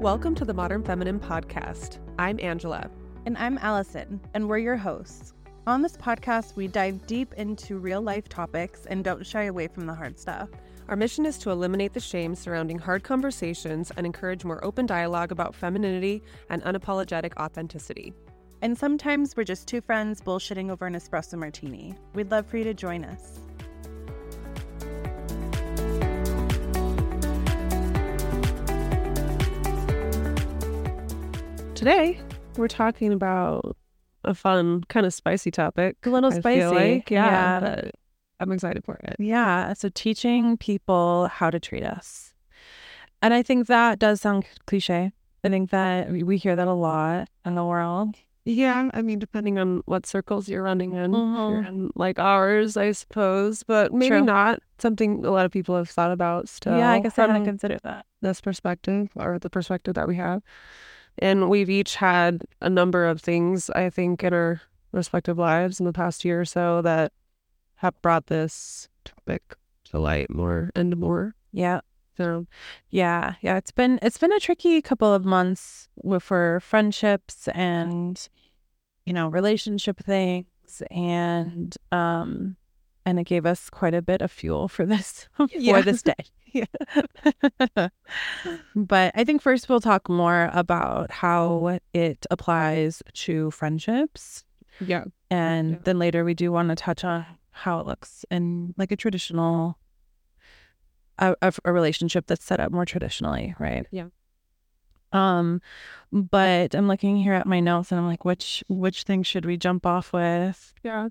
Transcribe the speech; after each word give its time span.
Welcome 0.00 0.36
to 0.36 0.44
the 0.44 0.54
Modern 0.54 0.84
Feminine 0.84 1.18
Podcast. 1.18 1.98
I'm 2.20 2.38
Angela. 2.38 2.88
And 3.26 3.36
I'm 3.36 3.58
Allison, 3.58 4.20
and 4.32 4.48
we're 4.48 4.58
your 4.58 4.76
hosts. 4.76 5.34
On 5.66 5.82
this 5.82 5.96
podcast, 5.96 6.54
we 6.54 6.68
dive 6.68 7.04
deep 7.08 7.34
into 7.34 7.78
real 7.78 8.00
life 8.00 8.28
topics 8.28 8.86
and 8.86 9.02
don't 9.02 9.26
shy 9.26 9.46
away 9.46 9.66
from 9.66 9.86
the 9.86 9.94
hard 9.94 10.16
stuff. 10.16 10.50
Our 10.86 10.94
mission 10.94 11.26
is 11.26 11.36
to 11.38 11.50
eliminate 11.50 11.94
the 11.94 12.00
shame 12.00 12.36
surrounding 12.36 12.78
hard 12.78 13.02
conversations 13.02 13.90
and 13.96 14.06
encourage 14.06 14.44
more 14.44 14.64
open 14.64 14.86
dialogue 14.86 15.32
about 15.32 15.52
femininity 15.52 16.22
and 16.48 16.62
unapologetic 16.62 17.36
authenticity. 17.36 18.14
And 18.62 18.78
sometimes 18.78 19.36
we're 19.36 19.42
just 19.42 19.66
two 19.66 19.80
friends 19.80 20.20
bullshitting 20.20 20.70
over 20.70 20.86
an 20.86 20.94
espresso 20.94 21.36
martini. 21.36 21.96
We'd 22.14 22.30
love 22.30 22.46
for 22.46 22.56
you 22.56 22.64
to 22.64 22.72
join 22.72 23.04
us. 23.04 23.40
Today, 31.78 32.18
we're 32.56 32.66
talking 32.66 33.12
about 33.12 33.76
a 34.24 34.34
fun, 34.34 34.82
kind 34.88 35.06
of 35.06 35.14
spicy 35.14 35.52
topic. 35.52 35.96
A 36.04 36.10
little 36.10 36.32
I 36.32 36.38
spicy. 36.40 36.64
like. 36.74 37.08
Yeah. 37.10 37.24
Yeah. 37.26 37.60
but 37.60 37.94
I'm 38.40 38.50
excited 38.50 38.84
for 38.84 38.94
it. 38.96 39.14
Yeah. 39.20 39.72
So 39.74 39.88
teaching 39.94 40.56
people 40.56 41.28
how 41.28 41.50
to 41.50 41.60
treat 41.60 41.84
us. 41.84 42.34
And 43.22 43.32
I 43.32 43.44
think 43.44 43.68
that 43.68 44.00
does 44.00 44.20
sound 44.20 44.44
cliche. 44.66 45.12
I 45.44 45.48
think 45.48 45.70
that 45.70 46.10
we 46.10 46.36
hear 46.36 46.56
that 46.56 46.66
a 46.66 46.72
lot 46.72 47.28
in 47.44 47.54
the 47.54 47.64
world. 47.64 48.16
Yeah, 48.44 48.90
I 48.92 49.02
mean, 49.02 49.18
depending 49.20 49.58
on 49.58 49.82
what 49.86 50.04
circles 50.06 50.48
you're 50.48 50.62
running 50.62 50.94
in, 50.94 51.12
Mhm. 51.12 51.50
you're 51.52 51.62
in 51.64 51.90
like 51.94 52.18
ours, 52.18 52.76
I 52.76 52.90
suppose, 52.92 53.62
but 53.62 53.92
maybe 53.92 54.08
True. 54.16 54.24
not. 54.24 54.60
Something 54.78 55.24
a 55.24 55.30
lot 55.30 55.44
of 55.44 55.52
people 55.52 55.76
have 55.76 55.90
thought 55.90 56.10
about 56.10 56.48
still. 56.48 56.76
yeah, 56.76 56.90
I 56.90 56.98
guess 56.98 57.18
I 57.18 57.26
hadn't 57.26 57.44
considered 57.44 57.80
that. 57.84 58.04
this 58.20 58.40
perspective 58.40 59.10
or 59.14 59.38
the 59.38 59.50
perspective 59.50 59.94
that 59.94 60.08
we 60.08 60.16
have. 60.16 60.42
And 61.20 61.48
we've 61.48 61.70
each 61.70 61.96
had 61.96 62.44
a 62.60 62.70
number 62.70 63.06
of 63.06 63.20
things, 63.20 63.70
I 63.70 63.90
think, 63.90 64.22
in 64.22 64.32
our 64.32 64.60
respective 64.92 65.38
lives 65.38 65.80
in 65.80 65.86
the 65.86 65.92
past 65.92 66.24
year 66.24 66.40
or 66.40 66.44
so 66.44 66.80
that 66.82 67.12
have 67.76 68.00
brought 68.02 68.26
this 68.26 68.88
topic 69.04 69.54
to 69.90 69.98
light 69.98 70.30
more 70.30 70.70
and 70.74 70.96
more. 70.96 71.34
Yeah. 71.52 71.80
So, 72.16 72.46
Yeah, 72.90 73.34
yeah, 73.42 73.56
it's 73.56 73.70
been 73.70 73.98
it's 74.02 74.18
been 74.18 74.32
a 74.32 74.40
tricky 74.40 74.82
couple 74.82 75.12
of 75.14 75.24
months 75.24 75.88
with 76.02 76.22
for 76.24 76.58
friendships 76.60 77.46
and 77.48 78.28
you 79.06 79.12
know 79.12 79.28
relationship 79.28 79.98
things 80.00 80.82
and 80.90 81.76
um 81.92 82.56
and 83.06 83.18
it 83.20 83.24
gave 83.24 83.46
us 83.46 83.70
quite 83.70 83.94
a 83.94 84.02
bit 84.02 84.20
of 84.20 84.30
fuel 84.32 84.66
for 84.68 84.84
this 84.84 85.28
for 85.36 85.46
Yeah. 85.52 85.80
this 85.82 86.02
day. 86.02 86.14
Yeah. 86.52 86.64
but 88.88 89.12
I 89.14 89.24
think 89.24 89.42
first 89.42 89.68
we'll 89.68 89.80
talk 89.80 90.08
more 90.08 90.50
about 90.52 91.10
how 91.10 91.78
it 91.94 92.26
applies 92.30 93.02
to 93.14 93.50
friendships 93.52 94.44
yeah. 94.80 95.04
and 95.30 95.70
Yeah. 95.72 95.78
then 95.84 95.98
later 95.98 96.24
we 96.24 96.34
do 96.34 96.50
want 96.50 96.70
to 96.70 96.74
touch 96.74 97.04
on 97.04 97.24
how 97.50 97.80
it 97.80 97.86
looks 97.86 98.24
in 98.30 98.74
like 98.76 98.90
a 98.92 98.96
traditional 98.96 99.78
a, 101.18 101.34
a, 101.42 101.52
a 101.64 101.72
relationship 101.72 102.26
that's 102.28 102.44
set 102.44 102.60
up 102.60 102.70
more 102.70 102.84
traditionally, 102.84 103.54
right? 103.58 103.86
Yeah. 103.90 104.06
Um, 105.12 105.60
but 106.12 106.74
I'm 106.74 106.86
looking 106.86 107.16
here 107.16 107.32
at 107.34 107.46
my 107.46 107.60
notes 107.60 107.90
and 107.90 108.00
I'm 108.00 108.06
like, 108.06 108.24
which 108.24 108.62
which 108.68 109.02
thing 109.04 109.22
should 109.22 109.44
we 109.44 109.56
jump 109.56 109.86
off 109.86 110.12
with? 110.12 110.74
Yeah. 110.84 111.08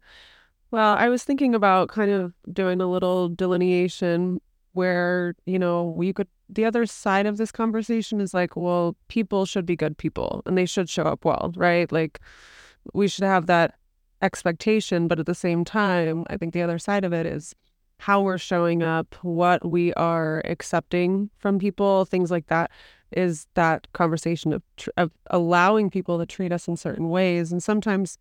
Well, 0.72 0.96
I 0.98 1.10
was 1.10 1.24
thinking 1.24 1.56
about 1.56 1.90
kind 1.90 2.12
of 2.12 2.34
doing 2.52 2.80
a 2.82 2.88
little 2.88 3.28
delineation 3.30 4.40
where, 4.74 5.34
you 5.46 5.58
know, 5.58 5.86
we 5.86 6.14
could, 6.14 6.28
the 6.50 6.66
other 6.66 6.86
side 6.86 7.26
of 7.26 7.38
this 7.38 7.52
conversation 7.52 8.22
is 8.22 8.34
like, 8.34 8.56
well, 8.56 8.96
people 9.08 9.46
should 9.46 9.66
be 9.66 9.76
good 9.76 9.98
people 9.98 10.42
and 10.46 10.58
they 10.58 10.66
should 10.66 10.90
show 10.90 11.04
up 11.04 11.26
well, 11.26 11.52
right? 11.56 11.92
Like, 11.92 12.20
we 12.94 13.08
should 13.08 13.26
have 13.26 13.48
that 13.48 13.76
expectation. 14.22 15.08
But 15.08 15.20
at 15.20 15.26
the 15.26 15.36
same 15.36 15.66
time, 15.66 16.26
I 16.30 16.38
think 16.38 16.54
the 16.54 16.62
other 16.62 16.80
side 16.80 17.04
of 17.04 17.14
it 17.14 17.26
is 17.26 17.54
how 18.00 18.22
we're 18.22 18.38
showing 18.38 18.84
up, 18.84 19.16
what 19.24 19.70
we 19.70 19.94
are 19.94 20.42
accepting 20.46 21.30
from 21.38 21.60
people, 21.60 22.06
things 22.06 22.32
like 22.32 22.48
that. 22.48 22.72
Is 23.14 23.48
that 23.54 23.88
conversation 23.94 24.52
of, 24.52 24.62
tr- 24.76 24.90
of 24.98 25.12
allowing 25.28 25.90
people 25.90 26.20
to 26.20 26.26
treat 26.26 26.52
us 26.52 26.68
in 26.68 26.76
certain 26.76 27.08
ways. 27.10 27.54
And 27.54 27.64
sometimes 27.64 28.18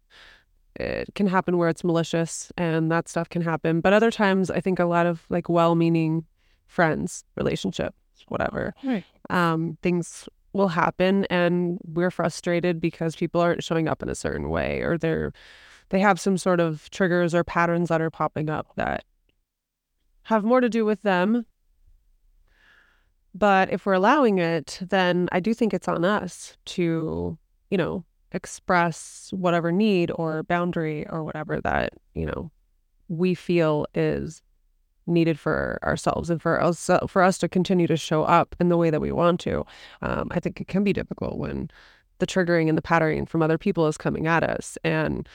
it 0.77 1.09
can 1.17 1.27
happen 1.27 1.59
where 1.59 1.69
it's 1.69 1.83
malicious 1.83 2.53
and 2.57 2.91
that 2.93 3.09
stuff 3.09 3.29
can 3.29 3.43
happen. 3.43 3.81
But 3.81 3.93
other 3.93 4.13
times, 4.13 4.49
I 4.49 4.61
think 4.61 4.79
a 4.79 4.85
lot 4.85 5.07
of 5.07 5.25
like 5.29 5.49
well 5.49 5.75
meaning 5.75 6.25
friends, 6.67 7.25
relationships, 7.37 7.97
whatever, 8.29 8.75
Right. 8.83 9.05
um, 9.31 9.79
things 9.83 10.29
will 10.53 10.69
happen 10.69 11.27
and 11.27 11.79
we're 11.85 12.11
frustrated 12.11 12.81
because 12.81 13.15
people 13.15 13.41
aren't 13.41 13.63
showing 13.63 13.89
up 13.89 14.03
in 14.03 14.09
a 14.09 14.15
certain 14.15 14.49
way 14.49 14.81
or 14.81 14.97
they're 14.97 15.33
they 15.91 16.01
have 16.01 16.19
some 16.19 16.37
sort 16.39 16.59
of 16.61 16.89
triggers 16.91 17.35
or 17.35 17.45
patterns 17.45 17.91
that 17.91 18.01
are 18.01 18.11
popping 18.11 18.49
up 18.49 18.67
that 18.77 19.05
have 20.23 20.45
more 20.45 20.61
to 20.63 20.69
do 20.71 20.85
with 20.87 21.03
them 21.03 21.45
but 23.35 23.71
if 23.71 23.85
we're 23.85 23.93
allowing 23.93 24.39
it 24.39 24.79
then 24.81 25.29
i 25.31 25.41
do 25.41 25.53
think 25.53 25.75
it's 25.75 25.89
on 25.89 26.05
us 26.07 26.57
to 26.65 27.37
you 27.71 27.77
know 27.77 28.03
express 28.33 29.31
whatever 29.33 29.71
need 29.71 30.11
or 30.15 30.43
boundary 30.43 31.07
or 31.09 31.23
whatever 31.23 31.61
that 31.61 31.93
you 32.15 32.25
know 32.27 32.51
we 33.09 33.35
feel 33.35 33.87
is 33.95 34.43
needed 35.07 35.39
for 35.39 35.79
ourselves 35.83 36.31
and 36.31 36.41
for 36.43 36.61
us 36.63 36.91
for 37.09 37.23
us 37.23 37.39
to 37.39 37.49
continue 37.49 37.87
to 37.87 37.97
show 37.97 38.25
up 38.25 38.55
in 38.61 38.69
the 38.69 38.77
way 38.77 38.91
that 38.91 39.01
we 39.01 39.13
want 39.13 39.41
to. 39.41 39.65
Um, 40.03 40.29
i 40.33 40.41
think 40.41 40.61
it 40.61 40.69
can 40.69 40.83
be 40.85 40.93
difficult 40.93 41.39
when 41.39 41.71
the 42.19 42.27
triggering 42.27 42.69
and 42.69 42.77
the 42.79 42.83
patterning 42.83 43.27
from 43.27 43.43
other 43.43 43.59
people 43.59 43.87
is 43.87 43.97
coming 43.99 44.27
at 44.27 44.43
us. 44.43 44.79
And 44.85 45.29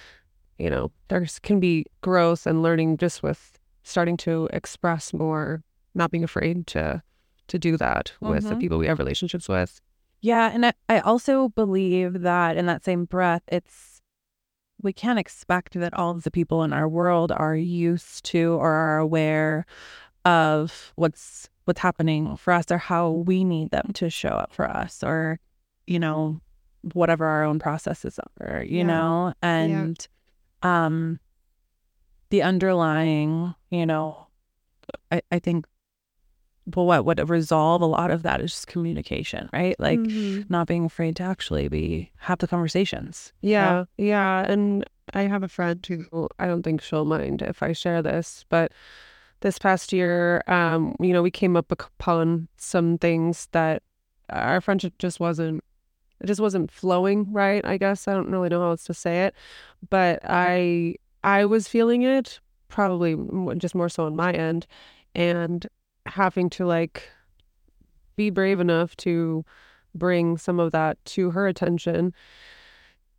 you 0.58 0.70
know 0.70 0.92
there 1.08 1.26
can 1.42 1.60
be 1.60 1.86
growth 2.02 2.46
and 2.46 2.62
learning 2.62 2.98
just 2.98 3.24
with 3.24 3.58
starting 3.84 4.18
to 4.18 4.48
express 4.54 5.14
more 5.14 5.64
not 5.96 6.12
being 6.12 6.24
afraid 6.24 6.68
to 6.68 7.02
to 7.48 7.60
do 7.60 7.76
that 7.78 8.14
with 8.22 8.48
the 8.48 8.56
Mhm. 8.56 8.60
people 8.60 8.78
we 8.78 8.88
have 8.88 9.00
relationships 9.00 9.50
with. 9.50 9.82
Yeah, 10.22 10.52
and 10.54 10.66
I, 10.68 10.74
I 10.88 11.00
also 11.00 11.50
believe 11.50 12.22
that 12.22 12.56
in 12.56 12.66
that 12.68 12.86
same 12.86 13.06
breath, 13.06 13.42
it's 13.48 13.91
we 14.84 14.94
can't 14.94 15.20
expect 15.20 15.74
that 15.80 15.94
all 15.94 16.12
of 16.12 16.24
the 16.24 16.32
people 16.32 16.64
in 16.64 16.74
our 16.74 16.88
world 16.88 17.32
are 17.32 17.56
used 17.56 18.24
to 18.26 18.54
or 18.54 18.72
are 18.72 18.98
aware 18.98 19.66
of 20.26 20.94
what's 20.96 21.50
what's 21.66 21.80
happening 21.80 22.36
for 22.38 22.54
us 22.54 22.72
or 22.72 22.78
how 22.78 23.10
we 23.10 23.44
need 23.44 23.72
them 23.72 23.92
to 23.94 24.10
show 24.10 24.30
up 24.30 24.52
for 24.54 24.70
us 24.70 25.04
or 25.04 25.40
you 25.88 26.00
know 26.00 26.40
whatever 26.94 27.26
our 27.26 27.44
own 27.44 27.60
processes 27.60 28.20
are 28.40 28.64
you 28.64 28.80
Yeah. 28.80 28.84
know 28.88 29.34
and 29.42 30.08
um 30.64 31.20
the 32.30 32.42
underlying 32.42 33.54
you 33.70 33.86
know 33.86 34.28
I, 35.12 35.22
I 35.32 35.40
think 35.40 35.66
well 36.76 36.86
what 36.86 37.06
would 37.06 37.30
resolve 37.30 37.82
a 37.82 37.86
lot 37.86 38.12
of 38.12 38.24
that 38.24 38.42
is 38.42 38.52
just 38.52 38.68
communication 38.68 39.50
right 39.54 39.76
like 39.80 40.00
Mhm. 40.00 40.50
not 40.50 40.68
being 40.68 40.86
afraid 40.86 41.16
to 41.18 41.24
actually 41.24 41.68
be 41.68 42.12
have 42.18 42.40
the 42.40 42.48
conversations 42.48 43.34
Yeah, 43.42 43.86
yeah. 43.98 44.46
And 44.52 44.86
I 45.14 45.24
have 45.24 45.44
a 45.44 45.48
friend 45.48 45.86
who 45.86 46.30
I 46.40 46.48
don't 46.48 46.64
think 46.64 46.82
she'll 46.82 47.06
mind 47.06 47.42
if 47.42 47.62
I 47.64 47.74
share 47.74 48.02
this, 48.02 48.46
but 48.50 48.72
this 49.42 49.58
past 49.60 49.92
year, 49.92 50.44
um, 50.48 50.96
you 51.00 51.12
know, 51.14 51.24
we 51.24 51.32
came 51.32 51.58
up 51.58 51.72
upon 51.72 52.48
some 52.58 52.98
things 52.98 53.48
that 53.52 53.82
our 54.30 54.62
friendship 54.62 54.94
just 55.00 55.20
wasn't 55.20 55.64
it 56.22 56.28
just 56.28 56.40
wasn't 56.40 56.70
flowing 56.72 57.34
right, 57.34 57.66
I 57.66 57.78
guess. 57.78 58.08
I 58.08 58.14
don't 58.14 58.30
really 58.30 58.50
know 58.50 58.62
how 58.62 58.70
else 58.70 58.84
to 58.86 58.94
say 58.94 59.26
it. 59.26 59.34
But 59.90 60.20
I 60.24 60.96
I 61.24 61.46
was 61.46 61.68
feeling 61.68 62.04
it 62.04 62.40
probably 62.68 63.18
just 63.58 63.76
more 63.76 63.90
so 63.90 64.06
on 64.06 64.16
my 64.16 64.32
end 64.32 64.66
and 65.16 65.68
having 66.06 66.50
to 66.52 66.66
like 66.66 67.10
be 68.16 68.30
brave 68.30 68.60
enough 68.60 68.96
to 68.98 69.44
bring 69.96 70.38
some 70.38 70.60
of 70.60 70.72
that 70.72 71.04
to 71.06 71.32
her 71.32 71.48
attention 71.48 72.14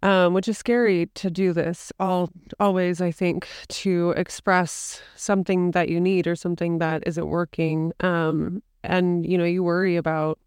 um, 0.03 0.35
which 0.35 0.49
is 0.49 0.59
scary 0.59 1.07
to 1.15 1.31
do 1.31 1.53
this 1.53 1.93
all 2.01 2.31
always 2.59 3.01
i 3.01 3.11
think 3.11 3.49
to 3.69 4.11
express 4.17 5.01
something 5.17 5.71
that 5.73 5.89
you 5.89 6.01
need 6.01 6.27
or 6.27 6.35
something 6.35 6.79
that 6.79 7.03
isn't 7.07 7.29
working 7.29 7.93
um, 8.01 8.63
and 8.83 9.25
you 9.27 9.39
know 9.39 9.45
you 9.45 9.63
worry 9.63 9.97
about 9.97 10.39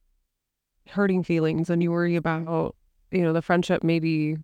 hurting 0.89 1.23
feelings 1.23 1.69
and 1.69 1.81
you 1.81 1.91
worry 1.91 2.15
about 2.15 2.75
you 3.11 3.21
know 3.21 3.33
the 3.33 3.41
friendship 3.41 3.83
maybe 3.83 4.37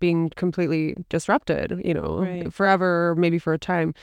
being 0.00 0.30
completely 0.36 0.94
disrupted 1.08 1.80
you 1.84 1.92
know 1.94 2.18
Right. 2.20 2.52
forever 2.52 3.14
maybe 3.18 3.38
for 3.38 3.52
a 3.52 3.58
time 3.58 3.94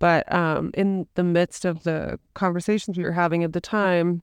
but 0.00 0.30
um, 0.32 0.72
in 0.74 1.06
the 1.14 1.22
midst 1.22 1.64
of 1.64 1.84
the 1.84 2.18
conversations 2.34 2.98
we 2.98 3.04
were 3.04 3.12
having 3.12 3.44
at 3.44 3.52
the 3.52 3.60
time 3.60 4.22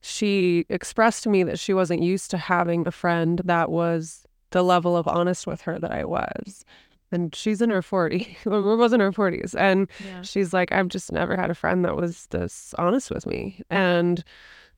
she 0.00 0.64
expressed 0.68 1.22
to 1.24 1.28
me 1.28 1.42
that 1.42 1.58
she 1.58 1.74
wasn't 1.74 2.02
used 2.02 2.30
to 2.30 2.38
having 2.38 2.86
a 2.86 2.92
friend 2.92 3.40
that 3.44 3.70
was 3.70 4.24
the 4.50 4.62
level 4.62 4.96
of 4.96 5.06
honest 5.08 5.46
with 5.46 5.62
her 5.62 5.78
that 5.78 5.92
I 5.92 6.04
was. 6.04 6.64
And 7.10 7.34
she's 7.34 7.60
in 7.62 7.70
her 7.70 7.82
40s, 7.82 8.36
or 8.46 8.76
was 8.76 8.92
in 8.92 9.00
her 9.00 9.12
40s. 9.12 9.54
And 9.54 9.88
Yeah. 10.04 10.22
she's 10.22 10.52
like, 10.52 10.72
I've 10.72 10.88
just 10.88 11.10
never 11.10 11.36
had 11.36 11.50
a 11.50 11.54
friend 11.54 11.84
that 11.84 11.96
was 11.96 12.26
this 12.26 12.74
honest 12.78 13.10
with 13.10 13.26
me. 13.26 13.62
And 13.70 14.22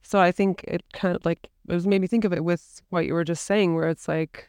So 0.03 0.19
I 0.19 0.33
think 0.33 0.65
it 0.65 0.83
kind 0.93 1.15
of 1.15 1.25
like 1.27 1.51
it 1.69 1.75
was 1.75 1.87
made 1.87 2.01
me 2.01 2.07
think 2.07 2.25
of 2.25 2.33
it 2.33 2.43
with 2.43 2.81
what 2.89 3.05
you 3.05 3.15
were 3.15 3.25
just 3.25 3.45
saying, 3.45 3.75
where 3.75 3.89
it's 3.89 4.09
like 4.09 4.49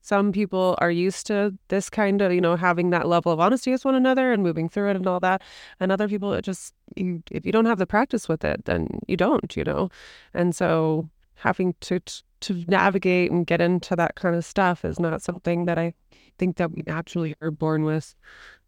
some 0.00 0.32
people 0.32 0.76
are 0.78 0.90
used 0.90 1.26
to 1.26 1.56
this 1.68 1.90
kind 1.90 2.22
of, 2.22 2.32
you 2.32 2.40
know, 2.40 2.56
having 2.56 2.90
that 2.90 3.06
level 3.06 3.30
of 3.32 3.40
honesty 3.40 3.70
with 3.70 3.84
one 3.84 3.94
another 3.94 4.32
and 4.32 4.42
moving 4.42 4.68
through 4.68 4.90
it 4.90 4.96
and 4.96 5.06
all 5.06 5.20
that. 5.20 5.42
And 5.78 5.92
other 5.92 6.08
people, 6.08 6.32
it 6.32 6.42
just, 6.42 6.74
you, 6.96 7.22
if 7.30 7.44
you 7.44 7.52
don't 7.52 7.66
have 7.66 7.78
the 7.78 7.86
practice 7.86 8.28
with 8.28 8.44
it, 8.44 8.64
then 8.64 9.00
you 9.06 9.16
don't, 9.16 9.54
you 9.56 9.64
know? 9.64 9.90
And 10.32 10.56
so 10.56 11.08
having 11.34 11.74
to, 11.80 12.00
to 12.40 12.64
navigate 12.66 13.30
and 13.30 13.46
get 13.46 13.60
into 13.60 13.94
that 13.96 14.14
kind 14.14 14.34
of 14.34 14.44
stuff 14.44 14.84
is 14.84 14.98
not 14.98 15.22
something 15.22 15.66
that 15.66 15.78
I 15.78 15.94
think 16.38 16.56
that 16.56 16.72
we 16.72 16.82
naturally 16.86 17.34
are 17.42 17.50
born 17.50 17.84
with 17.84 18.14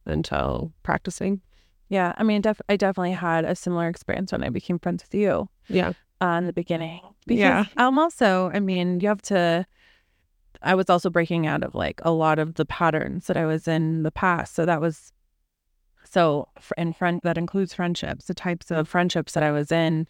until 0.04 0.72
practicing. 0.82 1.40
Yeah, 1.88 2.14
I 2.16 2.22
mean, 2.22 2.40
def- 2.40 2.60
I 2.68 2.76
definitely 2.76 3.12
had 3.12 3.44
a 3.44 3.54
similar 3.54 3.88
experience 3.88 4.32
when 4.32 4.42
I 4.42 4.48
became 4.48 4.78
friends 4.78 5.04
with 5.04 5.14
you. 5.14 5.48
Yeah, 5.68 5.92
uh, 6.22 6.38
in 6.38 6.46
the 6.46 6.52
beginning. 6.52 7.00
Because 7.26 7.40
yeah, 7.40 7.64
I'm 7.76 7.98
also, 7.98 8.50
I 8.52 8.60
mean, 8.60 9.00
you 9.00 9.08
have 9.08 9.22
to. 9.22 9.66
I 10.62 10.74
was 10.74 10.88
also 10.88 11.10
breaking 11.10 11.46
out 11.46 11.62
of 11.62 11.74
like 11.74 12.00
a 12.04 12.10
lot 12.10 12.38
of 12.38 12.54
the 12.54 12.64
patterns 12.64 13.26
that 13.26 13.36
I 13.36 13.46
was 13.46 13.66
in 13.68 14.02
the 14.02 14.10
past. 14.10 14.54
So 14.54 14.64
that 14.66 14.80
was, 14.80 15.12
so 16.04 16.48
in 16.76 16.92
friend 16.92 17.20
that 17.24 17.38
includes 17.38 17.74
friendships, 17.74 18.26
the 18.26 18.34
types 18.34 18.70
of 18.70 18.88
friendships 18.88 19.32
that 19.32 19.42
I 19.42 19.50
was 19.50 19.72
in, 19.72 20.06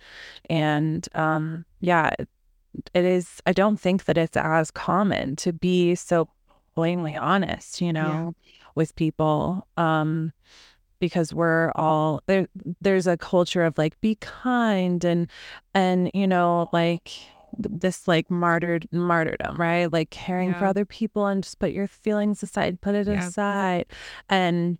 and 0.48 1.08
um, 1.14 1.64
yeah, 1.80 2.10
it, 2.18 2.28
it 2.94 3.04
is. 3.04 3.40
I 3.46 3.52
don't 3.52 3.78
think 3.78 4.04
that 4.04 4.16
it's 4.16 4.36
as 4.36 4.70
common 4.70 5.36
to 5.36 5.52
be 5.52 5.94
so 5.94 6.28
plainly 6.74 7.16
honest, 7.16 7.80
you 7.80 7.92
know, 7.92 8.34
yeah. 8.44 8.52
with 8.74 8.96
people. 8.96 9.66
Um, 9.76 10.32
because 10.98 11.34
we're 11.34 11.72
all 11.74 12.22
there 12.26 12.46
there's 12.80 13.08
a 13.08 13.16
culture 13.16 13.64
of 13.64 13.76
like 13.76 14.00
be 14.00 14.14
kind 14.20 15.04
and 15.04 15.28
and 15.74 16.08
you 16.14 16.28
know 16.28 16.70
like 16.72 17.10
this 17.58 18.08
like 18.08 18.30
martyred 18.30 18.88
martyrdom 18.92 19.56
right 19.56 19.92
like 19.92 20.10
caring 20.10 20.50
yeah. 20.50 20.58
for 20.58 20.66
other 20.66 20.84
people 20.84 21.26
and 21.26 21.42
just 21.42 21.58
put 21.58 21.72
your 21.72 21.86
feelings 21.86 22.42
aside 22.42 22.80
put 22.80 22.94
it 22.94 23.06
yeah. 23.06 23.26
aside 23.26 23.86
and 24.28 24.78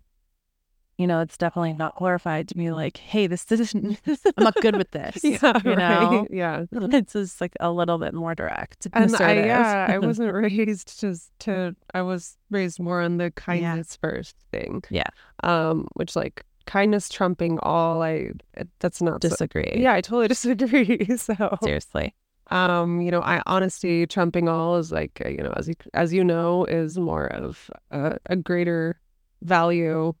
you 0.97 1.07
know, 1.07 1.21
it's 1.21 1.37
definitely 1.37 1.73
not 1.73 1.95
glorified 1.95 2.47
to 2.49 2.55
be 2.55 2.71
like, 2.71 2.97
hey, 2.97 3.25
this 3.27 3.51
isn't, 3.51 3.99
I'm 4.07 4.43
not 4.43 4.55
good 4.61 4.75
with 4.75 4.91
this. 4.91 5.23
yeah. 5.23 5.59
You 5.65 5.75
know? 5.75 6.19
Right. 6.21 6.27
Yeah. 6.31 6.65
It's 6.93 7.13
just 7.13 7.41
like 7.41 7.53
a 7.59 7.71
little 7.71 7.97
bit 7.97 8.13
more 8.13 8.35
direct. 8.35 8.87
And 8.93 9.13
I, 9.15 9.33
yeah, 9.33 9.87
I 9.89 9.97
wasn't 9.97 10.33
raised 10.33 10.99
to, 10.99 11.15
to, 11.39 11.75
I 11.93 12.03
was 12.03 12.37
raised 12.51 12.79
more 12.79 13.01
on 13.01 13.17
the 13.17 13.31
kindness 13.31 13.97
yeah. 13.97 14.09
first 14.09 14.35
thing. 14.51 14.83
Yeah. 14.89 15.07
Um, 15.43 15.87
which 15.93 16.15
like 16.15 16.45
kindness 16.65 17.09
trumping 17.09 17.57
all, 17.59 18.03
I, 18.03 18.31
that's 18.79 19.01
not, 19.01 19.21
disagree. 19.21 19.71
So, 19.73 19.79
yeah, 19.79 19.93
I 19.93 20.01
totally 20.01 20.27
disagree. 20.27 21.17
So 21.17 21.57
seriously. 21.63 22.13
Um, 22.53 23.01
you 23.01 23.09
know, 23.09 23.21
I 23.21 23.41
honesty 23.47 24.05
trumping 24.05 24.47
all 24.47 24.77
is 24.77 24.91
like, 24.91 25.21
uh, 25.25 25.29
you 25.29 25.37
know, 25.37 25.53
as 25.57 25.67
you, 25.67 25.73
as 25.95 26.13
you 26.13 26.23
know, 26.23 26.65
is 26.65 26.99
more 26.99 27.25
of 27.27 27.71
a, 27.89 28.17
a 28.27 28.35
greater 28.35 28.99
value 29.41 30.13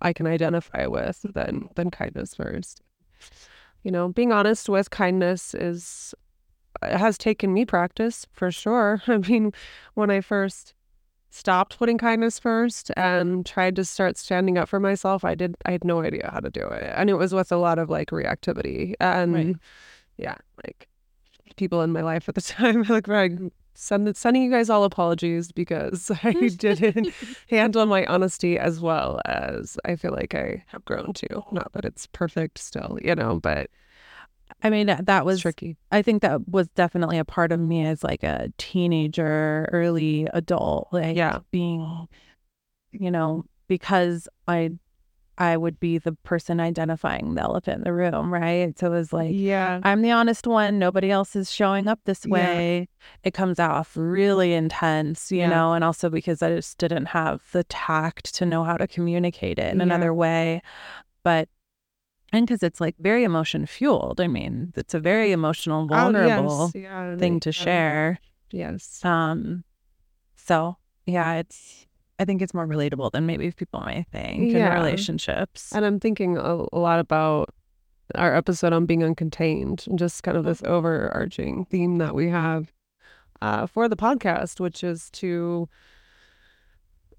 I 0.00 0.12
can 0.12 0.26
identify 0.26 0.86
with 0.86 1.24
than 1.34 1.68
than 1.74 1.90
kindness 1.90 2.34
first. 2.34 2.82
You 3.82 3.90
know, 3.90 4.08
being 4.08 4.32
honest 4.32 4.68
with 4.68 4.90
kindness 4.90 5.54
is 5.54 6.14
has 6.82 7.18
taken 7.18 7.52
me 7.52 7.64
practice 7.64 8.26
for 8.32 8.50
sure. 8.50 9.02
I 9.06 9.18
mean, 9.18 9.52
when 9.94 10.10
I 10.10 10.20
first 10.20 10.74
stopped 11.30 11.78
putting 11.78 11.98
kindness 11.98 12.38
first 12.38 12.90
and 12.96 13.44
tried 13.44 13.76
to 13.76 13.84
start 13.84 14.16
standing 14.16 14.56
up 14.56 14.68
for 14.68 14.80
myself, 14.80 15.24
I 15.24 15.34
did 15.34 15.54
I 15.66 15.72
had 15.72 15.84
no 15.84 16.00
idea 16.02 16.30
how 16.32 16.40
to 16.40 16.50
do 16.50 16.66
it. 16.66 16.92
And 16.96 17.10
it 17.10 17.14
was 17.14 17.32
with 17.34 17.52
a 17.52 17.56
lot 17.56 17.78
of 17.78 17.90
like 17.90 18.08
reactivity 18.08 18.94
and 19.00 19.34
right. 19.34 19.56
yeah, 20.16 20.36
like 20.66 20.87
people 21.58 21.82
in 21.82 21.92
my 21.92 22.02
life 22.02 22.28
at 22.28 22.34
the 22.34 22.40
time 22.42 22.82
like 22.84 23.06
send, 23.78 24.16
sending 24.16 24.42
you 24.42 24.50
guys 24.50 24.68
all 24.68 24.84
apologies 24.84 25.52
because 25.52 26.10
I 26.22 26.32
didn't 26.56 27.12
handle 27.48 27.86
my 27.86 28.04
honesty 28.06 28.58
as 28.58 28.80
well 28.80 29.20
as 29.24 29.78
I 29.84 29.96
feel 29.96 30.12
like 30.12 30.34
I 30.34 30.64
have 30.68 30.84
grown 30.84 31.12
to. 31.14 31.42
Not 31.52 31.72
that 31.72 31.84
it's 31.84 32.06
perfect 32.08 32.58
still, 32.58 32.98
you 33.02 33.14
know, 33.14 33.38
but 33.40 33.70
I 34.62 34.70
mean, 34.70 34.86
that 34.86 35.24
was 35.24 35.42
tricky. 35.42 35.76
I 35.92 36.02
think 36.02 36.22
that 36.22 36.48
was 36.48 36.68
definitely 36.68 37.18
a 37.18 37.24
part 37.24 37.52
of 37.52 37.60
me 37.60 37.86
as 37.86 38.02
like 38.02 38.22
a 38.22 38.50
teenager, 38.58 39.68
early 39.72 40.26
adult, 40.32 40.88
like 40.90 41.16
yeah. 41.16 41.40
being, 41.50 42.08
you 42.92 43.10
know, 43.10 43.44
because 43.68 44.26
I 44.48 44.72
I 45.40 45.56
would 45.56 45.78
be 45.78 45.98
the 45.98 46.12
person 46.24 46.58
identifying 46.58 47.34
the 47.34 47.42
elephant 47.42 47.78
in 47.78 47.84
the 47.84 47.92
room, 47.92 48.32
right? 48.32 48.76
So 48.76 48.88
it 48.88 48.90
was 48.90 49.12
like, 49.12 49.30
yeah, 49.32 49.80
I'm 49.84 50.02
the 50.02 50.10
honest 50.10 50.48
one. 50.48 50.80
Nobody 50.80 51.12
else 51.12 51.36
is 51.36 51.50
showing 51.52 51.86
up 51.86 52.00
this 52.04 52.26
way. 52.26 52.80
Yeah. 52.80 52.84
It 53.22 53.34
comes 53.34 53.60
off 53.60 53.92
really 53.96 54.52
intense, 54.52 55.30
you 55.30 55.38
yeah. 55.38 55.48
know, 55.48 55.74
and 55.74 55.84
also 55.84 56.10
because 56.10 56.42
I 56.42 56.56
just 56.56 56.76
didn't 56.78 57.06
have 57.06 57.40
the 57.52 57.62
tact 57.64 58.34
to 58.34 58.46
know 58.46 58.64
how 58.64 58.76
to 58.76 58.88
communicate 58.88 59.60
it 59.60 59.72
in 59.72 59.78
yeah. 59.78 59.84
another 59.84 60.12
way. 60.12 60.60
But, 61.22 61.48
and 62.32 62.44
because 62.44 62.64
it's 62.64 62.80
like 62.80 62.96
very 62.98 63.22
emotion 63.22 63.64
fueled. 63.64 64.20
I 64.20 64.26
mean, 64.26 64.72
it's 64.76 64.92
a 64.92 65.00
very 65.00 65.30
emotional, 65.30 65.86
vulnerable 65.86 66.62
oh, 66.62 66.70
yes. 66.74 67.18
thing 67.20 67.38
to 67.40 67.52
share. 67.52 68.18
Yes. 68.50 69.04
Um, 69.04 69.62
so 70.34 70.78
yeah, 71.06 71.34
it's, 71.36 71.86
I 72.18 72.24
think 72.24 72.42
it's 72.42 72.54
more 72.54 72.66
relatable 72.66 73.12
than 73.12 73.26
maybe 73.26 73.50
people 73.52 73.80
might 73.80 74.06
think 74.10 74.52
yeah. 74.52 74.68
in 74.68 74.74
relationships. 74.74 75.72
And 75.72 75.84
I'm 75.84 76.00
thinking 76.00 76.36
a, 76.36 76.64
a, 76.72 76.78
lot 76.78 76.98
about 76.98 77.54
our 78.14 78.34
episode 78.34 78.72
on 78.72 78.86
being 78.86 79.00
uncontained 79.00 79.86
and 79.86 79.98
just 79.98 80.22
kind 80.22 80.36
of 80.36 80.44
this 80.44 80.60
mm-hmm. 80.60 80.72
overarching 80.72 81.64
theme 81.66 81.98
that 81.98 82.14
we 82.14 82.28
have 82.28 82.72
uh, 83.40 83.66
for 83.66 83.88
the 83.88 83.96
podcast, 83.96 84.58
which 84.58 84.82
is 84.82 85.10
to, 85.10 85.68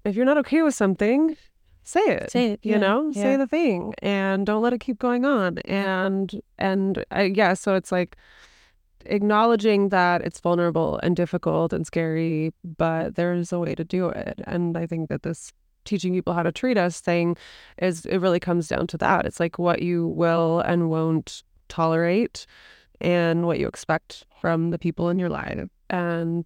if 0.04 0.16
you're 0.16 0.26
not 0.26 0.38
okay 0.38 0.62
with 0.62 0.74
something, 0.74 1.36
say 1.82 2.00
it. 2.00 2.30
Say 2.30 2.52
it. 2.52 2.60
You 2.62 2.72
yeah. 2.72 2.78
know, 2.78 3.10
yeah. 3.14 3.22
say 3.22 3.36
the 3.36 3.46
thing, 3.46 3.94
and 4.02 4.44
don't 4.44 4.62
let 4.62 4.72
it 4.72 4.80
keep 4.80 4.98
going 4.98 5.24
on. 5.24 5.58
And 5.58 6.40
and 6.58 7.04
I, 7.10 7.22
yeah, 7.22 7.54
so 7.54 7.74
it's 7.74 7.90
like 7.92 8.16
acknowledging 9.06 9.88
that 9.90 10.22
it's 10.22 10.40
vulnerable 10.40 10.98
and 11.02 11.16
difficult 11.16 11.72
and 11.72 11.86
scary, 11.86 12.52
but 12.76 13.14
there's 13.14 13.52
a 13.52 13.58
way 13.58 13.74
to 13.74 13.84
do 13.84 14.08
it. 14.08 14.40
And 14.44 14.76
I 14.76 14.86
think 14.86 15.08
that 15.08 15.22
this 15.22 15.52
teaching 15.84 16.12
people 16.12 16.34
how 16.34 16.42
to 16.42 16.52
treat 16.52 16.76
us 16.76 17.00
thing 17.00 17.36
is 17.78 18.04
it 18.06 18.18
really 18.18 18.40
comes 18.40 18.68
down 18.68 18.86
to 18.88 18.98
that. 18.98 19.26
It's 19.26 19.40
like 19.40 19.58
what 19.58 19.82
you 19.82 20.08
will 20.08 20.60
and 20.60 20.90
won't 20.90 21.42
tolerate 21.68 22.46
and 23.00 23.46
what 23.46 23.58
you 23.58 23.66
expect 23.66 24.24
from 24.40 24.70
the 24.70 24.78
people 24.78 25.08
in 25.08 25.18
your 25.18 25.30
life. 25.30 25.68
And 25.88 26.44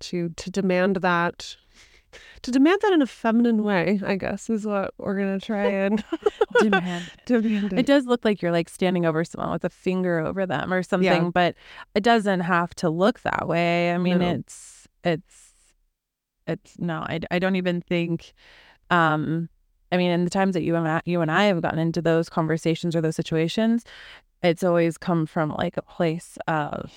to 0.00 0.28
to 0.30 0.50
demand 0.50 0.96
that 0.96 1.56
to 2.42 2.50
demand 2.50 2.80
that 2.82 2.92
in 2.92 3.02
a 3.02 3.06
feminine 3.06 3.62
way, 3.64 4.00
I 4.04 4.16
guess, 4.16 4.50
is 4.50 4.66
what 4.66 4.94
we're 4.98 5.18
gonna 5.18 5.40
try 5.40 5.64
and 5.66 6.04
demand. 6.60 7.10
demand 7.26 7.72
it. 7.72 7.80
it. 7.80 7.86
does 7.86 8.06
look 8.06 8.24
like 8.24 8.42
you're 8.42 8.52
like 8.52 8.68
standing 8.68 9.06
over 9.06 9.24
someone 9.24 9.50
with 9.50 9.64
a 9.64 9.70
finger 9.70 10.20
over 10.20 10.46
them 10.46 10.72
or 10.72 10.82
something, 10.82 11.24
yeah. 11.24 11.30
but 11.32 11.54
it 11.94 12.02
doesn't 12.02 12.40
have 12.40 12.74
to 12.76 12.90
look 12.90 13.20
that 13.20 13.48
way. 13.48 13.92
I 13.92 13.98
mean, 13.98 14.18
no. 14.18 14.30
it's 14.30 14.88
it's 15.02 15.52
it's 16.46 16.78
no, 16.78 17.00
I, 17.00 17.20
I 17.30 17.38
don't 17.38 17.56
even 17.56 17.80
think. 17.80 18.34
Um, 18.90 19.48
I 19.90 19.96
mean, 19.96 20.10
in 20.10 20.24
the 20.24 20.30
times 20.30 20.54
that 20.54 20.62
you 20.62 20.74
and 20.74 20.88
I, 20.88 21.02
you 21.04 21.20
and 21.20 21.30
I 21.30 21.44
have 21.44 21.62
gotten 21.62 21.78
into 21.78 22.02
those 22.02 22.28
conversations 22.28 22.96
or 22.96 23.00
those 23.00 23.16
situations, 23.16 23.84
it's 24.42 24.64
always 24.64 24.98
come 24.98 25.24
from 25.24 25.50
like 25.50 25.76
a 25.76 25.82
place 25.82 26.36
of 26.46 26.92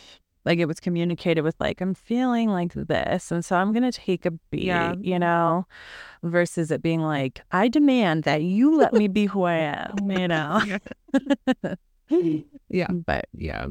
like 0.48 0.60
it 0.60 0.66
was 0.66 0.80
communicated 0.80 1.42
with 1.42 1.56
like 1.60 1.82
i'm 1.82 1.94
feeling 1.94 2.50
like 2.50 2.74
this 2.74 3.32
and 3.32 3.44
so 3.44 3.56
i'm 3.58 3.74
gonna 3.74 3.92
take 3.92 4.25
a 4.25 4.32
beat 4.50 4.63
yeah. 4.63 4.96
you 5.00 5.20
know 5.20 5.68
versus 6.24 6.72
it 6.72 6.82
being 6.82 7.01
like 7.01 7.42
i 7.51 7.68
demand 7.68 8.24
that 8.24 8.42
you 8.42 8.75
let 8.75 8.94
me 8.94 9.08
be 9.08 9.25
who 9.25 9.44
i 9.44 9.56
am 9.56 10.10
you 10.10 10.27
know 10.27 10.62
yeah 12.70 12.88
but 13.06 13.25
yeah 13.34 13.68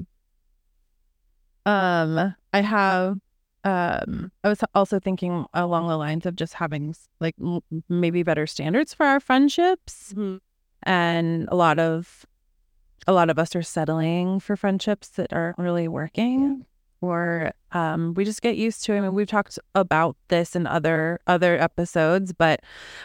um 1.64 2.34
i 2.52 2.60
have 2.60 3.16
um 3.64 4.30
i 4.44 4.48
was 4.48 4.60
also 4.74 5.00
thinking 5.00 5.46
along 5.54 5.88
the 5.88 5.96
lines 5.96 6.26
of 6.26 6.36
just 6.36 6.52
having 6.52 6.94
like 7.20 7.34
maybe 7.88 8.22
better 8.22 8.46
standards 8.46 8.92
for 8.92 9.06
our 9.06 9.18
friendships 9.18 10.12
mm-hmm. 10.12 10.36
and 10.82 11.48
a 11.50 11.56
lot 11.56 11.78
of 11.78 12.26
a 13.06 13.12
lot 13.12 13.30
of 13.30 13.38
us 13.38 13.54
are 13.54 13.62
settling 13.62 14.40
for 14.40 14.56
friendships 14.56 15.08
that 15.08 15.32
aren't 15.32 15.58
really 15.58 15.88
working 15.88 16.66
or 17.00 17.52
um, 17.72 18.14
we 18.14 18.24
just 18.24 18.42
get 18.42 18.56
used 18.56 18.84
to 18.84 18.92
it. 18.92 18.98
I 18.98 19.00
mean, 19.02 19.14
we've 19.14 19.28
talked 19.28 19.58
about 19.74 20.16
this 20.28 20.56
in 20.56 20.66
other 20.66 21.20
other 21.26 21.58
episodes, 21.60 22.32
but 22.32 22.60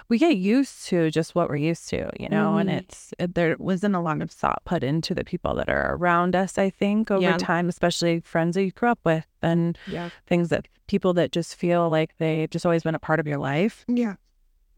we 0.09 0.17
get 0.17 0.37
used 0.37 0.87
to 0.87 1.11
just 1.11 1.35
what 1.35 1.49
we're 1.49 1.57
used 1.57 1.89
to, 1.89 2.09
you 2.19 2.29
know. 2.29 2.53
Mm. 2.53 2.61
And 2.61 2.69
it's 2.71 3.13
it, 3.19 3.35
there 3.35 3.55
wasn't 3.59 3.95
a 3.95 3.99
lot 3.99 4.21
of 4.21 4.31
thought 4.31 4.61
put 4.65 4.83
into 4.83 5.13
the 5.13 5.23
people 5.23 5.55
that 5.55 5.69
are 5.69 5.95
around 5.95 6.35
us. 6.35 6.57
I 6.57 6.69
think 6.69 7.11
over 7.11 7.21
yeah. 7.21 7.37
time, 7.37 7.67
especially 7.69 8.21
friends 8.21 8.55
that 8.55 8.63
you 8.63 8.71
grew 8.71 8.89
up 8.89 8.99
with, 9.03 9.27
and 9.41 9.77
yeah. 9.87 10.09
things 10.25 10.49
that 10.49 10.67
people 10.87 11.13
that 11.13 11.31
just 11.31 11.55
feel 11.55 11.89
like 11.89 12.17
they've 12.17 12.49
just 12.49 12.65
always 12.65 12.83
been 12.83 12.95
a 12.95 12.99
part 12.99 13.19
of 13.19 13.27
your 13.27 13.39
life. 13.39 13.85
Yeah, 13.87 14.15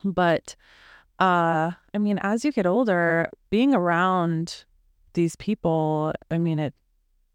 but 0.03 0.55
uh, 1.19 1.71
I 1.93 1.97
mean, 1.97 2.19
as 2.23 2.43
you 2.43 2.51
get 2.51 2.65
older, 2.65 3.29
being 3.49 3.75
around 3.75 4.65
these 5.13 5.35
people, 5.35 6.13
I 6.31 6.37
mean, 6.37 6.59
it 6.59 6.73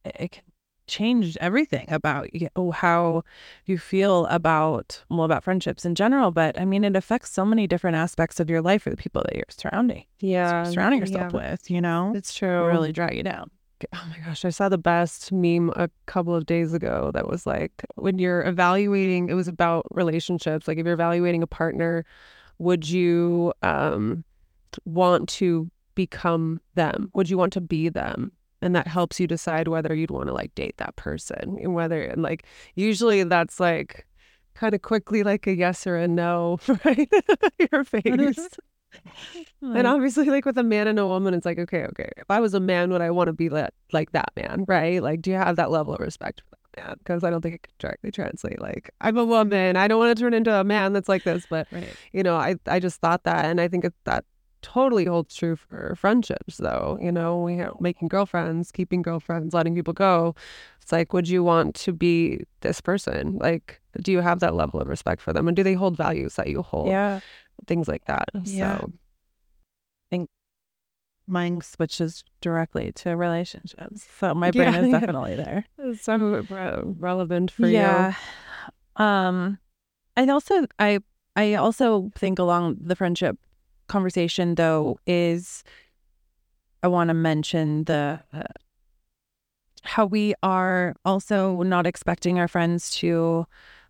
it 0.04 0.30
can 0.32 0.42
change 0.86 1.36
everything 1.38 1.84
about 1.90 2.34
you, 2.34 2.48
oh, 2.56 2.70
how 2.70 3.22
you 3.66 3.76
feel 3.76 4.24
about 4.26 5.04
well 5.10 5.24
about 5.24 5.44
friendships 5.44 5.84
in 5.84 5.94
general. 5.94 6.30
But 6.30 6.58
I 6.58 6.64
mean, 6.64 6.82
it 6.84 6.96
affects 6.96 7.30
so 7.30 7.44
many 7.44 7.66
different 7.66 7.96
aspects 7.96 8.40
of 8.40 8.48
your 8.48 8.62
life 8.62 8.82
for 8.82 8.90
the 8.90 8.96
people 8.96 9.22
that 9.26 9.36
you're 9.36 9.44
surrounding, 9.50 10.04
Yeah. 10.20 10.64
surrounding 10.64 11.00
yourself 11.00 11.32
yeah. 11.34 11.50
with. 11.50 11.70
You 11.70 11.80
know, 11.80 12.12
It's 12.14 12.32
true. 12.34 12.66
really 12.66 12.92
drag 12.92 13.16
you 13.16 13.22
down. 13.22 13.50
Oh 13.92 14.06
my 14.10 14.18
gosh, 14.24 14.44
I 14.44 14.50
saw 14.50 14.68
the 14.68 14.78
best 14.78 15.30
meme 15.30 15.70
a 15.76 15.88
couple 16.06 16.34
of 16.34 16.46
days 16.46 16.72
ago 16.74 17.12
that 17.14 17.28
was 17.28 17.46
like 17.46 17.84
when 17.94 18.18
you're 18.18 18.42
evaluating, 18.44 19.28
it 19.28 19.34
was 19.34 19.46
about 19.46 19.86
relationships. 19.92 20.66
Like 20.66 20.78
if 20.78 20.84
you're 20.84 20.94
evaluating 20.94 21.42
a 21.44 21.46
partner, 21.46 22.04
would 22.58 22.88
you 22.88 23.52
um 23.62 24.24
want 24.84 25.28
to 25.28 25.70
become 25.98 26.60
them? 26.76 27.10
Would 27.14 27.28
you 27.28 27.36
want 27.36 27.52
to 27.54 27.60
be 27.60 27.88
them? 27.88 28.30
And 28.62 28.74
that 28.76 28.86
helps 28.86 29.18
you 29.18 29.26
decide 29.26 29.66
whether 29.66 29.92
you'd 29.92 30.12
want 30.12 30.28
to 30.28 30.32
like 30.32 30.54
date 30.54 30.76
that 30.76 30.94
person 30.94 31.58
and 31.60 31.74
whether 31.74 32.00
and 32.02 32.22
like 32.22 32.44
usually 32.76 33.24
that's 33.24 33.58
like 33.58 34.06
kind 34.54 34.74
of 34.74 34.82
quickly 34.82 35.24
like 35.24 35.48
a 35.48 35.54
yes 35.56 35.88
or 35.88 35.96
a 35.96 36.06
no, 36.06 36.58
right? 36.84 37.10
Your 37.72 37.82
face. 37.84 38.48
And 39.60 39.86
obviously, 39.86 40.24
like 40.30 40.46
with 40.46 40.56
a 40.56 40.62
man 40.62 40.88
and 40.88 40.98
a 40.98 41.06
woman, 41.06 41.34
it's 41.34 41.44
like, 41.44 41.58
okay, 41.58 41.84
okay. 41.84 42.10
If 42.16 42.30
I 42.30 42.40
was 42.40 42.54
a 42.54 42.58
man, 42.58 42.90
would 42.90 43.02
I 43.02 43.10
want 43.10 43.26
to 43.26 43.34
be 43.34 43.48
that 43.48 43.74
like 43.92 44.12
that 44.12 44.32
man, 44.34 44.64
right? 44.66 45.02
Like, 45.02 45.20
do 45.20 45.30
you 45.30 45.36
have 45.36 45.56
that 45.56 45.70
level 45.70 45.92
of 45.92 46.00
respect 46.00 46.40
for 46.40 46.56
that 46.56 46.86
man? 46.86 46.96
Because 46.98 47.22
I 47.22 47.28
don't 47.28 47.42
think 47.42 47.56
it 47.56 47.62
can 47.64 47.74
directly 47.78 48.10
translate. 48.10 48.62
Like, 48.62 48.90
I'm 49.02 49.18
a 49.18 49.26
woman. 49.26 49.76
I 49.76 49.88
don't 49.88 49.98
want 49.98 50.16
to 50.16 50.20
turn 50.20 50.32
into 50.32 50.54
a 50.54 50.64
man 50.64 50.94
that's 50.94 51.08
like 51.08 51.24
this, 51.24 51.44
but 51.50 51.68
right. 51.70 51.94
you 52.12 52.22
know, 52.22 52.36
I 52.36 52.56
I 52.66 52.80
just 52.80 52.98
thought 53.02 53.24
that, 53.24 53.44
and 53.44 53.60
I 53.60 53.68
think 53.68 53.84
that 54.04 54.24
totally 54.62 55.04
holds 55.04 55.34
true 55.34 55.56
for 55.56 55.94
friendships, 55.96 56.56
though. 56.58 56.98
You 57.00 57.12
know, 57.12 57.40
we 57.42 57.56
have 57.56 57.80
making 57.80 58.08
girlfriends, 58.08 58.70
keeping 58.72 59.02
girlfriends, 59.02 59.54
letting 59.54 59.74
people 59.74 59.92
go. 59.94 60.34
It's 60.82 60.92
like, 60.92 61.12
would 61.12 61.28
you 61.28 61.42
want 61.44 61.74
to 61.76 61.92
be 61.92 62.44
this 62.60 62.80
person? 62.80 63.38
Like, 63.38 63.80
do 64.02 64.12
you 64.12 64.20
have 64.20 64.40
that 64.40 64.54
level 64.54 64.80
of 64.80 64.88
respect 64.88 65.20
for 65.22 65.32
them, 65.32 65.48
and 65.48 65.56
do 65.56 65.62
they 65.62 65.74
hold 65.74 65.96
values 65.96 66.34
that 66.36 66.48
you 66.48 66.62
hold? 66.62 66.88
Yeah. 66.88 67.20
Things 67.66 67.88
like 67.88 68.04
that. 68.06 68.28
Yeah. 68.44 68.78
So. 68.78 68.92
I 68.92 70.06
think 70.10 70.30
mine 71.26 71.60
switches 71.60 72.24
directly 72.40 72.92
to 72.92 73.10
relationships. 73.16 74.06
So 74.18 74.34
my 74.34 74.50
brain 74.52 74.72
Yeah, 74.72 74.80
is 74.80 74.88
yeah. 74.88 75.00
definitely 75.00 75.36
there. 75.36 75.64
It's 75.78 76.02
so 76.02 76.16
re- 76.16 76.82
relevant 76.98 77.50
for 77.50 77.66
you. 77.66 77.72
yeah. 77.74 78.14
Um 78.96 79.58
I 80.16 80.26
also 80.26 80.66
I 80.78 81.00
I 81.36 81.54
also 81.54 82.10
think 82.16 82.38
along 82.38 82.78
the 82.80 82.96
friendship 82.96 83.38
conversation 83.88 84.54
though 84.54 84.98
is 85.06 85.64
I 86.82 86.88
want 86.88 87.08
to 87.08 87.14
mention 87.14 87.84
the 87.84 88.20
uh, 88.32 88.42
how 89.82 90.06
we 90.06 90.34
are 90.42 90.94
also 91.04 91.62
not 91.62 91.86
expecting 91.86 92.38
our 92.38 92.48
friends 92.48 92.90
to 92.98 93.46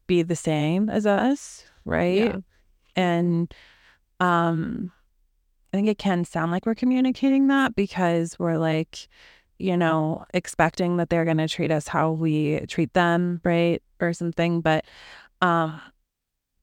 be 0.07 0.23
the 0.23 0.37
same 0.37 0.89
as 0.89 1.07
us, 1.07 1.65
right? 1.85 2.35
Yeah. 2.35 2.37
And 2.97 3.53
um 4.21 4.93
I 5.73 5.77
think 5.77 5.89
it 5.89 5.99
can 5.99 6.25
sound 6.25 6.51
like 6.51 6.65
we're 6.65 6.75
communicating 6.75 7.49
that 7.49 7.77
because 7.77 8.39
we're 8.39 8.57
like, 8.57 9.09
you 9.59 9.77
know, 9.77 10.25
expecting 10.33 10.97
that 10.97 11.11
they're 11.11 11.27
going 11.27 11.37
to 11.37 11.49
treat 11.49 11.71
us 11.71 11.87
how 11.89 12.11
we 12.13 12.61
treat 12.69 12.95
them, 12.95 13.43
right? 13.45 13.83
Or 14.01 14.13
something, 14.13 14.61
but 14.61 14.85
um 15.43 15.81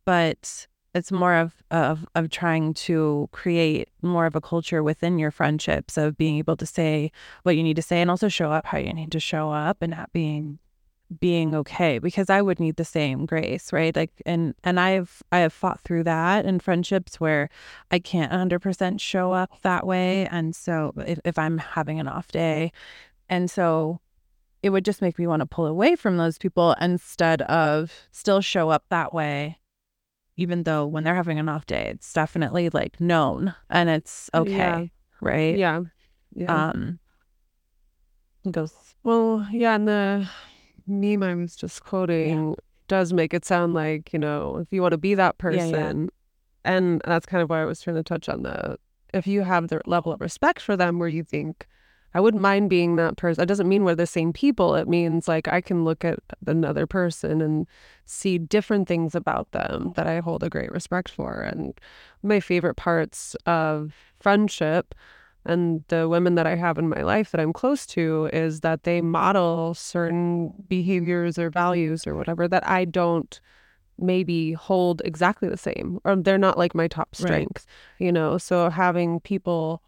but 0.06 0.68
it's 0.96 1.12
more 1.12 1.36
of 1.36 1.62
of 1.70 2.08
of 2.16 2.30
trying 2.30 2.74
to 2.74 3.30
create 3.32 3.90
more 4.02 4.25
of 4.25 4.36
a 4.36 4.42
culture 4.42 4.82
within 4.82 5.20
your 5.20 5.30
friendships 5.30 5.98
of 5.98 6.18
being 6.18 6.38
able 6.38 6.56
to 6.56 6.66
say 6.66 7.12
what 7.44 7.58
you 7.58 7.64
need 7.64 7.75
to 7.75 7.82
say 7.82 8.02
and 8.02 8.10
also 8.10 8.30
show 8.30 8.52
up 8.52 8.66
how 8.66 8.78
you 8.78 8.94
need 8.94 9.12
to 9.12 9.20
show 9.20 9.52
up 9.52 9.82
and 9.82 9.92
not 9.92 10.12
being 10.14 10.58
being 11.20 11.54
okay 11.54 12.00
because 12.00 12.30
I 12.30 12.42
would 12.42 12.60
need 12.60 12.78
the 12.78 12.86
same 12.86 13.25
grace, 13.25 13.72
right? 13.72 13.96
Like 13.96 14.12
and 14.25 14.56
and 14.64 14.80
I've 14.80 15.22
I 15.32 15.40
have 15.40 15.54
fought 15.54 15.82
through 15.82 16.06
that 16.06 16.46
in 16.46 16.60
friendships 16.60 17.20
where 17.20 17.50
I 17.92 18.00
can't 18.00 18.32
100% 18.32 19.00
show 19.00 19.32
up 19.34 19.52
that 19.62 19.86
way. 19.86 20.28
And 20.28 20.56
so 20.56 20.94
if, 21.06 21.20
if 21.25 21.38
I'm 21.38 21.60
having 21.60 22.00
an 22.00 22.08
off 22.08 22.32
day. 22.32 22.72
And 23.30 23.52
so 23.52 24.00
it 24.64 24.70
would 24.70 24.86
just 24.86 25.02
make 25.02 25.20
me 25.20 25.28
want 25.28 25.42
to 25.42 25.46
pull 25.46 25.68
away 25.68 25.96
from 25.96 26.18
those 26.18 26.38
people 26.40 26.75
instead 26.82 27.44
of 27.44 27.92
still 28.12 28.42
show 28.42 28.70
up 28.70 28.86
that 28.90 29.14
way 29.14 29.60
even 30.38 30.63
though 30.63 30.86
when 30.86 31.04
they're 31.04 31.15
having 31.15 31.39
an 31.39 31.48
off 31.50 31.65
day 31.65 31.88
it's 31.94 32.12
definitely 32.13 32.70
like 32.70 33.00
known 33.00 33.56
and 33.70 33.89
it's 33.89 34.30
okay, 34.34 34.51
Yeah. 34.51 34.86
right? 35.22 35.58
Yeah. 35.58 35.82
Yeah. 36.34 36.70
Um 36.72 37.00
it 38.44 38.51
goes 38.51 38.74
well, 39.04 39.48
yeah. 39.51 39.75
And 39.75 39.88
the 39.88 40.30
meme 40.88 41.24
I 41.24 41.36
was 41.36 41.56
just 41.56 41.84
quoting 41.84 42.56
does 42.88 43.13
make 43.13 43.34
it 43.34 43.46
sound 43.46 43.74
like, 43.74 44.13
you 44.13 44.20
know, 44.20 44.58
if 44.58 44.68
you 44.72 44.82
want 44.82 44.92
to 44.92 44.98
be 44.98 45.15
that 45.15 45.36
Yeah, 45.42 45.50
yeah. 45.51 45.62
person, 45.62 46.10
and 46.63 47.01
that's 47.06 47.25
kind 47.25 47.42
of 47.42 47.50
why 47.50 47.62
I 47.62 47.65
was 47.65 47.82
trying 47.82 47.96
to 47.96 48.04
touch 48.04 48.30
on 48.30 48.44
the, 48.44 48.77
if 49.13 49.25
you 49.25 49.42
have 49.42 49.70
the 49.70 49.82
level 49.86 50.12
of 50.12 50.22
respect 50.22 50.62
for 50.62 50.77
them 50.77 51.00
where 51.00 51.08
you 51.10 51.24
think, 51.24 51.68
I 52.16 52.22
wouldn't 52.22 52.42
mind 52.42 52.70
being 52.70 52.96
that 52.96 53.18
person. 53.18 53.44
It 53.44 53.48
doesn't 53.48 53.68
mean 53.68 53.84
we're 53.84 53.94
the 53.94 54.08
same 54.08 54.32
people. 54.32 54.74
It 54.76 54.88
means 54.88 55.28
like 55.28 55.50
I 55.50 55.60
can 55.60 55.84
look 55.84 56.06
at 56.06 56.20
another 56.48 56.88
person 56.88 57.42
and 57.42 57.68
see 58.06 58.38
different 58.38 58.88
things 58.88 59.16
about 59.16 59.52
them 59.52 59.92
that 59.98 60.08
I 60.08 60.22
hold 60.22 60.42
a 60.42 60.50
great 60.50 60.72
respect 60.72 61.10
for. 61.10 61.42
And 61.42 61.78
my 62.24 62.40
favorite 62.40 62.76
parts 62.76 63.36
of 63.46 63.94
friendship 64.18 64.96
and 65.46 65.84
the 65.90 66.08
women 66.08 66.36
that 66.36 66.48
I 66.48 66.56
have 66.56 66.78
in 66.78 66.88
my 66.88 67.02
life 67.02 67.32
that 67.32 67.42
I'm 67.42 67.52
close 67.52 67.86
to 67.88 68.30
is 68.32 68.62
that 68.62 68.84
they 68.84 69.02
model 69.02 69.74
certain 69.74 70.54
behaviors 70.70 71.38
or 71.38 71.50
values 71.50 72.08
or 72.08 72.16
whatever 72.16 72.48
that 72.48 72.66
I 72.66 72.86
don't 72.86 73.38
maybe 74.00 74.54
hold 74.54 75.02
exactly 75.04 75.50
the 75.50 75.58
same 75.58 76.00
or 76.06 76.16
they're 76.16 76.38
not 76.38 76.58
like 76.58 76.74
my 76.74 76.88
top 76.88 77.10
Right. 77.20 77.26
strength, 77.26 77.66
you 78.00 78.14
know. 78.14 78.38
So 78.38 78.70
having 78.70 79.20
people 79.20 79.82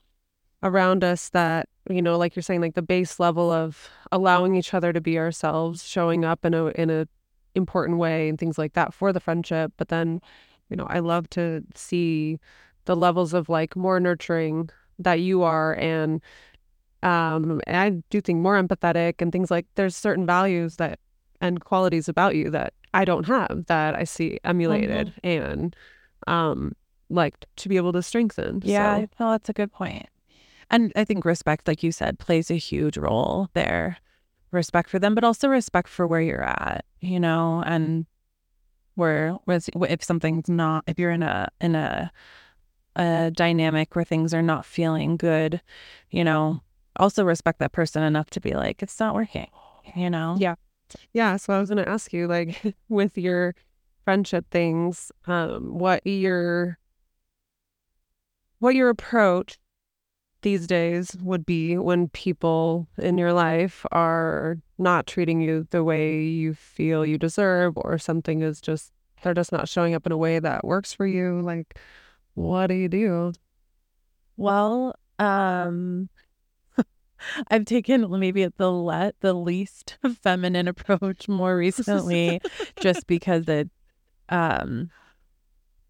around 0.64 1.04
us 1.04 1.30
that, 1.30 1.70
you 1.90 2.02
know, 2.02 2.18
like 2.18 2.36
you're 2.36 2.44
saying 2.44 2.62
like 2.62 2.76
the 2.76 2.82
base 2.82 3.20
level 3.20 3.52
of 3.52 3.90
allowing 4.12 4.56
each 4.56 4.74
other 4.74 4.92
to 4.94 5.02
be 5.02 5.18
ourselves, 5.18 5.88
showing 5.88 6.26
up 6.26 6.46
in 6.46 6.54
a 6.54 6.66
in 6.68 6.90
a 6.90 7.08
important 7.56 7.98
way 7.98 8.30
and 8.30 8.38
things 8.38 8.58
like 8.58 8.74
that 8.74 8.94
for 8.94 9.12
the 9.12 9.20
friendship, 9.20 9.74
but 9.78 9.90
then, 9.90 10.22
you 10.70 10.76
know, 10.78 10.86
I 10.90 11.00
love 11.00 11.30
to 11.32 11.64
see 11.76 12.40
the 12.86 12.96
levels 12.96 13.34
of 13.34 13.50
like 13.50 13.76
more 13.76 14.00
nurturing 14.00 14.70
that 15.00 15.20
you 15.20 15.44
are 15.44 15.74
and 15.76 16.22
um 17.04 17.62
and 17.68 17.78
I 17.78 17.90
do 18.10 18.22
think 18.22 18.40
more 18.40 18.62
empathetic 18.62 19.16
and 19.22 19.32
things 19.32 19.52
like 19.52 19.68
there's 19.76 19.96
certain 19.96 20.26
values 20.26 20.78
that 20.78 21.00
and 21.42 21.64
qualities 21.64 22.10
about 22.10 22.36
you 22.36 22.50
that 22.52 22.74
I 22.94 23.06
don't 23.06 23.28
have 23.28 23.66
that 23.68 23.94
I 23.96 24.04
see 24.06 24.40
emulated 24.44 25.14
and 25.24 25.76
um 26.26 26.74
like 27.10 27.46
to 27.58 27.70
be 27.70 27.78
able 27.78 27.94
to 27.94 28.02
strengthen. 28.02 28.62
Yeah, 28.66 29.02
So, 29.02 29.08
no, 29.20 29.32
that's 29.32 29.50
a 29.50 29.54
good 29.54 29.72
point. 29.72 30.08
And 30.70 30.92
I 30.96 31.06
think 31.06 31.26
respect, 31.26 31.68
like 31.68 31.84
you 31.84 31.92
said, 31.92 32.20
plays 32.20 32.52
a 32.52 32.56
huge 32.56 32.98
role 32.98 33.50
there. 33.54 33.98
Respect 34.52 34.90
for 34.90 35.00
them, 35.00 35.16
but 35.16 35.24
also 35.24 35.48
respect 35.50 35.90
for 35.90 36.08
where 36.08 36.22
you're 36.22 36.44
at, 36.44 36.86
you 37.00 37.20
know, 37.20 37.64
and 37.66 38.06
where 38.96 39.34
whereas 39.46 39.70
if 39.90 40.04
something's 40.04 40.50
not, 40.50 40.84
if 40.88 40.98
you're 40.98 41.12
in 41.12 41.24
a 41.24 41.50
in 41.60 41.76
a 41.76 42.12
a 42.96 43.32
dynamic 43.32 43.96
where 43.96 44.06
things 44.06 44.34
are 44.34 44.42
not 44.42 44.66
feeling 44.66 45.18
good, 45.18 45.62
you 46.10 46.24
know, 46.24 46.62
also 46.96 47.24
respect 47.24 47.60
that 47.60 47.72
person 47.72 48.04
enough 48.04 48.30
to 48.32 48.42
be 48.42 48.54
like, 48.54 48.82
it's 48.82 49.00
not 49.00 49.14
working, 49.14 49.50
you 49.96 50.10
know. 50.10 50.36
Yeah. 50.40 50.56
yeah, 51.14 51.38
so 51.38 51.54
I 51.54 51.60
was 51.60 51.70
going 51.70 51.84
to 51.84 51.90
ask 51.90 52.12
you 52.12 52.28
like 52.28 52.76
with 52.90 53.18
your 53.18 53.54
friendship 54.04 54.46
things, 54.50 55.12
um 55.28 55.78
what 55.78 56.06
your 56.08 56.80
what 58.60 58.74
your 58.76 58.90
approach 58.90 59.60
these 60.48 60.66
days 60.66 61.14
would 61.22 61.46
be 61.46 61.78
when 61.78 62.08
people 62.08 62.88
in 62.98 63.18
your 63.18 63.34
life 63.34 63.86
are 63.92 64.58
not 64.78 65.06
treating 65.06 65.42
you 65.42 65.68
the 65.72 65.84
way 65.84 66.22
you 66.24 66.54
feel 66.54 67.06
you 67.06 67.18
deserve 67.18 67.74
or 67.76 67.98
something 67.98 68.42
is 68.42 68.62
just 68.62 68.94
they're 69.22 69.34
just 69.34 69.52
not 69.52 69.68
showing 69.68 69.94
up 69.94 70.06
in 70.06 70.14
a 70.14 70.18
way 70.18 70.40
that 70.40 70.64
works 70.64 70.94
for 70.94 71.06
you 71.06 71.42
like 71.42 71.78
what 72.36 72.68
do 72.68 72.76
you 72.76 72.88
do? 72.88 73.34
Well, 74.38 74.96
um 75.20 76.08
I've 77.52 77.66
taken 77.66 78.10
maybe 78.18 78.48
the 78.48 78.70
le- 78.70 79.12
the 79.20 79.34
least 79.34 79.98
feminine 80.22 80.70
approach 80.70 81.28
more 81.28 81.58
recently 81.58 82.40
just 82.80 83.06
because 83.06 83.50
it 83.50 83.70
um 84.30 84.92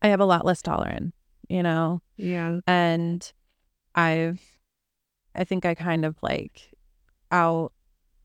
I 0.01 0.07
have 0.07 0.19
a 0.19 0.25
lot 0.25 0.45
less 0.45 0.63
tolerance, 0.63 1.13
you 1.47 1.61
know, 1.61 2.01
yeah. 2.15 2.61
And 2.65 3.31
I've 3.97 4.39
I 5.35 5.43
think 5.43 5.65
I 5.65 5.75
kind 5.75 6.05
of 6.05 6.15
like 6.21 6.71
out 7.31 7.73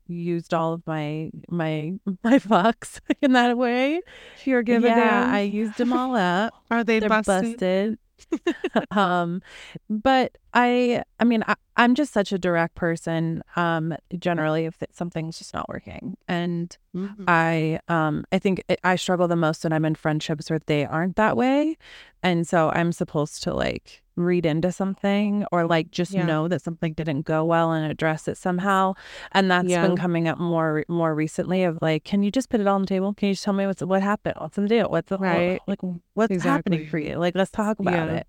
used 0.07 0.53
all 0.53 0.73
of 0.73 0.85
my 0.85 1.31
my 1.49 1.93
my 2.23 2.39
fucks 2.39 2.99
in 3.21 3.33
that 3.33 3.57
way. 3.57 4.01
you're 4.45 4.63
giving 4.63 4.91
yeah, 4.91 5.21
them 5.25 5.33
I 5.33 5.41
used 5.41 5.77
them 5.77 5.91
all 5.91 6.15
up 6.15 6.53
are 6.71 6.83
they 6.83 6.99
they're 6.99 7.09
busted, 7.09 7.97
busted. 8.29 8.87
um, 8.91 9.41
but 9.89 10.37
I 10.53 11.03
I 11.19 11.23
mean 11.23 11.43
I, 11.47 11.55
I'm 11.77 11.95
just 11.95 12.13
such 12.13 12.31
a 12.31 12.37
direct 12.37 12.75
person 12.75 13.41
um 13.55 13.95
generally 14.19 14.65
if 14.65 14.77
something's 14.91 15.37
just 15.37 15.53
not 15.53 15.67
working 15.69 16.15
and 16.27 16.75
Mhm. 16.95 17.25
I 17.27 17.79
um 17.87 18.23
I 18.31 18.37
think 18.39 18.63
I 18.83 18.95
struggle 18.97 19.27
the 19.27 19.35
most 19.35 19.63
when 19.63 19.73
I'm 19.73 19.85
in 19.85 19.95
friendships 19.95 20.49
where 20.49 20.59
they 20.67 20.85
aren't 20.85 21.15
that 21.15 21.35
way 21.35 21.77
and 22.21 22.47
so 22.47 22.69
I'm 22.69 22.91
supposed 22.91 23.41
to 23.43 23.53
like 23.53 24.01
read 24.15 24.45
into 24.45 24.71
something 24.71 25.43
or 25.51 25.65
like 25.65 25.89
just 25.89 26.11
Yeah. 26.13 26.25
know 26.27 26.47
that 26.47 26.61
something 26.61 26.93
didn't 26.93 27.23
go 27.23 27.43
well 27.43 27.71
and 27.71 27.91
address 27.91 28.27
it 28.27 28.37
somehow 28.37 28.93
and 29.31 29.49
that's 29.49 29.67
Yeah. 29.69 29.81
been 29.87 29.97
coming 29.97 30.27
up 30.27 30.37
more 30.37 30.85
more 30.87 31.15
recently 31.15 31.63
of 31.63 31.79
like 31.81 32.03
can 32.03 32.21
you 32.21 32.29
just 32.29 32.49
put 32.51 32.59
it 32.61 32.67
all 32.67 32.75
on 32.75 32.81
the 32.81 32.87
table 32.87 33.15
can 33.15 33.29
you 33.29 33.33
just 33.33 33.43
tell 33.43 33.55
me 33.55 33.65
what's 33.65 33.81
what 33.81 34.03
happened 34.03 34.35
what's 34.37 34.55
the 34.55 34.67
deal 34.67 34.87
what's 34.89 35.09
the 35.09 35.17
Right. 35.17 35.59
like 35.65 35.79
what's 36.13 36.43
happening 36.43 36.85
for 36.85 36.99
you 36.99 37.15
like 37.17 37.33
let's 37.33 37.49
talk 37.49 37.79
about 37.79 38.09
Yeah. 38.09 38.17
it 38.17 38.27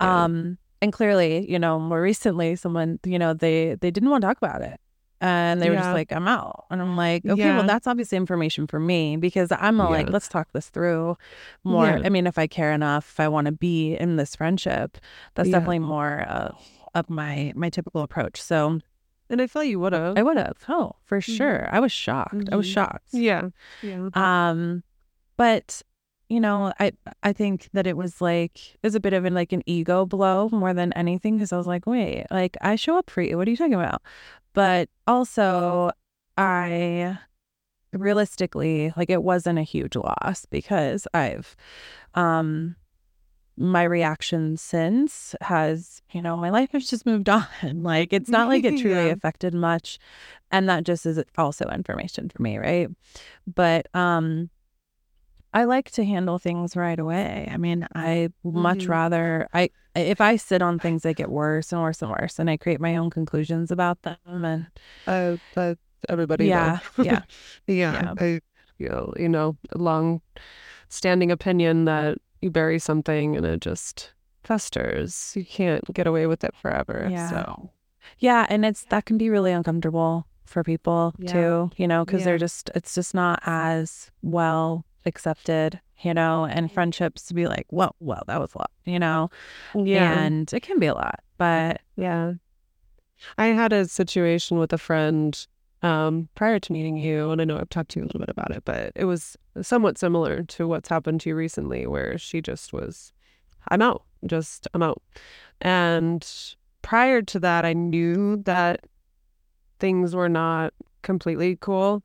um, 0.00 0.58
and 0.84 0.92
clearly, 0.92 1.50
you 1.50 1.58
know, 1.58 1.78
more 1.80 2.00
recently, 2.00 2.54
someone, 2.56 3.00
you 3.04 3.18
know, 3.18 3.32
they 3.34 3.74
they 3.80 3.90
didn't 3.90 4.10
want 4.10 4.22
to 4.22 4.28
talk 4.28 4.38
about 4.38 4.62
it, 4.62 4.78
and 5.20 5.60
they 5.60 5.68
were 5.70 5.76
just 5.76 5.94
like, 6.00 6.12
"I'm 6.12 6.28
out," 6.28 6.66
and 6.70 6.80
I'm 6.82 6.96
like, 6.96 7.24
"Okay, 7.26 7.40
Yeah. 7.42 7.56
well, 7.56 7.66
that's 7.66 7.86
obviously 7.86 8.16
information 8.18 8.66
for 8.66 8.78
me 8.78 9.16
because 9.16 9.50
I'm 9.50 9.80
a, 9.80 9.88
like, 9.90 10.08
let's 10.10 10.28
talk 10.28 10.48
this 10.52 10.68
through 10.68 11.16
more. 11.64 11.86
Yeah. 11.98 12.02
I 12.06 12.08
mean, 12.10 12.26
if 12.26 12.38
I 12.38 12.46
care 12.46 12.72
enough, 12.72 13.04
if 13.14 13.18
I 13.20 13.28
want 13.28 13.46
to 13.46 13.52
be 13.52 13.94
in 13.96 14.16
this 14.16 14.36
friendship, 14.36 14.98
that's 15.34 15.48
Yeah. 15.48 15.58
definitely 15.58 15.80
more 15.80 16.20
of 16.28 16.54
of 16.94 17.10
my 17.10 17.52
my 17.56 17.70
typical 17.70 18.02
approach. 18.02 18.40
So 18.40 18.80
And 19.30 19.40
I 19.40 19.46
thought 19.48 19.66
you 19.66 19.80
would 19.80 19.94
have. 19.94 20.18
I 20.18 20.22
would 20.22 20.36
have, 20.36 20.58
oh, 20.68 20.96
for 21.08 21.18
Mhm. 21.18 21.36
sure. 21.38 21.68
I 21.72 21.80
was 21.80 21.90
shocked. 21.90 22.48
I 22.52 22.56
was 22.56 22.66
Mhm. 22.68 22.74
shocked. 22.76 23.08
Yeah. 23.12 23.48
Yeah. 23.82 24.10
Um, 24.12 24.84
but 25.38 25.80
you 26.28 26.40
know, 26.40 26.72
I 26.80 26.92
I 27.22 27.32
think 27.32 27.68
that 27.72 27.86
it 27.86 27.96
was 27.96 28.20
like 28.20 28.74
it 28.74 28.80
was 28.82 28.94
a 28.94 29.00
bit 29.00 29.12
of 29.12 29.24
an 29.24 29.34
like 29.34 29.52
an 29.52 29.62
ego 29.66 30.06
blow 30.06 30.48
more 30.50 30.72
than 30.74 30.92
anything 30.94 31.36
because 31.36 31.52
I 31.52 31.56
was 31.56 31.66
like, 31.66 31.86
wait, 31.86 32.26
like 32.30 32.56
I 32.60 32.76
show 32.76 32.96
up 32.98 33.10
for 33.10 33.22
you. 33.22 33.36
What 33.36 33.46
are 33.46 33.50
you 33.50 33.56
talking 33.56 33.74
about? 33.74 34.02
But 34.54 34.88
also, 35.06 35.90
I 36.36 37.18
realistically 37.92 38.92
like 38.96 39.10
it 39.10 39.22
wasn't 39.22 39.58
a 39.58 39.62
huge 39.62 39.96
loss 39.96 40.46
because 40.50 41.06
I've 41.14 41.54
um 42.14 42.76
my 43.56 43.84
reaction 43.84 44.56
since 44.56 45.36
has 45.40 46.02
you 46.10 46.20
know 46.20 46.36
my 46.36 46.50
life 46.50 46.72
has 46.72 46.88
just 46.88 47.06
moved 47.06 47.28
on 47.28 47.44
like 47.62 48.12
it's 48.12 48.30
not 48.30 48.48
like 48.48 48.64
it 48.64 48.76
truly 48.80 49.06
Yeah. 49.06 49.12
affected 49.12 49.54
much 49.54 49.98
and 50.50 50.68
that 50.68 50.82
just 50.82 51.06
is 51.06 51.22
also 51.38 51.66
information 51.66 52.28
for 52.28 52.42
me 52.42 52.58
right 52.58 52.88
but 53.46 53.86
um 53.94 54.50
i 55.54 55.64
like 55.64 55.90
to 55.90 56.04
handle 56.04 56.38
things 56.38 56.76
right 56.76 56.98
away 56.98 57.48
i 57.50 57.56
mean 57.56 57.86
i 57.94 58.28
much 58.44 58.80
Mhm. 58.86 58.88
rather 58.90 59.48
i 59.54 59.70
if 59.96 60.20
i 60.20 60.36
sit 60.36 60.60
on 60.60 60.78
things 60.78 61.02
they 61.02 61.14
get 61.14 61.30
worse 61.30 61.72
and 61.72 61.80
worse 61.80 62.02
and 62.02 62.10
worse 62.10 62.38
and 62.38 62.50
i 62.50 62.56
create 62.56 62.80
my 62.80 62.96
own 62.96 63.08
conclusions 63.10 63.70
about 63.70 64.02
them 64.02 64.44
and 64.44 64.66
Uh, 65.06 65.36
everybody. 66.08 66.46
yeah 66.46 66.78
yeah 66.98 67.22
yeah. 67.66 67.92
Yeah. 67.92 68.14
I 68.18 68.40
feel, 68.78 69.14
you 69.16 69.28
know, 69.28 69.56
long 69.74 70.20
standing 70.88 71.30
opinion 71.30 71.84
that 71.86 72.18
you 72.42 72.50
bury 72.50 72.78
something 72.78 73.36
and 73.36 73.46
it 73.46 73.60
just 73.60 74.12
festers. 74.42 75.32
You 75.36 75.44
can't 75.44 75.82
get 75.94 76.06
away 76.06 76.26
with 76.26 76.44
it 76.44 76.54
forever. 76.56 77.08
Yeah. 77.10 77.30
So 77.30 77.70
Yeah, 78.18 78.46
and 78.50 78.64
it's 78.64 78.84
that 78.90 79.06
can 79.06 79.16
be 79.18 79.30
really 79.30 79.52
uncomfortable 79.52 80.26
for 80.44 80.62
people 80.62 81.14
Yeah. 81.18 81.32
too, 81.32 81.70
you 81.76 81.86
know, 81.88 82.04
because 82.04 82.20
Yeah. 82.20 82.24
they're 82.26 82.38
just 82.38 82.70
it's 82.74 82.94
just 82.94 83.14
not 83.14 83.40
as 83.46 84.10
well 84.22 84.84
accepted, 85.06 85.80
you 86.02 86.14
know, 86.14 86.44
and 86.44 86.70
friendships 86.70 87.24
to 87.26 87.34
be 87.34 87.46
like, 87.46 87.66
well, 87.70 87.94
well, 88.00 88.22
that 88.26 88.40
was 88.40 88.54
a 88.54 88.58
lot, 88.58 88.70
you 88.84 88.98
know, 88.98 89.30
yeah. 89.74 90.18
and 90.20 90.52
it 90.52 90.60
can 90.62 90.78
be 90.78 90.86
a 90.86 90.94
lot, 90.94 91.20
but 91.38 91.80
Yeah. 91.96 92.34
I 93.38 93.46
had 93.46 93.72
a 93.72 93.86
situation 93.86 94.58
with 94.58 94.72
a 94.72 94.78
friend 94.78 95.46
um, 95.82 96.28
prior 96.34 96.58
to 96.58 96.72
meeting 96.72 96.96
you, 96.96 97.30
and 97.30 97.40
I 97.40 97.44
know 97.44 97.58
I've 97.58 97.68
talked 97.68 97.90
to 97.92 98.00
you 98.00 98.04
a 98.04 98.06
little 98.06 98.20
bit 98.20 98.28
about 98.28 98.50
it, 98.50 98.64
but 98.64 98.92
it 98.96 99.04
was 99.04 99.36
somewhat 99.62 99.98
similar 99.98 100.42
to 100.42 100.66
what's 100.66 100.88
happened 100.88 101.20
to 101.22 101.30
you 101.30 101.36
recently, 101.36 101.86
where 101.86 102.18
she 102.18 102.40
just 102.40 102.72
was, 102.72 103.12
I'm 103.68 103.82
out, 103.82 104.02
just 104.26 104.66
I'm 104.74 104.82
out. 104.82 105.02
And 105.60 106.26
prior 106.82 107.22
to 107.22 107.38
that, 107.40 107.64
I 107.64 107.72
knew 107.72 108.42
that 108.44 108.80
things 109.78 110.14
were 110.14 110.28
not 110.28 110.74
completely 111.02 111.56
cool. 111.60 112.02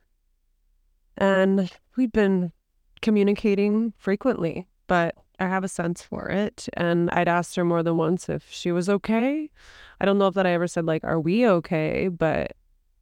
And 1.17 1.71
we'd 1.95 2.11
been 2.11 2.51
communicating 3.01 3.93
frequently, 3.97 4.67
but 4.87 5.15
I 5.39 5.47
have 5.47 5.63
a 5.63 5.69
sense 5.69 6.01
for 6.01 6.27
it. 6.29 6.67
And 6.73 7.09
I'd 7.11 7.27
asked 7.27 7.55
her 7.55 7.63
more 7.63 7.83
than 7.83 7.97
once 7.97 8.29
if 8.29 8.47
she 8.49 8.71
was 8.71 8.89
okay. 8.89 9.49
I 10.01 10.05
don't 10.05 10.17
know 10.17 10.27
if 10.27 10.35
that 10.35 10.45
I 10.45 10.51
ever 10.51 10.67
said, 10.67 10.85
like, 10.85 11.03
are 11.03 11.19
we 11.19 11.47
okay? 11.47 12.07
But 12.09 12.53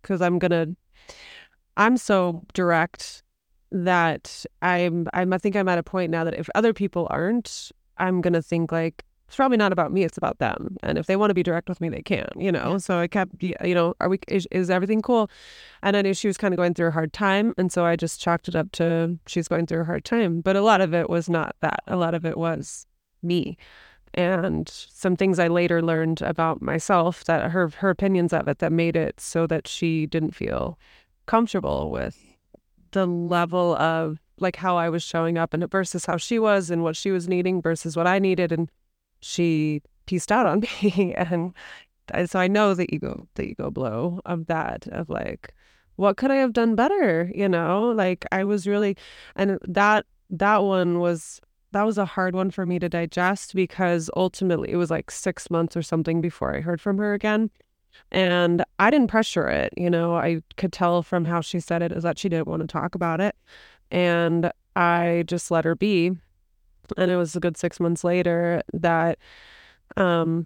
because 0.01 0.21
I'm 0.21 0.39
gonna, 0.39 0.67
I'm 1.75 1.97
so 1.97 2.43
direct 2.53 3.23
that 3.71 4.45
I'm, 4.62 5.07
I'm, 5.13 5.33
I 5.33 5.38
think 5.38 5.55
I'm 5.55 5.67
at 5.67 5.77
a 5.77 5.83
point 5.83 6.12
now 6.12 6.23
that 6.23 6.36
if 6.36 6.49
other 6.55 6.73
people 6.73 7.07
aren't, 7.10 7.71
I'm 7.97 8.21
gonna 8.21 8.41
think 8.41 8.71
like, 8.71 9.03
it's 9.28 9.36
probably 9.36 9.58
not 9.58 9.74
about 9.74 9.92
me, 9.92 10.04
it's 10.04 10.18
about 10.18 10.40
them. 10.40 10.78
And 10.84 10.98
if 10.98 11.06
they 11.06 11.18
want 11.18 11.32
to 11.32 11.34
be 11.34 11.44
direct 11.44 11.68
with 11.68 11.82
me, 11.82 11.90
they 11.90 12.02
can, 12.02 12.30
you 12.38 12.50
know? 12.50 12.78
So 12.78 13.00
I 13.00 13.08
kept, 13.08 13.44
you 13.44 13.76
know, 13.76 13.94
are 14.00 14.08
we, 14.08 14.20
is, 14.30 14.48
is 14.52 14.70
everything 14.70 15.02
cool? 15.02 15.30
And 15.84 15.98
I 15.98 16.02
knew 16.02 16.13
she 16.13 16.28
was 16.28 16.38
kind 16.38 16.54
of 16.54 16.58
going 16.58 16.74
through 16.74 16.88
a 16.88 16.92
hard 16.92 17.12
time. 17.12 17.54
And 17.58 17.70
so 17.70 17.86
I 17.86 17.98
just 17.98 18.22
chalked 18.22 18.48
it 18.48 18.56
up 18.56 18.72
to 18.74 19.20
she's 19.28 19.50
going 19.50 19.66
through 19.66 19.82
a 19.82 19.86
hard 19.86 20.06
time. 20.06 20.40
But 20.40 20.56
a 20.56 20.62
lot 20.62 20.80
of 20.80 20.94
it 20.94 21.10
was 21.10 21.30
not 21.30 21.58
that. 21.60 21.84
A 21.88 21.98
lot 21.98 22.13
of 22.13 22.26
it 22.26 22.38
was 22.38 22.86
me. 23.22 23.58
And 24.13 24.70
some 24.70 25.18
things 25.18 25.40
I 25.40 25.50
later 25.50 25.82
learned 25.82 26.22
about 26.22 26.62
myself 26.62 27.26
that 27.26 27.52
her 27.52 27.68
her 27.68 27.90
opinions 27.90 28.32
of 28.32 28.48
it 28.48 28.60
that 28.60 28.72
made 28.72 28.96
it 28.96 29.20
so 29.20 29.46
that 29.48 29.68
she 29.68 30.06
didn't 30.06 30.32
feel 30.32 30.80
comfortable 31.26 31.92
with 31.92 32.18
the 32.92 33.06
level 33.06 33.76
of 33.76 34.20
like 34.40 34.56
how 34.56 34.78
I 34.78 34.88
was 34.88 35.04
showing 35.04 35.38
up 35.38 35.54
and 35.54 35.70
versus 35.70 36.06
how 36.06 36.16
she 36.16 36.40
was 36.40 36.72
and 36.72 36.82
what 36.82 36.96
she 36.96 37.12
was 37.12 37.28
needing 37.28 37.62
versus 37.62 37.98
what 37.98 38.08
I 38.08 38.20
needed 38.20 38.52
and 38.52 38.72
she 39.21 39.82
pieced 40.06 40.32
out 40.32 40.45
on 40.45 40.60
me 40.82 41.13
and 41.15 41.53
so 42.25 42.39
I 42.39 42.47
know 42.47 42.73
the 42.73 42.93
ego 42.93 43.27
the 43.36 43.43
ego 43.43 43.69
blow 43.69 44.21
of 44.25 44.47
that 44.47 44.88
of 44.88 45.10
like 45.10 45.53
what 45.97 46.15
could 46.15 46.32
I 46.32 46.36
have 46.36 46.53
done 46.53 46.75
better 46.75 47.32
you 47.34 47.49
know? 47.49 47.91
Like 47.91 48.25
I 48.32 48.43
was 48.43 48.67
really 48.67 48.95
and 49.36 49.60
that 49.67 50.06
that 50.30 50.63
one 50.63 50.99
was 50.99 51.41
that 51.73 51.84
was 51.84 51.97
a 51.97 52.06
hard 52.06 52.34
one 52.34 52.49
for 52.49 52.65
me 52.65 52.80
to 52.80 52.89
digest 52.89 53.53
because 53.53 54.10
ultimately 54.15 54.71
it 54.71 54.77
was 54.77 54.89
like 54.89 55.12
6 55.12 55.51
months 55.51 55.75
or 55.75 55.82
something 55.82 56.21
before 56.21 56.56
I 56.56 56.62
heard 56.62 56.80
from 56.82 56.97
her 56.97 57.13
again 57.13 57.51
and 58.12 58.63
I 58.80 58.89
didn't 58.89 59.10
pressure 59.10 59.49
it 59.49 59.73
you 59.75 59.89
know? 59.89 60.15
I 60.15 60.41
could 60.56 60.71
tell 60.71 61.03
from 61.03 61.25
how 61.25 61.41
she 61.41 61.60
said 61.60 61.82
it 61.82 61.91
is 61.91 62.03
that 62.03 62.19
she 62.19 62.30
didn't 62.30 62.47
want 62.47 62.62
to 62.62 62.67
talk 62.67 62.95
about 62.95 63.19
it 63.19 63.36
and 63.91 64.51
I 64.75 65.23
just 65.27 65.49
let 65.51 65.65
her 65.65 65.75
be 65.75 66.12
and 66.97 67.12
it 67.12 67.17
was 67.17 67.36
a 67.36 67.39
good 67.39 67.58
6 67.58 67.80
months 67.80 68.04
later 68.04 68.62
that 68.73 69.17
um 69.95 70.45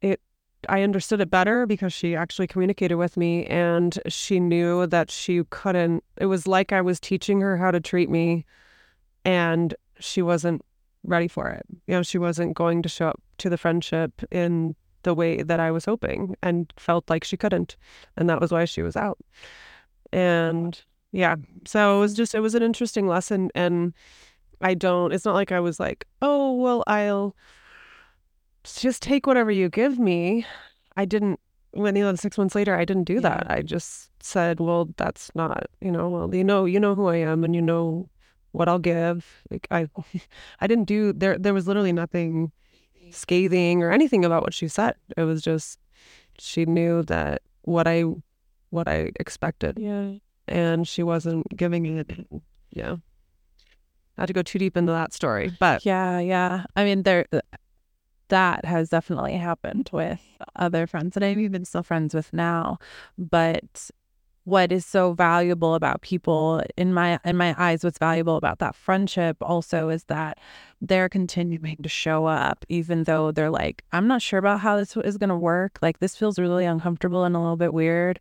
it 0.00 0.20
I 0.68 0.82
understood 0.82 1.20
it 1.20 1.30
better 1.30 1.66
because 1.66 1.92
she 1.92 2.14
actually 2.14 2.46
communicated 2.46 2.96
with 2.96 3.16
me 3.16 3.46
and 3.46 3.98
she 4.08 4.40
knew 4.40 4.86
that 4.86 5.10
she 5.10 5.44
couldn't 5.50 6.04
it 6.18 6.26
was 6.26 6.46
like 6.46 6.72
I 6.72 6.80
was 6.80 7.00
teaching 7.00 7.40
her 7.40 7.56
how 7.56 7.70
to 7.70 7.80
treat 7.80 8.10
me 8.10 8.44
and 9.24 9.74
she 9.98 10.22
wasn't 10.22 10.62
ready 11.04 11.28
for 11.28 11.48
it. 11.50 11.64
You 11.86 11.94
know, 11.94 12.02
she 12.02 12.18
wasn't 12.18 12.54
going 12.54 12.82
to 12.82 12.88
show 12.88 13.08
up 13.08 13.20
to 13.38 13.50
the 13.50 13.58
friendship 13.58 14.22
in 14.30 14.74
the 15.02 15.14
way 15.14 15.42
that 15.42 15.60
I 15.60 15.70
was 15.70 15.84
hoping 15.84 16.36
and 16.42 16.72
felt 16.76 17.10
like 17.10 17.24
she 17.24 17.36
couldn't. 17.36 17.76
And 18.16 18.28
that 18.28 18.40
was 18.40 18.52
why 18.52 18.64
she 18.64 18.82
was 18.82 18.96
out. 18.96 19.18
And 20.12 20.80
yeah, 21.10 21.36
so 21.66 21.96
it 21.96 22.00
was 22.00 22.14
just, 22.14 22.34
it 22.34 22.40
was 22.40 22.54
an 22.54 22.62
interesting 22.62 23.06
lesson. 23.06 23.50
And 23.54 23.94
I 24.62 24.74
don't, 24.74 25.12
it's 25.12 25.24
not 25.24 25.34
like 25.34 25.52
I 25.52 25.60
was 25.60 25.80
like, 25.80 26.06
oh, 26.20 26.54
well, 26.54 26.84
I'll 26.86 27.34
just 28.64 29.02
take 29.02 29.26
whatever 29.26 29.50
you 29.50 29.68
give 29.68 29.98
me. 29.98 30.46
I 30.96 31.04
didn't, 31.04 31.40
when 31.72 31.96
you 31.96 32.04
know, 32.04 32.14
six 32.14 32.38
months 32.38 32.54
later, 32.54 32.76
I 32.76 32.84
didn't 32.84 33.04
do 33.04 33.20
that. 33.20 33.50
I 33.50 33.62
just 33.62 34.10
said, 34.22 34.60
well, 34.60 34.90
that's 34.96 35.30
not, 35.34 35.66
you 35.80 35.90
know, 35.90 36.08
well, 36.08 36.34
you 36.34 36.44
know, 36.44 36.64
you 36.64 36.78
know 36.78 36.94
who 36.94 37.08
I 37.08 37.16
am 37.16 37.44
and 37.44 37.54
you 37.54 37.62
know 37.62 38.08
what 38.52 38.68
I'll 38.68 38.78
give. 38.78 39.42
Like 39.50 39.66
I, 39.70 39.88
I 40.60 40.66
didn't 40.66 40.84
do 40.84 41.12
there. 41.12 41.38
There 41.38 41.54
was 41.54 41.66
literally 41.66 41.92
nothing 41.92 42.52
scathing 43.10 43.82
or 43.82 43.90
anything 43.90 44.24
about 44.24 44.42
what 44.42 44.54
she 44.54 44.68
said. 44.68 44.94
It 45.16 45.24
was 45.24 45.42
just 45.42 45.78
she 46.38 46.64
knew 46.64 47.02
that 47.04 47.42
what 47.62 47.86
I, 47.86 48.04
what 48.70 48.88
I 48.88 49.10
expected, 49.18 49.78
yeah, 49.78 50.12
and 50.48 50.86
she 50.86 51.02
wasn't 51.02 51.46
giving 51.56 51.86
it. 51.98 52.26
Yeah, 52.70 52.96
not 54.22 54.28
to 54.28 54.32
go 54.32 54.42
too 54.42 54.58
deep 54.58 54.76
into 54.76 54.92
that 54.92 55.12
story, 55.12 55.52
but 55.58 55.84
yeah, 55.84 56.20
yeah. 56.20 56.64
I 56.76 56.84
mean, 56.84 57.02
there 57.02 57.26
that 58.28 58.64
has 58.64 58.88
definitely 58.88 59.34
happened 59.34 59.90
with 59.92 60.20
other 60.54 60.86
friends 60.86 61.14
that 61.14 61.24
I'm 61.24 61.40
even 61.40 61.64
still 61.64 61.82
friends 61.82 62.14
with 62.14 62.32
now, 62.32 62.78
but 63.18 63.90
what 64.44 64.70
is 64.70 64.86
so 64.86 65.12
valuable 65.12 65.74
about 65.74 66.02
people 66.02 66.62
in 66.76 66.94
my 66.94 67.18
in 67.24 67.36
my 67.36 67.54
eyes 67.58 67.84
what's 67.84 67.98
valuable 67.98 68.36
about 68.36 68.58
that 68.58 68.74
friendship 68.74 69.36
also 69.40 69.88
is 69.88 70.04
that 70.04 70.38
they're 70.80 71.08
continuing 71.08 71.76
to 71.76 71.88
show 71.88 72.26
up 72.26 72.64
even 72.68 73.04
though 73.04 73.30
they're 73.30 73.50
like 73.50 73.84
i'm 73.92 74.08
not 74.08 74.20
sure 74.20 74.40
about 74.40 74.58
how 74.58 74.76
this 74.76 74.96
is 74.96 75.16
going 75.16 75.28
to 75.28 75.36
work. 75.36 75.78
Like 75.80 76.00
this 76.00 76.16
feels 76.16 76.38
really 76.40 76.64
uncomfortable 76.64 77.24
and 77.24 77.36
a 77.36 77.38
little 77.38 77.56
bit 77.56 77.72
weird 77.72 78.18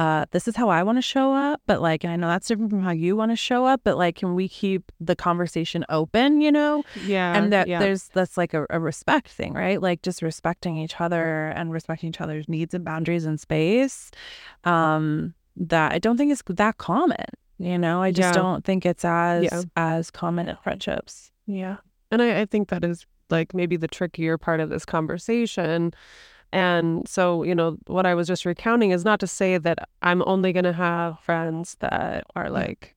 uh 0.00 0.24
this 0.30 0.46
is 0.48 0.54
how 0.56 0.68
i 0.68 0.82
want 0.82 0.96
to 0.96 1.02
show 1.02 1.28
up 1.46 1.60
but 1.66 1.78
like 1.88 2.04
i 2.04 2.14
know 2.16 2.28
that's 2.28 2.48
different 2.48 2.70
from 2.70 2.82
how 2.82 2.90
you 3.04 3.12
want 3.20 3.30
to 3.32 3.36
show 3.36 3.66
up 3.66 3.80
but 3.84 3.96
like 4.04 4.16
can 4.16 4.34
we 4.34 4.48
keep 4.48 4.82
the 5.00 5.16
conversation 5.16 5.84
open 5.88 6.40
you 6.40 6.52
know 6.52 6.82
Yeah. 7.06 7.36
and 7.36 7.52
that 7.52 7.66
yeah. 7.68 7.78
there's 7.80 8.04
that's 8.08 8.36
like 8.36 8.54
a, 8.54 8.66
a 8.70 8.78
respect 8.80 9.28
thing 9.28 9.52
right 9.52 9.80
like 9.88 10.02
just 10.02 10.22
respecting 10.22 10.76
each 10.76 11.00
other 11.00 11.48
and 11.58 11.72
respecting 11.72 12.08
each 12.10 12.20
other's 12.20 12.48
needs 12.48 12.72
and 12.74 12.84
boundaries 12.84 13.24
and 13.24 13.38
space 13.40 14.10
um 14.64 15.34
that 15.56 15.92
i 15.92 15.98
don't 15.98 16.16
think 16.16 16.30
is 16.32 16.42
that 16.46 16.78
common 16.78 17.26
you 17.58 17.76
know 17.78 18.00
i 18.02 18.10
just 18.10 18.34
Yeah. 18.34 18.42
don't 18.42 18.64
think 18.64 18.86
it's 18.86 19.04
as 19.04 19.44
Yeah. 19.44 19.62
as 19.76 20.10
common 20.10 20.48
in 20.48 20.56
friendships 20.62 21.30
Yeah. 21.46 21.76
And 22.12 22.20
I, 22.22 22.40
I 22.40 22.44
think 22.46 22.68
that 22.70 22.84
is 22.84 23.06
like 23.28 23.54
maybe 23.54 23.76
the 23.76 23.86
trickier 23.86 24.36
part 24.36 24.58
of 24.58 24.68
this 24.70 24.84
conversation. 24.84 25.92
And 26.52 27.06
so, 27.08 27.42
you 27.42 27.54
know, 27.54 27.78
what 27.86 28.06
I 28.06 28.14
was 28.14 28.26
just 28.26 28.44
recounting 28.44 28.90
is 28.90 29.04
not 29.04 29.20
to 29.20 29.26
say 29.26 29.58
that 29.58 29.88
I'm 30.02 30.22
only 30.26 30.52
going 30.52 30.64
to 30.64 30.72
have 30.72 31.20
friends 31.20 31.76
that 31.80 32.24
are 32.34 32.50
like, 32.50 32.96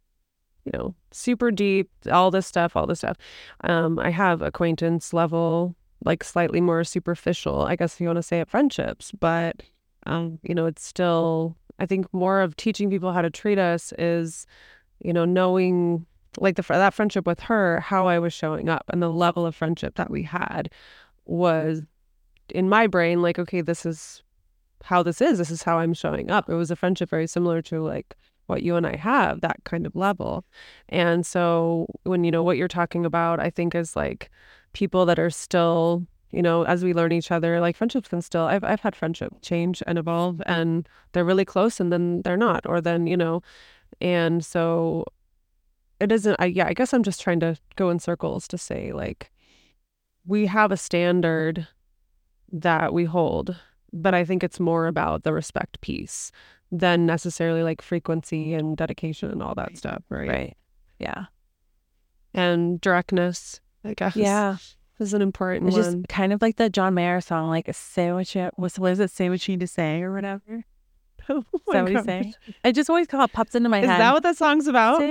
you 0.65 0.71
know, 0.73 0.95
super 1.11 1.51
deep, 1.51 1.89
all 2.11 2.31
this 2.31 2.47
stuff, 2.47 2.75
all 2.75 2.87
this 2.87 2.99
stuff. 2.99 3.17
Um, 3.63 3.99
I 3.99 4.09
have 4.09 4.41
acquaintance 4.41 5.13
level, 5.13 5.75
like 6.03 6.23
slightly 6.23 6.61
more 6.61 6.83
superficial, 6.83 7.63
I 7.63 7.75
guess 7.75 7.95
if 7.95 8.01
you 8.01 8.07
want 8.07 8.17
to 8.17 8.23
say 8.23 8.39
it, 8.39 8.49
friendships. 8.49 9.11
But, 9.11 9.61
um, 10.05 10.39
you 10.41 10.55
know, 10.55 10.65
it's 10.65 10.85
still, 10.85 11.55
I 11.79 11.85
think 11.85 12.11
more 12.13 12.41
of 12.41 12.55
teaching 12.55 12.89
people 12.89 13.13
how 13.13 13.21
to 13.21 13.29
treat 13.29 13.59
us 13.59 13.93
is, 13.97 14.47
you 14.99 15.13
know, 15.13 15.25
knowing 15.25 16.05
like 16.39 16.55
the 16.55 16.63
that 16.63 16.93
friendship 16.93 17.27
with 17.27 17.41
her, 17.41 17.79
how 17.79 18.07
I 18.07 18.17
was 18.19 18.33
showing 18.33 18.69
up 18.69 18.85
and 18.89 19.01
the 19.01 19.11
level 19.11 19.45
of 19.45 19.55
friendship 19.55 19.95
that 19.95 20.09
we 20.09 20.23
had 20.23 20.69
was 21.25 21.83
in 22.53 22.69
my 22.69 22.87
brain 22.87 23.21
like, 23.21 23.39
okay, 23.39 23.61
this 23.61 23.85
is 23.85 24.23
how 24.83 25.03
this 25.03 25.21
is. 25.21 25.37
This 25.37 25.51
is 25.51 25.63
how 25.63 25.79
I'm 25.79 25.93
showing 25.93 26.29
up. 26.31 26.49
It 26.49 26.55
was 26.55 26.71
a 26.71 26.75
friendship 26.75 27.09
very 27.09 27.27
similar 27.27 27.61
to 27.63 27.81
like 27.81 28.15
what 28.47 28.63
you 28.63 28.75
and 28.75 28.85
I 28.85 28.95
have, 28.95 29.41
that 29.41 29.63
kind 29.63 29.85
of 29.85 29.95
level. 29.95 30.45
And 30.89 31.25
so 31.25 31.87
when 32.03 32.23
you 32.23 32.31
know 32.31 32.43
what 32.43 32.57
you're 32.57 32.67
talking 32.67 33.05
about, 33.05 33.39
I 33.39 33.49
think 33.49 33.73
is 33.73 33.95
like 33.95 34.29
people 34.73 35.05
that 35.05 35.19
are 35.19 35.29
still, 35.29 36.05
you 36.31 36.41
know, 36.41 36.63
as 36.63 36.83
we 36.83 36.93
learn 36.93 37.11
each 37.11 37.31
other, 37.31 37.59
like 37.59 37.77
friendships 37.77 38.09
can 38.09 38.21
still 38.21 38.43
I've 38.43 38.63
I've 38.63 38.81
had 38.81 38.95
friendship 38.95 39.33
change 39.41 39.81
and 39.87 39.97
evolve 39.97 40.41
and 40.45 40.87
they're 41.13 41.25
really 41.25 41.45
close 41.45 41.79
and 41.79 41.91
then 41.91 42.21
they're 42.23 42.37
not, 42.37 42.65
or 42.65 42.81
then, 42.81 43.07
you 43.07 43.17
know, 43.17 43.41
and 44.01 44.45
so 44.45 45.05
it 45.99 46.11
isn't 46.11 46.35
I 46.39 46.45
yeah, 46.45 46.67
I 46.67 46.73
guess 46.73 46.93
I'm 46.93 47.03
just 47.03 47.21
trying 47.21 47.39
to 47.39 47.55
go 47.77 47.89
in 47.89 47.99
circles 47.99 48.47
to 48.49 48.57
say 48.57 48.91
like 48.91 49.31
we 50.25 50.45
have 50.47 50.71
a 50.71 50.77
standard 50.77 51.67
that 52.53 52.93
we 52.93 53.03
hold, 53.05 53.55
but 53.91 54.13
I 54.13 54.23
think 54.23 54.43
it's 54.43 54.59
more 54.59 54.87
about 54.87 55.23
the 55.23 55.33
respect 55.33 55.81
piece 55.81 56.31
than 56.71 57.05
necessarily 57.05 57.63
like 57.63 57.81
frequency 57.81 58.53
and 58.53 58.77
dedication 58.77 59.29
and 59.31 59.43
all 59.43 59.55
that 59.55 59.77
stuff, 59.77 60.03
right? 60.09 60.29
right 60.29 60.57
yeah 60.99 61.25
And 62.33 62.79
directness, 62.81 63.59
I 63.83 63.93
guess. 63.93 64.15
yeah 64.15 64.57
Is 64.99 65.13
an 65.13 65.21
important 65.21 65.67
it's 65.67 65.75
just 65.75 66.07
kind 66.07 66.31
of 66.33 66.41
like 66.41 66.55
the 66.57 66.69
john 66.69 66.93
mayer 66.93 67.19
song 67.21 67.49
like 67.49 67.67
say 67.73 68.11
what 68.11 68.33
you 68.33 68.49
what's 68.55 68.77
it 68.79 69.11
say 69.11 69.29
what 69.29 69.45
you 69.47 69.53
need 69.53 69.59
to 69.59 69.67
say 69.67 70.01
or 70.01 70.13
whatever 70.13 70.63
Oh 71.29 71.37
is 71.39 71.61
that 71.71 71.83
what 71.83 71.91
he's 71.91 72.03
saying 72.03 72.33
it 72.63 72.73
just 72.73 72.89
always 72.89 73.07
kind 73.07 73.23
of 73.23 73.31
pops 73.31 73.55
into 73.55 73.69
my 73.69 73.79
Is 73.79 73.85
head 73.85 73.93
Is 73.95 73.99
that 73.99 74.13
what 74.13 74.23
that 74.23 74.37
song's 74.37 74.67
about? 74.67 75.01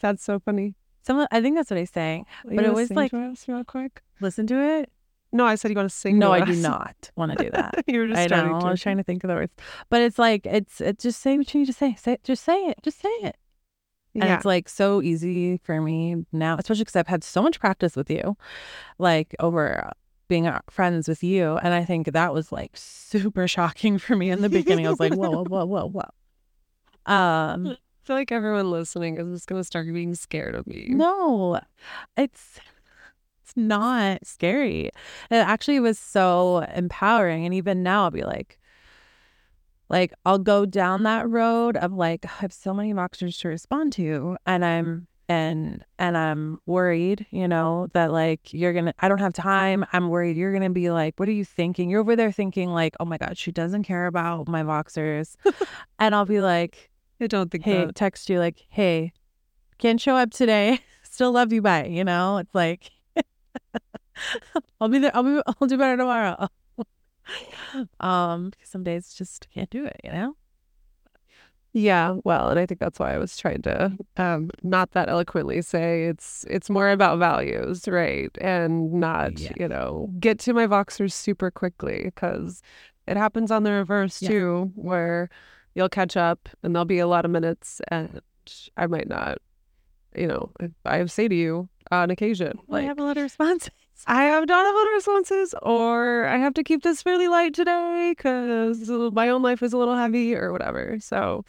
That's 0.00 0.22
so 0.24 0.38
funny. 0.38 0.74
Someone, 1.02 1.26
I 1.32 1.40
think 1.40 1.56
that's 1.56 1.70
what 1.70 1.78
he's 1.80 1.90
saying. 1.90 2.26
But 2.44 2.64
it 2.64 2.72
was 2.74 2.90
like- 2.90 3.12
real 3.12 3.64
quick. 3.64 4.02
Listen 4.20 4.46
to 4.48 4.60
it. 4.62 4.92
No, 5.32 5.44
I 5.44 5.56
said 5.56 5.70
you 5.70 5.76
want 5.76 5.90
to 5.90 5.96
sing. 5.96 6.18
no, 6.18 6.28
to 6.28 6.42
I 6.42 6.44
do 6.44 6.54
not 6.56 7.10
want 7.16 7.36
to 7.36 7.44
do 7.44 7.50
that. 7.50 7.84
you 7.86 8.00
were 8.00 8.08
just 8.08 8.20
I 8.20 8.26
starting 8.26 8.52
know. 8.52 8.60
to. 8.60 8.66
I 8.66 8.70
was 8.70 8.80
trying 8.80 8.96
to 8.96 9.02
think 9.02 9.24
of 9.24 9.28
the 9.28 9.34
words, 9.34 9.52
but 9.90 10.00
it's 10.00 10.18
like 10.18 10.46
it's 10.46 10.80
it. 10.80 10.98
Just 10.98 11.20
say 11.20 11.36
what 11.36 11.52
you 11.52 11.60
need 11.60 11.66
to 11.66 11.72
say. 11.72 11.94
Say 11.96 12.18
just 12.24 12.44
say 12.44 12.58
it. 12.66 12.78
Just 12.82 13.00
say 13.00 13.08
it. 13.08 13.36
And 14.14 14.24
yeah. 14.24 14.36
it's 14.36 14.44
like 14.44 14.68
so 14.68 15.02
easy 15.02 15.58
for 15.62 15.80
me 15.80 16.24
now, 16.32 16.56
especially 16.58 16.82
because 16.82 16.96
I've 16.96 17.06
had 17.06 17.22
so 17.22 17.42
much 17.42 17.60
practice 17.60 17.94
with 17.94 18.10
you, 18.10 18.36
like 18.98 19.34
over 19.38 19.92
being 20.28 20.46
uh, 20.46 20.60
friends 20.70 21.08
with 21.08 21.22
you. 21.22 21.56
And 21.58 21.74
I 21.74 21.84
think 21.84 22.12
that 22.12 22.32
was 22.32 22.50
like 22.50 22.72
super 22.74 23.46
shocking 23.48 23.98
for 23.98 24.16
me 24.16 24.30
in 24.30 24.42
the 24.42 24.48
beginning. 24.48 24.86
I 24.86 24.90
was 24.90 25.00
like, 25.00 25.14
whoa, 25.14 25.30
whoa, 25.30 25.44
whoa, 25.44 25.66
whoa, 25.66 25.88
whoa. 25.88 27.12
Um, 27.12 27.66
I 27.68 27.76
feel 28.02 28.16
like 28.16 28.32
everyone 28.32 28.70
listening 28.70 29.18
is 29.18 29.28
just 29.28 29.46
gonna 29.46 29.64
start 29.64 29.86
being 29.92 30.14
scared 30.14 30.54
of 30.54 30.66
me. 30.66 30.86
no, 30.88 31.60
it's 32.16 32.60
it's 33.48 33.56
not 33.56 34.26
scary. 34.26 34.90
It 35.30 35.36
actually 35.36 35.80
was 35.80 35.98
so 35.98 36.58
empowering. 36.74 37.46
And 37.46 37.54
even 37.54 37.82
now, 37.82 38.04
I'll 38.04 38.10
be 38.10 38.24
like, 38.24 38.58
like 39.88 40.12
I'll 40.26 40.38
go 40.38 40.66
down 40.66 41.04
that 41.04 41.26
road 41.28 41.78
of 41.78 41.94
like 41.94 42.26
oh, 42.26 42.34
I 42.38 42.42
have 42.42 42.52
so 42.52 42.74
many 42.74 42.92
Voxers 42.92 43.40
to 43.40 43.48
respond 43.48 43.94
to, 43.94 44.36
and 44.44 44.62
I'm 44.62 45.06
and 45.30 45.82
and 45.98 46.18
I'm 46.18 46.60
worried, 46.66 47.24
you 47.30 47.48
know, 47.48 47.88
that 47.94 48.12
like 48.12 48.52
you're 48.52 48.74
gonna 48.74 48.92
I 48.98 49.08
don't 49.08 49.20
have 49.20 49.32
time. 49.32 49.86
I'm 49.94 50.10
worried 50.10 50.36
you're 50.36 50.52
gonna 50.52 50.68
be 50.68 50.90
like, 50.90 51.18
what 51.18 51.26
are 51.26 51.32
you 51.32 51.44
thinking? 51.44 51.88
You're 51.88 52.00
over 52.00 52.16
there 52.16 52.32
thinking 52.32 52.68
like, 52.68 52.96
oh 53.00 53.06
my 53.06 53.16
god, 53.16 53.38
she 53.38 53.50
doesn't 53.50 53.84
care 53.84 54.06
about 54.06 54.46
my 54.46 54.62
Voxers, 54.62 55.36
and 55.98 56.14
I'll 56.14 56.26
be 56.26 56.42
like, 56.42 56.90
I 57.18 57.26
don't 57.26 57.50
think 57.50 57.64
hey, 57.64 57.86
that. 57.86 57.94
text 57.94 58.28
you 58.28 58.40
like, 58.40 58.66
hey, 58.68 59.12
can't 59.78 60.00
show 60.00 60.16
up 60.16 60.32
today. 60.32 60.80
Still 61.02 61.32
love 61.32 61.50
you, 61.50 61.62
bye. 61.62 61.86
You 61.86 62.04
know, 62.04 62.36
it's 62.36 62.54
like 62.54 62.90
I'll 64.80 64.88
be 64.88 64.98
there. 64.98 65.10
I'll 65.14 65.22
be. 65.22 65.40
I'll 65.46 65.66
do 65.68 65.78
better 65.78 65.96
tomorrow. 65.96 66.48
um, 68.00 68.50
because 68.50 68.68
some 68.68 68.82
days 68.84 69.14
just 69.14 69.48
can't 69.50 69.70
do 69.70 69.84
it. 69.84 70.00
You 70.04 70.12
know. 70.12 70.36
Yeah, 71.74 72.16
well, 72.24 72.48
and 72.48 72.58
I 72.58 72.64
think 72.66 72.80
that's 72.80 72.98
why 72.98 73.14
I 73.14 73.18
was 73.18 73.36
trying 73.36 73.62
to 73.62 73.92
um 74.16 74.50
not 74.62 74.92
that 74.92 75.08
eloquently 75.08 75.60
say 75.62 76.04
it's 76.06 76.44
it's 76.48 76.70
more 76.70 76.90
about 76.90 77.18
values, 77.18 77.86
right? 77.86 78.30
And 78.40 78.94
not, 78.94 79.38
Yeah. 79.38 79.52
you 79.58 79.68
know, 79.68 80.10
get 80.18 80.38
to 80.40 80.54
my 80.54 80.66
Voxers 80.66 81.12
super 81.12 81.50
quickly 81.50 82.02
because 82.04 82.62
it 83.06 83.16
happens 83.16 83.50
on 83.50 83.62
the 83.64 83.72
reverse 83.72 84.20
Yeah. 84.22 84.28
too, 84.30 84.72
where 84.74 85.28
you'll 85.74 85.88
catch 85.90 86.16
up 86.16 86.48
and 86.62 86.74
there'll 86.74 86.84
be 86.86 86.98
a 86.98 87.06
lot 87.06 87.24
of 87.24 87.30
minutes 87.30 87.80
and 87.88 88.20
I 88.78 88.86
might 88.86 89.06
not, 89.08 89.38
you 90.16 90.26
know, 90.26 90.50
I 90.86 91.04
say 91.04 91.28
to 91.28 91.34
you 91.34 91.68
on 91.90 92.10
occasion, 92.10 92.58
I 92.70 92.82
have 92.82 92.98
a 92.98 93.02
lot 93.02 93.16
of 93.16 93.22
responses. 93.22 93.70
I 94.06 94.24
have 94.24 94.46
not 94.46 94.74
lot 94.74 94.86
of 94.86 94.92
responses, 94.94 95.54
or 95.62 96.26
I 96.26 96.36
have 96.38 96.54
to 96.54 96.62
keep 96.62 96.82
this 96.82 97.02
fairly 97.02 97.28
light 97.28 97.54
today 97.54 98.14
because 98.16 98.88
my 98.88 99.28
own 99.28 99.42
life 99.42 99.62
is 99.62 99.72
a 99.72 99.78
little 99.78 99.96
heavy 99.96 100.34
or 100.36 100.52
whatever. 100.52 100.98
So, 101.00 101.44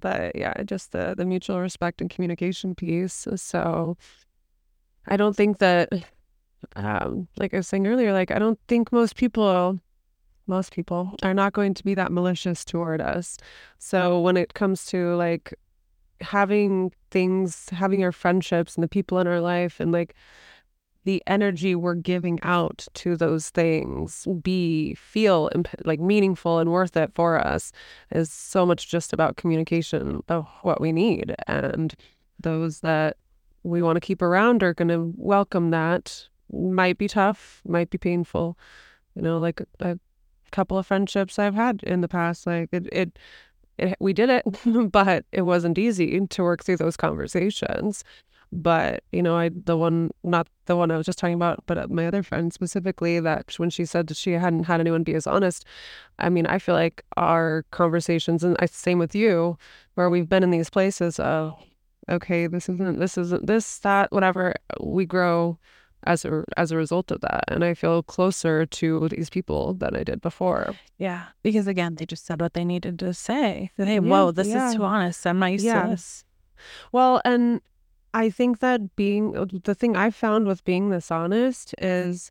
but 0.00 0.34
yeah, 0.34 0.62
just 0.64 0.92
the 0.92 1.14
the 1.16 1.24
mutual 1.24 1.60
respect 1.60 2.00
and 2.00 2.10
communication 2.10 2.74
piece. 2.74 3.28
So, 3.36 3.96
I 5.06 5.16
don't 5.16 5.36
think 5.36 5.58
that, 5.58 5.92
um, 6.76 7.28
like 7.36 7.52
I 7.54 7.58
was 7.58 7.68
saying 7.68 7.86
earlier, 7.86 8.12
like 8.12 8.30
I 8.30 8.38
don't 8.38 8.58
think 8.68 8.90
most 8.90 9.16
people, 9.16 9.80
most 10.46 10.72
people 10.72 11.14
are 11.22 11.34
not 11.34 11.52
going 11.52 11.74
to 11.74 11.84
be 11.84 11.94
that 11.94 12.12
malicious 12.12 12.64
toward 12.64 13.00
us. 13.00 13.36
So 13.78 14.20
when 14.20 14.36
it 14.36 14.54
comes 14.54 14.86
to 14.86 15.14
like 15.16 15.54
having 16.20 16.92
things, 17.10 17.68
having 17.70 18.02
our 18.04 18.12
friendships 18.12 18.74
and 18.74 18.82
the 18.82 18.88
people 18.88 19.18
in 19.18 19.26
our 19.26 19.40
life, 19.40 19.80
and 19.80 19.92
like 19.92 20.14
the 21.04 21.22
energy 21.26 21.74
we're 21.74 21.94
giving 21.94 22.38
out 22.42 22.86
to 22.94 23.16
those 23.16 23.50
things 23.50 24.26
be 24.42 24.94
feel 24.94 25.50
imp- 25.54 25.68
like 25.84 26.00
meaningful 26.00 26.58
and 26.58 26.72
worth 26.72 26.96
it 26.96 27.12
for 27.14 27.38
us 27.38 27.72
is 28.10 28.32
so 28.32 28.64
much 28.64 28.88
just 28.88 29.12
about 29.12 29.36
communication 29.36 30.22
of 30.28 30.46
what 30.62 30.80
we 30.80 30.92
need. 30.92 31.34
And 31.46 31.94
those 32.40 32.80
that 32.80 33.18
we 33.62 33.82
want 33.82 33.96
to 33.96 34.00
keep 34.00 34.22
around 34.22 34.62
are 34.62 34.74
going 34.74 34.88
to 34.88 35.12
welcome 35.16 35.70
that. 35.70 36.26
Might 36.52 36.98
be 36.98 37.08
tough 37.08 37.62
might 37.66 37.90
be 37.90 37.98
painful. 37.98 38.56
You 39.14 39.22
know 39.22 39.38
like 39.38 39.60
a 39.80 39.98
couple 40.50 40.78
of 40.78 40.86
friendships 40.86 41.36
i've 41.36 41.56
had 41.56 41.82
in 41.82 42.00
the 42.00 42.06
past 42.06 42.46
like 42.46 42.68
it, 42.70 42.86
it 42.92 43.18
it, 43.78 43.96
we 44.00 44.12
did 44.12 44.30
it, 44.30 44.44
but 44.92 45.24
it 45.32 45.42
wasn't 45.42 45.78
easy 45.78 46.20
to 46.26 46.42
work 46.42 46.64
through 46.64 46.76
those 46.78 46.96
conversations. 46.96 48.04
But 48.52 49.02
you 49.10 49.22
know, 49.22 49.36
I 49.36 49.50
the 49.52 49.76
one 49.76 50.10
not 50.22 50.46
the 50.66 50.76
one 50.76 50.92
I 50.92 50.96
was 50.96 51.06
just 51.06 51.18
talking 51.18 51.34
about, 51.34 51.64
but 51.66 51.76
uh, 51.76 51.88
my 51.88 52.06
other 52.06 52.22
friend 52.22 52.52
specifically 52.52 53.18
that 53.18 53.52
when 53.58 53.68
she 53.68 53.84
said 53.84 54.06
that 54.06 54.16
she 54.16 54.32
hadn't 54.32 54.64
had 54.64 54.80
anyone 54.80 55.02
be 55.02 55.14
as 55.14 55.26
honest, 55.26 55.64
I 56.20 56.28
mean, 56.28 56.46
I 56.46 56.58
feel 56.60 56.76
like 56.76 57.04
our 57.16 57.64
conversations 57.72 58.44
and 58.44 58.56
I 58.60 58.66
same 58.66 59.00
with 59.00 59.14
you, 59.14 59.58
where 59.94 60.08
we've 60.08 60.28
been 60.28 60.44
in 60.44 60.50
these 60.50 60.70
places 60.70 61.18
of, 61.18 61.54
okay, 62.08 62.46
this 62.46 62.68
isn't 62.68 63.00
this 63.00 63.18
isn't 63.18 63.46
this 63.46 63.78
that 63.78 64.12
whatever 64.12 64.54
we 64.80 65.04
grow 65.04 65.58
as 66.06 66.24
a 66.24 66.44
as 66.56 66.70
a 66.70 66.76
result 66.76 67.10
of 67.10 67.20
that 67.20 67.44
and 67.48 67.64
i 67.64 67.74
feel 67.74 68.02
closer 68.02 68.64
to 68.66 69.08
these 69.08 69.30
people 69.30 69.74
than 69.74 69.94
i 69.96 70.02
did 70.04 70.20
before 70.20 70.74
Yeah. 70.98 71.24
Because 71.42 71.66
again, 71.66 71.96
they 71.96 72.06
just 72.06 72.24
said 72.24 72.40
what 72.40 72.54
they 72.54 72.64
needed 72.64 72.98
to 73.00 73.12
say. 73.12 73.70
Hey, 73.76 73.98
whoa, 74.00 74.30
this 74.30 74.48
yeah. 74.48 74.68
is 74.68 74.74
too 74.76 74.84
honest. 74.84 75.26
I'm 75.26 75.38
not 75.40 75.52
used 75.52 75.64
Yeah. 75.64 75.82
to 75.82 75.88
this. 75.90 76.24
well 76.92 77.20
and 77.24 77.60
i 78.14 78.30
think 78.30 78.60
that 78.60 78.94
being 78.96 79.32
the 79.64 79.74
thing 79.74 79.96
i 79.96 80.08
found 80.10 80.46
with 80.46 80.64
being 80.64 80.90
this 80.90 81.10
honest 81.10 81.74
mm-hmm. 81.78 82.10
is 82.10 82.30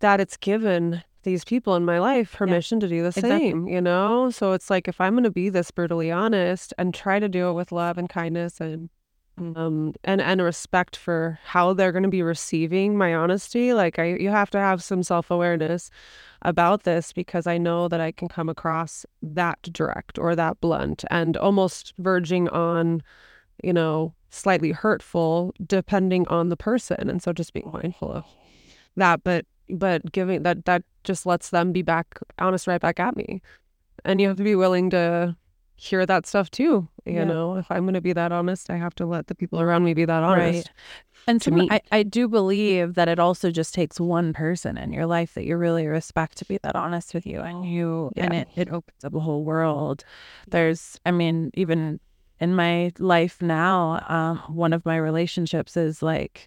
that 0.00 0.20
it's 0.20 0.36
given 0.36 1.02
these 1.24 1.44
people 1.44 1.74
in 1.74 1.84
my 1.84 1.98
life 1.98 2.32
permission 2.32 2.78
to 2.80 2.88
do 2.88 3.02
the 3.02 3.08
Exactly. 3.08 3.50
same 3.50 3.66
you 3.68 3.80
know 3.80 4.30
so 4.30 4.52
it's 4.52 4.70
like 4.70 4.86
if 4.88 5.00
i'm 5.00 5.14
going 5.14 5.24
to 5.24 5.30
be 5.30 5.48
this 5.48 5.70
brutally 5.72 6.10
honest 6.12 6.72
and 6.78 6.94
try 6.94 7.18
to 7.18 7.28
do 7.28 7.48
it 7.50 7.54
with 7.54 7.72
love 7.72 7.98
and 7.98 8.08
kindness 8.08 8.60
and 8.60 8.88
um 9.38 9.94
and 10.04 10.20
and 10.20 10.40
respect 10.42 10.96
for 10.96 11.38
how 11.44 11.72
they're 11.72 11.92
going 11.92 12.02
to 12.02 12.08
be 12.08 12.22
receiving 12.22 12.96
my 12.96 13.14
honesty 13.14 13.72
like 13.72 13.98
i 13.98 14.14
you 14.14 14.30
have 14.30 14.50
to 14.50 14.58
have 14.58 14.82
some 14.82 15.02
self-awareness 15.02 15.90
about 16.42 16.84
this 16.84 17.12
because 17.12 17.46
i 17.46 17.58
know 17.58 17.88
that 17.88 18.00
i 18.00 18.10
can 18.10 18.28
come 18.28 18.48
across 18.48 19.04
that 19.22 19.60
direct 19.72 20.18
or 20.18 20.34
that 20.34 20.60
blunt 20.60 21.04
and 21.10 21.36
almost 21.36 21.92
verging 21.98 22.48
on 22.48 23.02
you 23.62 23.72
know 23.72 24.14
slightly 24.36 24.72
hurtful 24.72 25.54
depending 25.66 26.28
on 26.28 26.48
the 26.48 26.56
person. 26.56 27.08
And 27.08 27.22
so 27.22 27.32
just 27.32 27.52
being 27.52 27.70
mindful 27.72 28.12
of 28.12 28.24
that 28.96 29.22
but 29.24 29.44
but 29.68 30.12
giving 30.12 30.42
that 30.42 30.64
that 30.64 30.82
just 31.04 31.26
lets 31.26 31.50
them 31.50 31.72
be 31.72 31.82
back 31.82 32.18
honest 32.38 32.66
right 32.66 32.80
back 32.80 33.00
at 33.00 33.16
me. 33.16 33.42
And 34.04 34.20
you 34.20 34.28
have 34.28 34.36
to 34.36 34.44
be 34.44 34.54
willing 34.54 34.90
to 34.90 35.36
hear 35.76 36.06
that 36.06 36.26
stuff 36.26 36.50
too 36.50 36.88
you 37.04 37.12
Yeah. 37.14 37.24
know 37.24 37.56
if 37.56 37.70
i'm 37.70 37.84
going 37.84 37.94
to 37.94 38.00
be 38.00 38.12
that 38.12 38.32
honest 38.32 38.70
i 38.70 38.76
have 38.76 38.94
to 38.96 39.06
let 39.06 39.26
the 39.26 39.34
people 39.34 39.60
around 39.60 39.84
me 39.84 39.94
be 39.94 40.04
that 40.04 40.22
honest 40.22 40.68
Right. 40.68 40.70
And 41.28 41.42
to 41.42 41.50
me. 41.50 41.66
I, 41.70 41.80
I 41.90 42.02
do 42.04 42.28
believe 42.28 42.94
that 42.94 43.08
it 43.08 43.18
also 43.18 43.50
just 43.50 43.74
takes 43.74 43.98
one 43.98 44.32
person 44.32 44.78
in 44.78 44.92
your 44.92 45.06
life 45.06 45.34
that 45.34 45.44
you 45.44 45.56
really 45.56 45.86
respect 45.88 46.38
to 46.38 46.44
be 46.44 46.58
that 46.62 46.76
honest 46.76 47.14
with 47.14 47.26
you 47.26 47.40
and 47.40 47.64
you 47.68 48.12
and 48.16 48.32
it, 48.32 48.48
it 48.54 48.68
opens 48.70 49.04
up 49.04 49.12
a 49.12 49.18
whole 49.18 49.42
world. 49.44 50.04
There's 50.48 51.00
I 51.04 51.10
mean, 51.10 51.50
even 51.54 51.98
in 52.38 52.54
my 52.54 52.92
life 53.00 53.42
now, 53.42 54.04
um, 54.08 54.38
one 54.54 54.72
of 54.72 54.86
my 54.86 54.96
relationships 54.96 55.76
is 55.76 56.00
like 56.00 56.46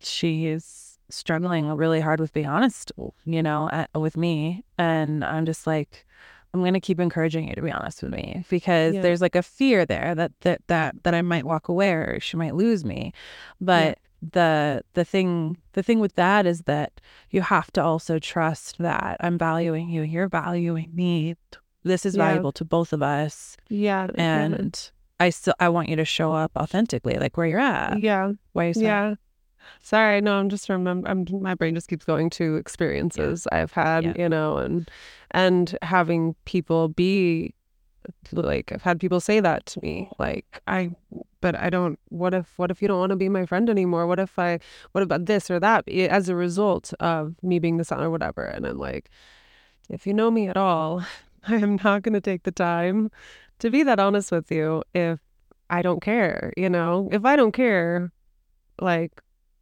she 0.00 0.46
is 0.46 0.98
struggling 1.08 1.68
really 1.68 2.00
hard 2.00 2.20
with 2.20 2.32
being 2.32 2.46
honest, 2.46 2.92
you 3.24 3.42
know, 3.42 3.68
at, 3.70 3.90
with 3.94 4.16
me. 4.16 4.64
And 4.78 5.24
I'm 5.24 5.44
just 5.46 5.66
like, 5.66 6.06
I'm 6.52 6.64
gonna 6.64 6.80
keep 6.80 6.98
encouraging 7.00 7.48
you 7.48 7.54
to 7.54 7.62
be 7.62 7.70
honest 7.70 8.02
with 8.02 8.12
me 8.12 8.44
because 8.50 8.94
Yeah. 8.94 9.02
there's 9.02 9.20
like 9.20 9.36
a 9.36 9.42
fear 9.42 9.86
there 9.86 10.14
that 10.14 10.32
that 10.40 10.62
that 10.66 11.02
that 11.04 11.14
I 11.14 11.22
might 11.22 11.44
walk 11.44 11.68
away 11.68 11.92
or 11.92 12.18
she 12.20 12.36
might 12.36 12.54
lose 12.54 12.84
me. 12.84 13.12
But 13.60 13.98
the 14.22 14.82
the 14.94 15.04
thing 15.04 15.56
the 15.72 15.82
thing 15.82 15.98
with 16.00 16.14
that 16.16 16.46
is 16.46 16.62
that 16.62 17.00
you 17.30 17.40
have 17.42 17.70
to 17.72 17.82
also 17.82 18.18
trust 18.18 18.76
that 18.78 19.16
I'm 19.20 19.38
valuing 19.38 19.88
you, 19.88 20.02
you're 20.02 20.28
valuing 20.28 20.90
me. 20.92 21.36
This 21.84 22.04
is 22.04 22.16
Yeah. 22.16 22.24
valuable 22.26 22.52
to 22.52 22.64
both 22.64 22.92
of 22.92 23.02
us. 23.02 23.56
yeah 23.68 24.08
yeah. 24.14 24.22
And 24.22 24.90
I 25.20 25.30
still 25.30 25.54
I 25.60 25.68
want 25.68 25.88
you 25.88 25.96
to 25.96 26.04
show 26.04 26.32
up 26.32 26.50
authentically, 26.56 27.16
like 27.18 27.36
where 27.36 27.46
you're 27.46 27.60
at. 27.60 28.00
yeah 28.02 28.32
Why 28.52 28.66
you 28.66 28.72
yeah 28.76 29.14
sorry 29.82 30.20
no 30.20 30.36
i'm 30.38 30.48
just 30.48 30.68
remember 30.68 31.08
i'm 31.08 31.24
my 31.40 31.54
brain 31.54 31.74
just 31.74 31.88
keeps 31.88 32.04
going 32.04 32.30
to 32.30 32.56
experiences 32.56 33.46
i've 33.52 33.72
had 33.72 34.04
Yeah. 34.04 34.12
you 34.16 34.28
know 34.28 34.56
and 34.58 34.90
and 35.32 35.76
having 35.82 36.34
people 36.44 36.88
be 36.88 37.54
like 38.32 38.72
i've 38.72 38.82
had 38.82 38.98
people 38.98 39.20
say 39.20 39.40
that 39.40 39.66
to 39.66 39.80
me 39.82 40.10
like 40.18 40.60
i 40.66 40.90
but 41.40 41.54
i 41.54 41.68
don't 41.70 41.98
what 42.08 42.32
if 42.34 42.52
what 42.58 42.70
if 42.70 42.80
you 42.80 42.88
don't 42.88 42.98
want 42.98 43.10
to 43.10 43.16
be 43.16 43.28
my 43.28 43.44
friend 43.46 43.68
anymore? 43.70 44.06
What 44.06 44.18
if 44.18 44.38
i 44.38 44.58
what 44.92 45.02
about 45.02 45.26
this 45.26 45.50
or 45.50 45.60
that? 45.60 45.88
As 45.88 46.28
a 46.28 46.34
result 46.34 46.92
of 47.00 47.34
me 47.42 47.58
being 47.58 47.76
this 47.76 47.92
or 47.92 48.10
whatever 48.10 48.42
and 48.44 48.66
i'm 48.66 48.78
like 48.78 49.10
if 49.88 50.06
you 50.06 50.14
know 50.14 50.30
me 50.30 50.48
at 50.48 50.56
all 50.56 51.04
i 51.48 51.54
am 51.56 51.76
not 51.84 52.02
going 52.02 52.14
to 52.14 52.20
take 52.20 52.42
the 52.44 52.52
time 52.52 53.10
to 53.58 53.70
be 53.70 53.82
that 53.82 54.00
honest 54.00 54.32
with 54.32 54.50
you 54.50 54.82
if 54.94 55.20
i 55.68 55.82
don't 55.82 56.00
care 56.02 56.52
you 56.56 56.70
know? 56.70 57.08
If 57.12 57.24
i 57.24 57.36
don't 57.36 57.52
care 57.52 58.12
like 58.80 59.20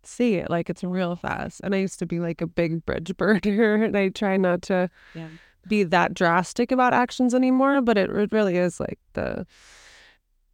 see 0.08 0.34
it 0.34 0.48
like 0.50 0.68
it's 0.70 0.82
real 0.82 1.14
fast 1.16 1.60
and 1.62 1.74
i 1.74 1.78
used 1.78 1.98
to 1.98 2.06
be 2.06 2.18
like 2.20 2.40
a 2.40 2.46
big 2.46 2.84
bridge 2.86 3.14
burner 3.18 3.74
and 3.84 3.96
i 3.96 4.08
try 4.08 4.36
not 4.36 4.62
to 4.62 4.88
Yeah. 5.14 5.28
be 5.68 5.82
that 5.84 6.14
drastic 6.14 6.72
about 6.72 6.94
actions 6.94 7.34
anymore 7.34 7.80
but 7.82 7.98
it, 7.98 8.08
it 8.10 8.32
really 8.32 8.56
is 8.56 8.80
like 8.80 8.98
the 9.12 9.46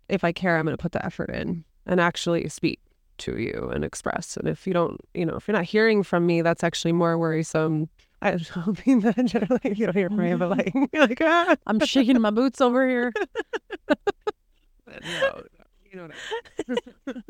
if 0.09 0.25
i 0.25 0.33
care 0.33 0.57
i'm 0.59 0.65
going 0.67 0.77
to 0.77 0.83
put 0.83 0.93
the 0.93 1.05
effort 1.05 1.31
in 1.31 1.65
and 1.87 2.01
actually 2.01 2.49
speak 2.49 2.81
to 3.19 3.39
you 3.39 3.71
and 3.73 3.85
express 3.85 4.37
and 4.37 4.49
if 4.49 4.67
you 4.67 4.73
don't 4.73 5.01
you 5.15 5.25
know 5.25 5.37
if 5.37 5.47
you're 5.47 5.57
not 5.57 5.65
hearing 5.65 6.03
from 6.03 6.27
me 6.27 6.43
that's 6.43 6.65
actually 6.65 6.93
more 6.93 7.17
worrisome 7.17 7.89
I'm 8.23 8.39
hoping 8.41 9.01
that 9.01 9.23
generally 9.27 9.61
you 9.77 9.85
don't 9.87 9.95
hear 9.95 10.09
from 10.09 10.17
me 10.23 10.35
but 10.35 10.49
like 10.51 10.73
like 10.95 11.21
ah. 11.21 11.55
I'm 11.67 11.79
shaking 11.81 12.19
my 12.21 12.31
boots 12.31 12.61
over 12.63 12.89
here. 12.89 13.13
no, 14.89 15.43
you 15.95 16.01
know 16.01 16.09
what 17.07 17.17
I 17.17 17.23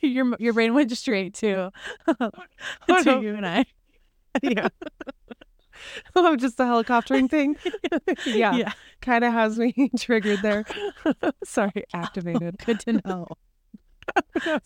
your 0.06 0.36
your 0.38 0.52
brain 0.52 0.74
went 0.74 0.90
straight 0.96 1.34
to, 1.34 1.70
to 2.88 3.20
you 3.20 3.34
and 3.34 3.46
I. 3.46 3.64
yeah. 4.42 4.68
oh, 6.14 6.36
just 6.36 6.56
the 6.56 6.64
helicoptering 6.64 7.28
thing. 7.30 7.56
yeah, 8.26 8.54
Yeah. 8.54 8.72
kind 9.00 9.24
of 9.24 9.32
has 9.32 9.58
me 9.58 9.90
triggered 9.98 10.40
there. 10.42 10.64
Sorry, 11.44 11.84
activated. 11.92 12.58
Good 12.64 12.80
to 12.80 13.00
know. 13.04 13.26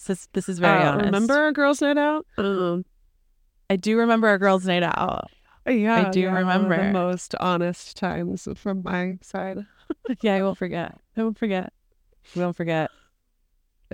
this, 0.07 0.29
this 0.33 0.49
is 0.49 0.59
very 0.59 0.83
Uh, 0.83 0.93
honest. 0.93 1.05
remember 1.07 1.35
our 1.35 1.53
girls' 1.53 1.81
night 1.81 1.99
out? 1.99 2.27
Um, 2.39 2.85
I 3.71 3.77
do 3.77 3.97
remember 3.99 4.29
our 4.29 4.39
girls' 4.39 4.67
night 4.67 4.83
out. 4.83 5.31
yeah, 5.67 6.07
I 6.07 6.11
do 6.11 6.21
yeah, 6.21 6.35
remember. 6.35 6.77
the 6.77 6.93
most 6.93 7.35
honest 7.41 7.97
times 7.97 8.47
from 8.57 8.83
my 8.83 9.19
side. 9.23 9.65
yeah, 10.23 10.35
I 10.35 10.43
won't 10.43 10.59
forget. 10.59 10.99
I 11.17 11.23
won't 11.23 11.39
forget. 11.39 11.73
We 12.37 12.43
won't 12.43 12.57
forget. 12.57 12.91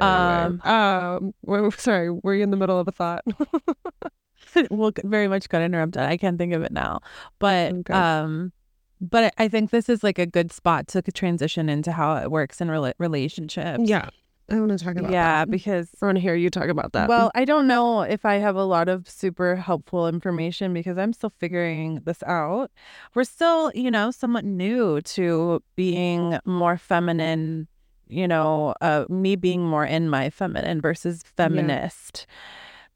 Anyway, 0.02 0.58
um, 0.64 1.34
well, 1.42 1.70
sorry, 1.76 2.10
were 2.10 2.34
you 2.34 2.42
in 2.42 2.50
the 2.50 2.56
middle 2.56 2.78
of 2.78 2.88
a 2.88 2.92
thought? 2.92 3.24
well, 4.70 4.92
very 5.04 5.28
much 5.28 5.48
got 5.48 5.62
interrupted. 5.62 6.02
I 6.02 6.16
can't 6.16 6.38
think 6.38 6.52
of 6.54 6.62
it 6.62 6.72
now, 6.72 7.00
but 7.38 7.72
Okay. 7.72 7.94
um, 7.94 8.52
but 9.00 9.32
I 9.38 9.48
think 9.48 9.70
this 9.70 9.88
is 9.88 10.02
like 10.02 10.18
a 10.18 10.26
good 10.26 10.52
spot 10.52 10.88
to 10.88 11.02
transition 11.02 11.68
into 11.68 11.92
how 11.92 12.16
it 12.16 12.30
works 12.30 12.60
in 12.60 12.68
rela- 12.68 12.94
relationships. 12.98 13.80
yeah, 13.84 14.08
I 14.50 14.58
want 14.58 14.76
to 14.76 14.78
talk 14.78 14.92
about 14.96 15.02
that. 15.08 15.12
yeah, 15.12 15.44
that. 15.44 15.50
because 15.50 15.90
I 16.02 16.06
want 16.06 16.16
to 16.16 16.20
hear 16.20 16.34
you 16.34 16.50
talk 16.50 16.68
about 16.68 16.92
that. 16.94 17.08
Well, 17.08 17.30
I 17.34 17.44
don't 17.44 17.66
know 17.68 18.00
if 18.02 18.24
I 18.24 18.36
have 18.36 18.56
a 18.56 18.64
lot 18.64 18.88
of 18.88 19.08
super 19.08 19.54
helpful 19.56 20.08
information 20.08 20.72
because 20.74 20.98
I'm 20.98 21.12
still 21.12 21.32
figuring 21.38 22.00
this 22.04 22.22
out. 22.24 22.70
We're 23.14 23.24
still, 23.24 23.70
you 23.74 23.90
know, 23.90 24.10
somewhat 24.10 24.44
new 24.44 25.00
to 25.02 25.62
being 25.76 26.38
more 26.44 26.76
feminine, 26.78 27.68
you 28.08 28.26
know, 28.28 28.74
uh, 28.80 29.04
me 29.08 29.36
being 29.36 29.62
more 29.62 29.84
in 29.84 30.08
my 30.08 30.30
feminine 30.30 30.80
versus 30.80 31.22
feminist 31.36 32.26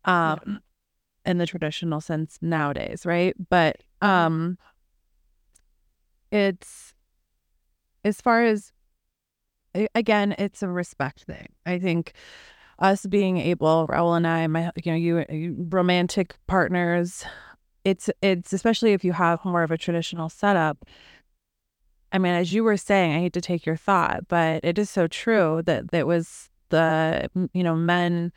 um 0.05 0.61
in 1.25 1.39
the 1.39 1.47
traditional 1.47 2.01
sense 2.01 2.39
nowadays, 2.43 3.07
right? 3.07 3.35
But 3.49 3.77
um 4.01 4.59
it's 6.31 6.95
as 8.05 8.21
far 8.21 8.43
as 8.43 8.73
again, 9.95 10.35
it's 10.39 10.63
a 10.63 10.69
respect 10.69 11.25
thing. 11.25 11.49
I 11.65 11.79
think 11.79 12.13
us 12.79 13.07
being 13.07 13.39
able, 13.39 13.87
Raul 13.89 14.17
and 14.17 14.27
I, 14.27 14.47
my 14.47 14.71
you 14.83 14.93
know, 14.93 14.99
you, 14.99 15.25
you 15.31 15.67
romantic 15.71 16.35
partners, 16.47 17.25
it's 17.85 18.11
it's 18.21 18.53
especially 18.53 18.93
if 18.93 19.05
you 19.05 19.13
have 19.13 19.45
more 19.45 19.63
of 19.63 19.71
a 19.71 19.79
traditional 19.79 20.29
setup. 20.29 20.85
I 22.13 22.19
mean, 22.19 22.35
as 22.35 22.53
you 22.53 22.63
were 22.63 22.77
saying, 22.77 23.15
I 23.15 23.21
hate 23.21 23.33
to 23.33 23.41
take 23.41 23.65
your 23.65 23.77
thought, 23.77 24.29
but 24.29 24.65
it 24.65 24.79
is 24.79 24.91
so 24.91 25.07
true 25.07 25.63
that 25.65 25.91
that 25.91 26.07
was 26.07 26.51
the 26.69 27.31
you 27.53 27.63
know 27.63 27.75
men, 27.75 28.33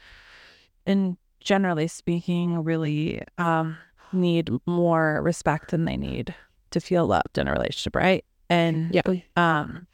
in 0.86 1.18
generally 1.42 1.88
speaking, 1.88 2.64
really 2.64 3.22
um, 3.38 3.78
need 4.14 4.50
more 4.66 5.22
respect 5.22 5.72
than 5.72 5.86
they 5.86 5.98
need 5.98 6.34
to 6.72 6.80
feel 6.80 7.06
loved 7.06 7.38
in 7.38 7.48
a 7.48 7.52
relationship, 7.52 7.96
right? 7.96 8.24
And 8.50 8.94
yeah, 8.94 9.02
um, 9.36 9.88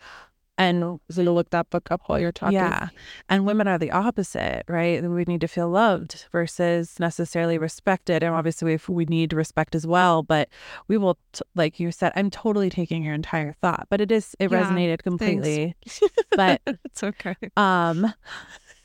and 0.62 1.00
so 1.10 1.24
to 1.24 1.32
look 1.32 1.50
that 1.50 1.70
book 1.70 1.90
up 1.92 2.02
while 2.06 2.20
you're 2.20 2.32
talking. 2.32 2.54
yeah. 2.54 2.90
And 3.30 3.46
women 3.46 3.68
are 3.68 3.78
the 3.78 3.92
opposite, 3.92 4.64
right? 4.68 5.02
We 5.04 5.24
need 5.26 5.42
to 5.42 5.48
feel 5.48 5.70
loved 5.70 6.26
versus 6.32 7.00
necessarily 7.00 7.58
respected. 7.58 8.22
And 8.24 8.36
obviously, 8.36 8.74
if 8.74 8.88
we 8.88 9.06
need 9.06 9.34
respect 9.34 9.74
as 9.76 9.88
well, 9.88 10.22
but 10.24 10.50
we 10.88 10.98
will, 10.98 11.18
t- 11.34 11.42
like 11.56 11.80
you 11.80 11.92
said, 11.92 12.12
I'm 12.16 12.30
totally 12.30 12.70
taking 12.70 13.04
your 13.04 13.16
entire 13.16 13.54
thought, 13.62 13.88
but 13.90 14.02
it 14.02 14.12
is, 14.12 14.36
it 14.40 14.52
Yeah, 14.52 14.64
resonated 14.64 15.02
completely. 15.02 15.76
But, 16.36 16.62
it's 16.86 17.04
okay. 17.04 17.36
um, 17.58 18.14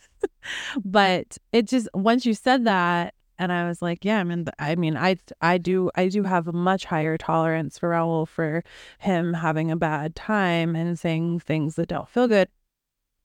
but 0.85 1.39
it 1.53 1.67
just, 1.67 1.89
once 1.95 2.27
you 2.27 2.35
said 2.35 2.65
that, 2.65 3.15
and 3.39 3.53
I 3.53 3.69
was 3.69 3.83
like, 3.83 4.05
yeah, 4.05 4.19
I 4.19 4.25
mean, 4.25 4.47
I 4.59 4.75
mean, 4.77 4.97
I, 4.97 5.17
I 5.41 5.59
do, 5.59 5.91
I 5.95 6.09
do 6.09 6.23
have 6.23 6.49
a 6.49 6.53
much 6.53 6.85
higher 6.87 7.17
tolerance 7.19 7.79
for 7.79 7.91
Raul 7.91 8.27
for 8.27 8.63
him 8.99 9.35
having 9.35 9.71
a 9.71 9.77
bad 9.77 10.15
time 10.15 10.75
and 10.75 10.99
saying 10.99 11.41
things 11.41 11.77
that 11.77 11.89
don't 11.89 12.09
feel 12.09 12.29
good. 12.29 12.49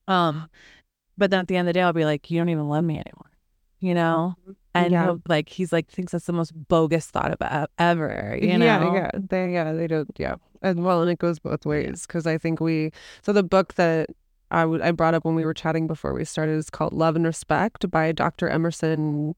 Um, 0.08 0.48
but 1.16 1.30
then 1.30 1.40
at 1.40 1.48
the 1.48 1.56
end 1.56 1.68
of 1.68 1.74
the 1.74 1.78
day, 1.78 1.82
I'll 1.82 1.92
be 1.92 2.04
like, 2.04 2.30
you 2.30 2.38
don't 2.38 2.48
even 2.48 2.68
love 2.68 2.84
me 2.84 2.94
anymore, 2.94 3.30
you 3.80 3.94
know? 3.94 4.34
and 4.74 4.92
Yeah. 4.92 5.16
like 5.28 5.48
he's 5.48 5.72
like 5.72 5.90
thinks 5.90 6.12
that's 6.12 6.24
the 6.26 6.32
most 6.32 6.52
bogus 6.68 7.06
thought 7.06 7.32
about 7.32 7.70
ever. 7.78 8.38
You 8.40 8.58
know? 8.58 8.64
Yeah, 8.64 8.94
yeah, 8.94 9.10
they, 9.14 9.52
yeah, 9.52 9.72
they 9.72 9.86
don't, 9.86 10.10
yeah, 10.18 10.36
and 10.62 10.84
well, 10.84 11.02
and 11.02 11.10
it 11.10 11.18
goes 11.18 11.38
both 11.38 11.66
ways 11.66 12.06
because 12.06 12.26
I 12.26 12.38
think 12.38 12.60
we. 12.60 12.90
So 13.22 13.32
the 13.32 13.42
book 13.42 13.74
that 13.74 14.10
I 14.50 14.64
would 14.64 14.80
I 14.82 14.90
brought 14.92 15.14
up 15.14 15.24
when 15.24 15.34
we 15.34 15.44
were 15.44 15.54
chatting 15.54 15.86
before 15.86 16.12
we 16.12 16.24
started 16.24 16.52
is 16.52 16.70
called 16.70 16.92
Love 16.92 17.16
and 17.16 17.24
Respect 17.24 17.90
by 17.90 18.12
Dr. 18.12 18.48
Emerson 18.48 19.34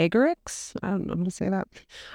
Eggerichs. 0.00 0.74
I 0.82 0.90
don't 0.90 1.06
know 1.06 1.16
how 1.16 1.24
to 1.24 1.30
say 1.30 1.48
that. 1.50 1.68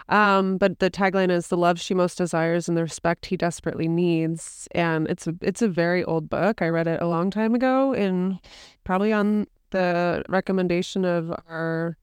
Um, 0.09 0.57
but 0.57 0.79
the 0.79 0.89
tagline 0.89 1.29
is 1.29 1.47
the 1.47 1.57
love 1.57 1.79
she 1.79 1.93
most 1.93 2.17
desires 2.17 2.67
and 2.67 2.75
the 2.75 2.81
respect 2.81 3.27
he 3.27 3.37
desperately 3.37 3.87
needs. 3.87 4.67
And 4.71 5.07
it's 5.07 5.27
a 5.27 5.35
it's 5.41 5.61
a 5.61 5.67
very 5.67 6.03
old 6.03 6.29
book. 6.29 6.61
I 6.61 6.69
read 6.69 6.87
it 6.87 7.01
a 7.01 7.07
long 7.07 7.29
time 7.29 7.53
ago 7.53 7.93
in 7.93 8.39
probably 8.83 9.13
on 9.13 9.45
the 9.69 10.23
recommendation 10.29 11.05
of 11.05 11.31
our 11.47 11.97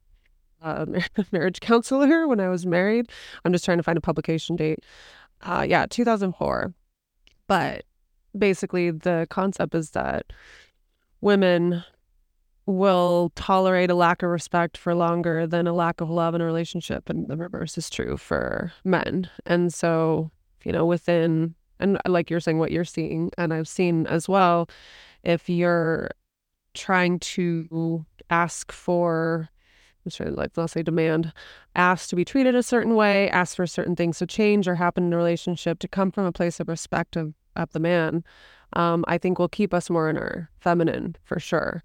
uh, 0.63 0.87
marriage 1.33 1.61
counselor 1.61 2.29
when 2.29 2.39
I 2.39 2.49
was 2.49 2.65
married. 2.65 3.11
I'm 3.45 3.53
just 3.53 3.65
trying 3.65 3.79
to 3.79 3.83
find 3.83 3.99
a 3.99 4.03
publication 4.03 4.55
date. 4.55 4.81
Uh, 5.41 5.67
yeah, 5.69 5.87
2004. 5.87 6.73
But 7.49 7.85
basically, 8.39 8.93
the 8.93 9.27
concept 9.31 9.75
is 9.75 9.91
that 9.91 10.33
women 11.21 11.85
will 12.67 13.33
tolerate 13.35 13.91
a 13.91 13.95
lack 13.95 14.23
of 14.23 14.31
respect 14.31 14.77
for 14.77 14.95
longer 14.95 15.47
than 15.47 15.67
a 15.67 15.73
lack 15.73 16.01
of 16.01 16.09
love 16.09 16.35
in 16.35 16.41
a 16.41 16.45
relationship. 16.45 17.09
And 17.11 17.27
the 17.29 17.37
reverse 17.37 17.77
is 17.77 17.91
true 17.91 18.17
for 18.17 18.73
men. 18.85 19.29
And 19.47 19.73
so, 19.73 20.31
you 20.65 20.73
know, 20.73 20.87
within, 20.87 21.55
and 21.81 21.99
like 22.07 22.31
you're 22.31 22.41
saying, 22.41 22.59
what 22.59 22.71
you're 22.71 22.85
seeing, 22.85 23.31
and 23.37 23.53
I've 23.53 23.69
seen 23.69 24.07
as 24.07 24.29
well, 24.29 24.69
if 25.25 25.49
you're 25.49 26.11
trying 26.75 27.19
to 27.19 28.07
ask 28.31 28.71
for, 28.71 29.49
I'm 30.05 30.11
to 30.11 30.31
like, 30.31 30.53
let's 30.57 30.73
say 30.73 30.83
demand, 30.83 31.33
ask 31.75 32.09
to 32.11 32.17
be 32.17 32.25
treated 32.25 32.55
a 32.55 32.63
certain 32.63 32.95
way, 32.95 33.29
ask 33.31 33.57
for 33.57 33.67
certain 33.67 33.97
things 33.97 34.19
to 34.19 34.27
change 34.27 34.69
or 34.69 34.77
happen 34.77 35.05
in 35.05 35.13
a 35.13 35.17
relationship 35.17 35.81
to 35.81 35.89
come 35.89 36.13
from 36.13 36.27
a 36.27 36.33
place 36.33 36.61
of 36.61 36.69
respect 36.69 37.17
of, 37.17 37.35
of 37.57 37.73
the 37.73 37.81
man, 37.81 38.25
um, 38.75 39.05
I 39.09 39.19
think 39.19 39.39
will 39.39 39.49
keep 39.49 39.75
us 39.75 39.91
more 39.91 40.09
in 40.09 40.17
our 40.17 40.49
feminine 40.61 41.17
for 41.25 41.39
sure. 41.39 41.83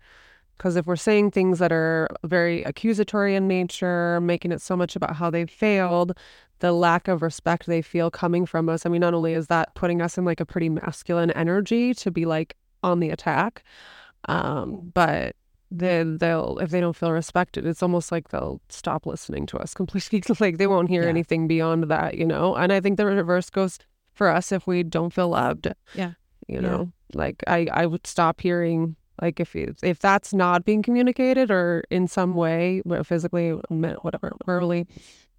Because 0.58 0.76
if 0.76 0.86
we're 0.88 0.96
saying 0.96 1.32
things 1.32 1.60
that 1.60 1.72
are 1.72 2.08
very 2.24 2.64
accusatory 2.64 3.36
in 3.36 3.48
nature, 3.48 4.20
making 4.22 4.52
it 4.52 4.62
so 4.62 4.76
much 4.76 4.96
about 4.96 5.16
how 5.16 5.30
they 5.30 5.46
failed, 5.46 6.18
the 6.60 6.72
lack 6.72 7.08
of 7.08 7.22
respect 7.22 7.68
they 7.68 7.82
feel 7.84 8.10
coming 8.10 8.46
from 8.46 8.68
us, 8.68 8.86
I 8.86 8.90
mean, 8.90 9.02
not 9.02 9.14
only 9.14 9.34
is 9.34 9.48
that 9.48 9.76
putting 9.76 10.02
us 10.02 10.18
in 10.18 10.26
like 10.26 10.40
a 10.40 10.46
pretty 10.46 10.70
masculine 10.70 11.30
energy 11.32 11.94
to 11.96 12.10
be 12.12 12.26
like 12.26 12.56
on 12.84 13.00
the 13.00 13.10
attack, 13.12 13.64
um, 14.28 14.92
but 14.94 15.36
then 15.70 16.18
they'll, 16.18 16.58
if 16.60 16.70
they 16.72 16.80
don't 16.80 16.96
feel 16.96 17.12
respected, 17.12 17.66
it's 17.66 17.84
almost 17.84 18.12
like 18.12 18.30
they'll 18.30 18.62
stop 18.70 19.06
listening 19.06 19.46
to 19.48 19.58
us 19.58 19.74
completely. 19.76 20.24
like 20.40 20.58
they 20.58 20.68
won't 20.68 20.90
hear 20.90 21.04
Yeah. 21.04 21.10
anything 21.10 21.48
beyond 21.48 21.84
that, 21.86 22.18
you 22.18 22.26
know? 22.26 22.56
And 22.56 22.72
I 22.72 22.80
think 22.80 22.98
the 22.98 23.06
reverse 23.06 23.50
goes 23.50 23.78
for 24.14 24.30
us 24.30 24.52
if 24.52 24.66
we 24.66 24.84
don't 24.84 25.14
feel 25.14 25.30
loved. 25.30 25.68
Yeah. 25.94 26.14
You 26.48 26.56
Yeah. 26.56 26.62
know, 26.62 26.92
like 27.14 27.44
I, 27.48 27.68
I 27.72 27.86
would 27.86 28.08
stop 28.08 28.42
hearing 28.42 28.96
like 29.22 29.40
if 29.40 29.56
you, 29.56 29.76
if 29.84 30.00
that's 30.00 30.34
not 30.34 30.66
being 30.66 30.82
communicated 30.84 31.52
or 31.52 31.84
in 31.90 32.08
some 32.08 32.34
way, 32.36 32.82
physically, 33.04 33.52
whatever, 33.52 34.34
verbally, 34.46 34.88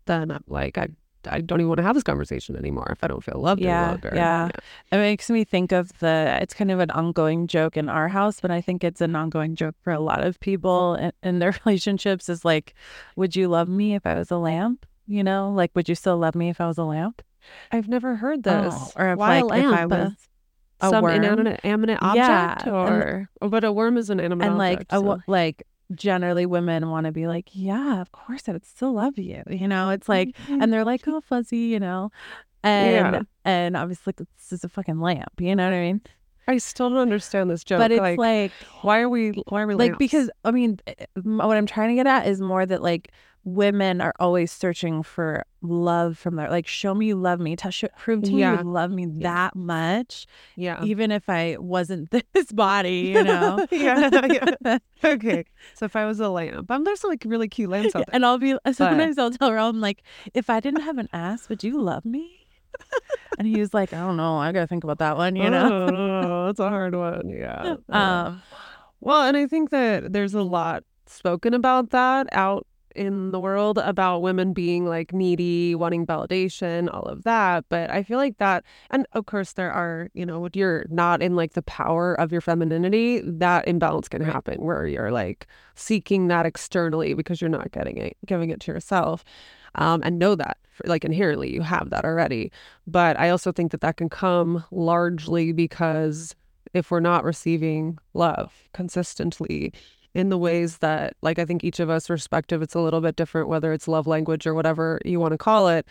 then 0.07 0.31
I'm 0.31 0.45
like 0.49 0.79
I 0.79 0.89
I 1.27 1.41
don't 1.41 1.61
even 1.61 1.69
want 1.69 1.79
to 1.79 1.85
have 1.85 1.95
this 1.95 2.05
conversation 2.05 2.57
anymore 2.57 2.89
if 2.91 3.03
I 3.03 3.09
don't 3.09 3.23
feel 3.23 3.41
loved 3.41 3.61
Yeah, 3.61 3.81
any 3.81 3.91
longer. 3.91 4.13
yeah. 4.15 4.49
It 4.93 4.97
makes 4.97 5.29
me 5.29 5.45
think 5.45 5.73
of 5.73 5.99
the, 5.99 6.39
it's 6.41 6.55
kind 6.55 6.71
of 6.71 6.81
an 6.81 6.91
ongoing 6.93 7.47
joke 7.47 7.77
in 7.77 7.89
our 7.89 8.09
house, 8.09 8.41
but 8.41 8.51
I 8.51 8.61
think 8.61 8.85
it's 8.85 9.01
an 9.01 9.17
ongoing 9.17 9.55
joke 9.55 9.75
for 9.83 9.93
a 9.93 10.01
lot 10.01 10.25
of 10.25 10.39
people 10.41 10.95
in, 10.95 11.13
in 11.23 11.39
their 11.41 11.55
relationships 11.65 12.29
is 12.29 12.45
like, 12.45 12.75
would 13.17 13.35
you 13.37 13.49
love 13.49 13.69
me 13.69 13.95
if 13.95 14.07
I 14.07 14.15
was 14.15 14.31
a 14.31 14.37
lamp? 14.37 14.87
You 15.07 15.25
know, 15.25 15.51
like, 15.51 15.73
would 15.75 15.89
you 15.89 15.95
still 15.95 16.19
love 16.19 16.35
me 16.35 16.51
if 16.51 16.61
I 16.61 16.67
was 16.67 16.79
a 16.79 16.85
lamp? 16.85 17.23
I've 17.73 17.89
never 17.89 18.17
heard 18.17 18.47
oh, 18.47 18.63
this. 18.63 18.75
Oh, 18.75 18.93
or 19.03 19.13
if, 19.13 19.19
Why 19.19 19.37
a 19.39 19.45
like, 19.45 19.65
if 19.65 19.73
I 19.73 19.85
lamp? 19.87 19.91
was 19.91 20.29
a 20.81 20.91
some 20.91 21.03
worm. 21.03 21.15
inanimate, 21.17 21.61
inanimate 21.65 21.99
Yeah, 22.15 22.51
object, 22.57 22.67
and- 22.67 22.77
or 22.77 23.29
but 23.49 23.65
a 23.65 23.73
worm 23.73 23.97
is 23.97 24.11
an 24.11 24.21
animate 24.21 24.49
and 24.49 24.59
like, 24.59 24.73
object. 24.81 24.93
a, 24.93 24.97
so- 24.99 25.21
like, 25.27 25.65
generally 25.95 26.45
women 26.47 26.91
want 26.91 27.07
to 27.07 27.13
be 27.13 27.27
like, 27.27 27.49
yeah, 27.53 28.01
of 28.01 28.13
course 28.13 28.49
I 28.49 28.53
would 28.53 28.65
still 28.67 28.93
love 28.93 29.19
you. 29.19 29.43
You 29.49 29.67
know, 29.69 29.91
it's 29.91 30.09
like, 30.09 30.37
and 30.49 30.73
they're 30.73 30.85
like, 30.85 31.07
oh, 31.09 31.21
fuzzy, 31.23 31.57
you 31.59 31.81
know, 31.81 32.11
and 32.63 33.15
Yeah. 33.15 33.21
and 33.45 33.77
obviously 33.77 34.13
this 34.17 34.53
is 34.53 34.65
a 34.65 34.69
fucking 34.69 35.01
lamp. 35.01 35.33
You 35.41 35.57
know 35.57 35.65
what 35.65 35.75
I 35.75 35.81
mean? 35.81 36.01
I 36.47 36.57
still 36.59 36.89
don't 36.89 36.99
understand 36.99 37.51
this 37.51 37.63
joke. 37.63 37.79
but 37.79 37.91
it's 37.91 38.01
like, 38.01 38.19
like 38.19 38.53
why 38.83 39.01
are 39.01 39.09
we? 39.09 39.31
Why 39.49 39.63
are 39.63 39.67
we 39.67 39.75
like 39.75 39.91
lamps? 39.91 39.99
because 39.99 40.31
i 40.45 40.51
mean 40.51 40.79
eh, 40.87 40.95
what 41.23 41.57
i'm 41.59 41.67
trying 41.67 41.91
to 41.91 41.95
get 41.95 42.07
at 42.07 42.27
is 42.27 42.41
more 42.41 42.65
that 42.65 42.83
like 42.83 43.11
women 43.55 44.01
are 44.01 44.15
always 44.21 44.53
searching 44.53 45.03
for 45.03 45.45
love 45.63 46.17
from 46.19 46.37
their 46.37 46.49
like 46.51 46.67
show 46.67 46.95
me 46.95 47.07
you 47.07 47.17
love 47.17 47.41
me 47.41 47.57
to 47.57 47.71
show, 47.71 47.89
prove 47.99 48.23
to 48.23 48.31
me 48.33 48.41
Yeah. 48.41 48.59
you 48.59 48.65
love 48.65 48.91
me 48.91 49.07
that 49.21 49.57
much 49.57 50.27
yeah, 50.57 50.83
even 50.85 51.11
if 51.11 51.29
i 51.29 51.57
wasn't 51.59 52.11
this 52.33 52.53
body 52.53 53.13
you 53.15 53.23
know 53.25 53.65
Yeah, 53.71 54.11
yeah. 54.27 54.79
okay. 55.05 55.45
So 55.75 55.85
if 55.87 55.95
I 55.97 56.05
was 56.07 56.21
a 56.21 56.29
lamp, 56.29 56.71
um, 56.71 56.85
there's 56.85 57.03
like 57.05 57.23
really 57.27 57.49
cute 57.49 57.71
lamps 57.71 57.95
out 57.97 58.07
there. 58.07 58.15
and 58.15 58.25
i'll 58.27 58.39
be 58.39 58.57
sometimes 58.73 59.19
i'll 59.19 59.31
tell 59.31 59.51
i'm 59.51 59.81
like 59.81 60.03
if 60.35 60.49
i 60.51 60.61
didn't 60.61 60.83
have 60.83 60.99
an 60.99 61.09
ass 61.13 61.49
would 61.49 61.63
you 61.65 61.81
love 61.81 62.05
me 62.05 62.47
and 63.39 63.49
he 63.49 63.59
was 63.61 63.73
like 63.75 63.93
i 63.93 63.99
don't 63.99 64.17
know 64.17 64.37
i 64.37 64.53
gotta 64.53 64.67
think 64.67 64.85
about 64.85 64.99
that 64.99 65.17
one 65.17 65.35
you 65.37 65.49
know 65.51 65.69
oh, 65.73 66.47
that's 66.47 66.61
a 66.61 66.69
hard 66.69 66.95
one. 66.95 67.29
Yeah. 67.31 67.77
um 67.89 68.43
Well, 69.01 69.23
and 69.23 69.37
I 69.37 69.47
think 69.47 69.71
that 69.71 70.13
there's 70.13 70.35
a 70.35 70.43
lot 70.43 70.83
spoken 71.07 71.55
about 71.55 71.91
that 71.91 72.27
out 72.33 72.67
in 72.99 73.31
the 73.31 73.41
world 73.41 73.79
about 73.79 74.21
women 74.21 74.53
being 74.53 74.85
like 74.85 75.13
needy, 75.15 75.75
wanting 75.75 76.05
validation, 76.07 76.93
all 76.93 77.05
of 77.05 77.23
that. 77.25 77.65
But 77.69 77.91
I 77.91 78.03
feel 78.03 78.19
like 78.19 78.39
that, 78.39 78.65
and 78.91 79.07
of 79.13 79.27
course, 79.27 79.53
there 79.55 79.73
are, 79.73 80.11
you 80.15 80.27
know, 80.27 80.41
when 80.41 80.51
you're 80.55 80.85
not 80.91 81.23
in 81.23 81.37
like 81.37 81.53
the 81.55 81.63
power 81.63 82.15
of 82.21 82.33
your 82.33 82.41
femininity, 82.41 83.21
that 83.25 83.67
imbalance 83.69 84.09
can 84.09 84.23
Right. 84.23 84.33
happen 84.33 84.61
where 84.61 84.87
you're 84.87 85.13
like 85.13 85.47
seeking 85.75 86.29
that 86.29 86.45
externally 86.45 87.15
because 87.15 87.41
you're 87.41 87.49
not 87.49 87.71
getting 87.73 87.97
it, 87.97 88.17
giving 88.27 88.51
it 88.51 88.61
to 88.61 88.73
yourself. 88.73 89.25
Um, 89.77 90.01
and 90.05 90.19
know 90.19 90.35
that 90.35 90.57
like 90.85 91.05
inherently 91.05 91.53
you 91.53 91.63
have 91.63 91.91
that 91.91 92.05
already. 92.05 92.51
But 92.87 93.19
I 93.19 93.31
also 93.31 93.53
think 93.53 93.71
that 93.73 93.81
that 93.83 93.97
can 93.97 94.09
come 94.09 94.65
largely 94.71 95.53
because 95.53 96.35
if 96.75 96.91
we're 96.91 97.01
not 97.01 97.25
receiving 97.25 97.99
love 98.15 98.53
consistently 98.75 99.73
in 100.19 100.29
the 100.31 100.39
ways 100.39 100.79
that 100.79 101.15
like 101.23 101.39
i 101.39 101.45
think 101.45 101.63
each 101.63 101.79
of 101.79 101.89
us 101.89 102.11
respective 102.11 102.61
it's 102.61 102.75
a 102.75 102.81
little 102.81 103.01
bit 103.01 103.15
different 103.17 103.49
whether 103.49 103.73
it's 103.73 103.87
love 103.87 104.07
language 104.07 104.47
or 104.47 104.55
whatever 104.55 105.01
you 105.05 105.21
want 105.21 105.33
to 105.33 105.39
call 105.39 105.69
it 105.69 105.87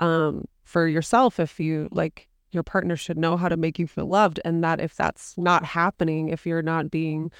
um 0.00 0.44
for 0.64 0.86
yourself 0.88 1.38
if 1.38 1.60
you 1.60 1.88
like 1.92 2.26
your 2.50 2.62
partner 2.62 2.96
should 2.96 3.16
know 3.18 3.36
how 3.36 3.48
to 3.48 3.56
make 3.56 3.78
you 3.78 3.86
feel 3.86 4.06
loved 4.06 4.40
and 4.44 4.64
that 4.64 4.80
if 4.80 4.96
that's 4.96 5.36
not 5.38 5.64
happening 5.64 6.28
if 6.28 6.44
you're 6.44 6.62
not 6.62 6.90
being 6.90 7.30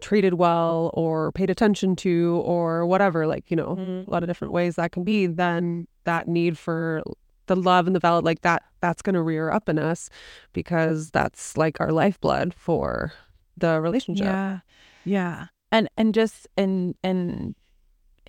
treated 0.00 0.34
well 0.34 0.90
or 0.94 1.32
paid 1.32 1.50
attention 1.50 1.96
to 1.96 2.40
or 2.44 2.86
whatever 2.86 3.26
like 3.26 3.50
you 3.50 3.56
know 3.56 4.04
a 4.06 4.10
lot 4.10 4.22
of 4.22 4.28
different 4.28 4.52
ways 4.52 4.76
that 4.76 4.92
can 4.92 5.04
be 5.04 5.26
then 5.26 5.88
that 6.04 6.28
need 6.28 6.56
for 6.58 7.02
the 7.46 7.56
love 7.56 7.86
and 7.86 7.96
the 7.96 8.00
valid 8.00 8.24
like 8.24 8.42
that 8.42 8.62
that's 8.80 9.02
going 9.02 9.14
to 9.14 9.22
rear 9.22 9.50
up 9.50 9.68
in 9.68 9.78
us 9.78 10.10
because 10.52 11.10
that's 11.10 11.56
like 11.56 11.80
our 11.80 11.90
lifeblood 11.90 12.52
for 12.54 13.12
the 13.56 13.80
relationship 13.80 14.26
Yeah. 14.26 14.60
Yeah. 15.04 15.46
And 15.70 15.88
and 15.96 16.14
just 16.14 16.48
in 16.56 16.94
in 17.02 17.54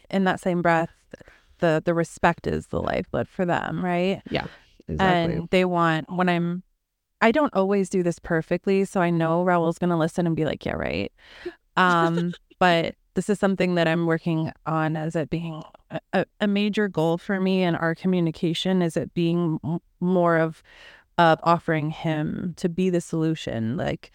in 0.10 0.24
that 0.26 0.40
same 0.40 0.62
breath, 0.62 0.92
the 1.60 1.82
the 1.84 1.94
respect 1.94 2.48
is 2.48 2.68
the 2.68 2.82
lifeblood 2.82 3.28
for 3.28 3.46
them, 3.46 3.84
right? 3.84 4.22
Yeah, 4.30 4.46
exactly 4.88 5.36
And 5.36 5.50
they 5.50 5.66
want 5.66 6.12
when 6.12 6.30
I'm 6.30 6.64
I 7.22 7.32
don't 7.32 7.54
always 7.54 7.90
do 7.90 8.02
this 8.02 8.20
perfectly, 8.20 8.86
so 8.86 9.02
I 9.02 9.10
know 9.10 9.44
Raul's 9.44 9.78
gonna 9.78 9.98
listen 9.98 10.26
and 10.28 10.36
be 10.36 10.46
like, 10.46 10.66
Yeah, 10.66 10.74
right. 10.74 11.12
Um, 11.78 12.34
but 12.60 12.96
this 13.16 13.30
is 13.30 13.40
something 13.40 13.76
that 13.76 13.88
I'm 13.88 14.06
working 14.06 14.52
on 14.66 14.96
as 14.96 15.16
it 15.16 15.30
being 15.30 15.62
a- 15.92 16.00
a, 16.14 16.26
a 16.42 16.48
major 16.48 16.88
goal 16.88 17.18
for 17.18 17.40
me 17.40 17.64
in 17.64 17.76
our 17.76 17.96
communication 17.96 18.82
is 18.82 18.96
it 18.96 19.14
being 19.14 19.60
more 20.00 20.38
of 20.38 20.62
of 21.18 21.38
offering 21.44 21.90
him 21.90 22.54
to 22.58 22.70
be 22.70 22.90
the 22.90 23.02
solution. 23.02 23.76
Like 23.76 24.12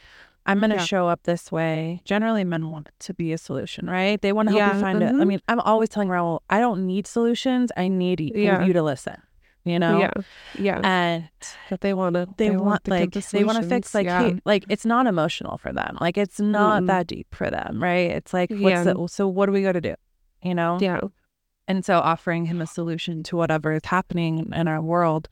I'm 0.46 0.60
gonna 0.60 0.74
Yeah. 0.76 0.84
show 0.84 1.08
up 1.08 1.22
this 1.24 1.50
way. 1.50 2.02
Generally, 2.04 2.44
men 2.44 2.70
want 2.70 2.88
it 2.88 2.94
to 3.00 3.14
be 3.14 3.32
a 3.32 3.38
solution, 3.38 3.88
right? 3.88 4.20
They 4.20 4.32
want 4.32 4.48
to 4.48 4.54
help 4.56 4.58
Yeah, 4.58 4.74
you 4.74 4.80
find 4.80 5.02
it. 5.02 5.06
I 5.06 5.12
mm-hmm. 5.12 5.28
mean, 5.28 5.40
I'm 5.48 5.60
always 5.60 5.88
telling 5.88 6.08
Raul, 6.08 6.40
I 6.50 6.60
don't 6.60 6.86
need 6.86 7.06
solutions. 7.06 7.72
I 7.76 7.88
need 7.88 8.20
Yeah. 8.20 8.64
you 8.64 8.72
to 8.72 8.82
listen. 8.82 9.16
You 9.66 9.78
know, 9.78 9.98
yeah 9.98 10.10
yeah 10.58 10.80
and 10.84 11.28
that 11.70 11.80
they 11.80 11.94
want 11.94 12.16
to 12.16 12.28
they, 12.36 12.50
want 12.50 12.84
to 12.84 12.90
like 12.90 13.12
the 13.12 13.26
they 13.32 13.44
want 13.44 13.56
to 13.56 13.66
fix 13.66 13.94
like 13.94 14.06
hey, 14.06 14.38
like 14.44 14.66
it's 14.68 14.84
not 14.84 15.06
emotional 15.06 15.56
for 15.56 15.72
them. 15.72 15.96
Like 16.02 16.18
it's 16.18 16.38
not 16.38 16.82
Mm-mm. 16.82 16.88
that 16.88 17.06
deep 17.06 17.34
for 17.34 17.50
them, 17.50 17.82
right? 17.82 18.10
It's 18.10 18.34
like 18.34 18.50
what's 18.50 18.84
the, 18.84 19.06
so 19.08 19.26
what 19.26 19.46
do 19.46 19.52
we 19.52 19.62
got 19.62 19.72
to 19.72 19.80
do? 19.80 19.94
You 20.42 20.54
know, 20.54 20.76
yeah 20.82 21.00
and 21.66 21.84
so 21.84 21.98
offering 21.98 22.44
him 22.46 22.60
a 22.60 22.66
solution 22.66 23.22
to 23.24 23.36
whatever 23.36 23.72
is 23.72 23.84
happening 23.84 24.50
in 24.54 24.68
our 24.68 24.80
world 24.80 25.28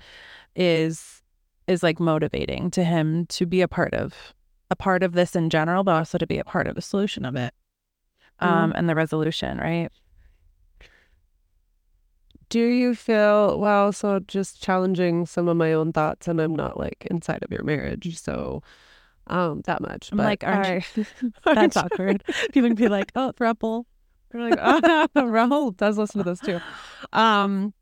is 0.56 1.22
is 1.66 1.82
like 1.82 2.00
motivating 2.00 2.70
to 2.70 2.84
him 2.84 3.26
to 3.26 3.46
be 3.46 3.60
a 3.60 3.68
part 3.68 3.94
of 3.94 4.34
a 4.72 4.76
part 4.76 5.02
of 5.02 5.12
this 5.12 5.36
in 5.36 5.50
general, 5.50 5.84
but 5.84 5.94
also 5.94 6.18
to 6.18 6.26
be 6.26 6.38
a 6.38 6.44
part 6.44 6.66
of 6.66 6.74
the 6.74 6.82
solution 6.82 7.24
of 7.24 7.36
it. 7.36 7.52
Um 8.40 8.72
and 8.76 8.88
the 8.88 8.94
resolution, 8.94 9.58
right? 9.58 9.90
do 12.48 12.60
you 12.60 12.94
feel 12.94 13.58
well? 13.58 13.92
So 13.92 14.18
just 14.20 14.62
challenging 14.62 15.24
some 15.24 15.48
of 15.48 15.56
my 15.56 15.72
own 15.72 15.90
thoughts, 15.90 16.28
and 16.28 16.38
I'm 16.38 16.54
not 16.54 16.78
like 16.78 17.06
inside 17.10 17.42
of 17.42 17.50
your 17.50 17.62
marriage, 17.64 18.18
so 18.18 18.62
um 19.28 19.62
that 19.64 19.80
much. 19.80 20.10
I'm 20.12 20.18
but 20.18 20.24
like, 20.24 20.44
aren't 20.44 20.66
I- 20.66 20.84
That's 21.54 21.76
awkward. 21.78 22.22
People 22.52 22.68
can 22.68 22.74
be 22.74 22.88
like, 22.88 23.10
oh, 23.14 23.32
throuple. 23.34 23.84
We're 24.34 24.50
like, 24.50 24.58
oh, 25.14 25.70
does 25.76 25.96
listen 25.98 26.18
to 26.18 26.30
this 26.30 26.40
too. 26.40 26.60
Um, 27.12 27.72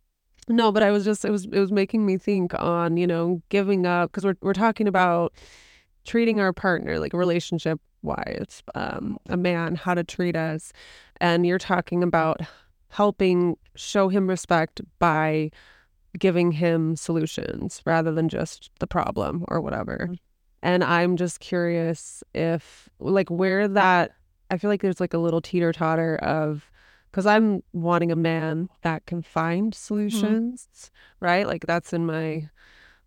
no, 0.48 0.70
but 0.72 0.82
I 0.82 0.90
was 0.92 1.04
just 1.04 1.24
it 1.24 1.30
was 1.30 1.46
it 1.46 1.58
was 1.58 1.72
making 1.72 2.06
me 2.06 2.16
think 2.16 2.54
on 2.54 2.96
you 2.96 3.06
know 3.08 3.42
giving 3.48 3.86
up 3.86 4.10
because 4.10 4.24
we're 4.24 4.36
we're 4.40 4.52
talking 4.52 4.86
about 4.86 5.32
treating 6.04 6.40
our 6.40 6.52
partner 6.52 6.98
like 6.98 7.12
relationship 7.12 7.80
wise, 8.02 8.62
um, 8.74 9.18
a 9.28 9.36
man 9.36 9.74
how 9.74 9.94
to 9.94 10.04
treat 10.04 10.36
us, 10.36 10.72
and 11.20 11.46
you're 11.46 11.58
talking 11.58 12.02
about 12.02 12.40
helping 12.88 13.56
show 13.76 14.08
him 14.08 14.28
respect 14.28 14.80
by 14.98 15.50
giving 16.18 16.50
him 16.52 16.96
solutions 16.96 17.80
rather 17.86 18.10
than 18.12 18.28
just 18.28 18.70
the 18.80 18.86
problem 18.86 19.44
or 19.48 19.60
whatever. 19.60 20.08
And 20.62 20.82
I'm 20.82 21.16
just 21.16 21.40
curious 21.40 22.22
if 22.34 22.88
like 22.98 23.30
where 23.30 23.68
that 23.68 24.12
I 24.50 24.58
feel 24.58 24.68
like 24.68 24.82
there's 24.82 25.00
like 25.00 25.14
a 25.14 25.18
little 25.18 25.40
teeter 25.40 25.72
totter 25.72 26.16
of 26.16 26.70
because 27.10 27.26
I'm 27.26 27.62
wanting 27.72 28.10
a 28.12 28.16
man 28.16 28.68
that 28.82 29.06
can 29.06 29.22
find 29.22 29.74
solutions, 29.74 30.90
right? 31.20 31.46
Like 31.46 31.66
that's 31.66 31.92
in 31.92 32.06
my 32.06 32.48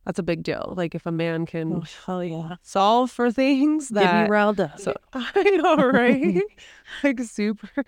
that's 0.05 0.19
a 0.19 0.23
big 0.23 0.43
deal. 0.43 0.73
Like 0.75 0.95
if 0.95 1.05
a 1.05 1.11
man 1.11 1.45
can 1.45 1.73
Oh, 1.73 1.83
hell 2.05 2.23
yeah. 2.23 2.55
solve 2.61 3.09
for 3.11 3.31
things 3.31 3.87
Give 3.89 3.95
that 4.03 4.25
me 4.25 4.29
riled 4.29 4.59
up. 4.59 4.79
so 4.79 4.93
I 5.13 5.43
know, 5.61 5.75
right? 5.77 6.41
like 7.03 7.19
super. 7.21 7.83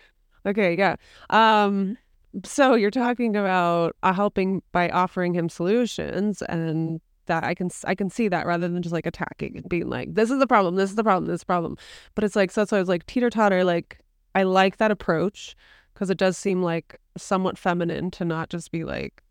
Okay, 0.46 0.78
yeah. 0.78 0.96
Um. 1.30 1.98
So 2.44 2.76
you're 2.76 2.92
talking 2.92 3.36
about 3.38 3.96
uh, 4.04 4.12
helping 4.14 4.62
by 4.74 4.90
offering 4.90 5.34
him 5.34 5.48
solutions, 5.50 6.42
and 6.44 7.00
that 7.28 7.44
I 7.44 7.54
can 7.56 7.70
I 7.86 7.96
can 7.96 8.10
see 8.10 8.28
that 8.28 8.46
rather 8.46 8.68
than 8.68 8.82
just 8.82 8.94
like 8.94 9.06
attacking 9.06 9.58
and 9.58 9.70
being 9.70 9.90
like, 9.90 10.14
"This 10.14 10.30
is 10.30 10.40
the 10.40 10.48
problem. 10.48 10.76
This 10.76 10.90
is 10.90 10.96
the 10.98 11.04
problem. 11.04 11.26
This 11.28 11.36
is 11.36 11.40
the 11.42 11.46
problem." 11.48 11.78
But 12.14 12.24
it's 12.26 12.36
like 12.36 12.52
so 12.52 12.62
that's 12.62 12.72
why 12.72 12.78
I 12.78 12.82
was 12.82 12.90
like 12.90 13.06
teeter 13.06 13.30
totter. 13.30 13.64
Like 13.64 14.00
I 14.36 14.44
like 14.44 14.78
that 14.78 14.92
approach 14.92 15.56
because 15.94 16.10
it 16.10 16.18
does 16.18 16.38
seem 16.38 16.62
like 16.62 17.00
somewhat 17.18 17.58
feminine 17.58 18.12
to 18.12 18.26
not 18.26 18.50
just 18.50 18.70
be 18.70 18.84
like, 18.84 19.24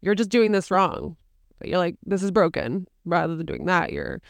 "You're 0.00 0.16
just 0.16 0.30
doing 0.30 0.50
this 0.52 0.70
wrong." 0.70 1.16
You're 1.64 1.78
like, 1.78 1.96
"This 2.04 2.22
is 2.22 2.30
broken," 2.30 2.86
rather 3.04 3.36
than 3.36 3.46
doing 3.46 3.66
that. 3.66 3.92
You're, 3.92 4.20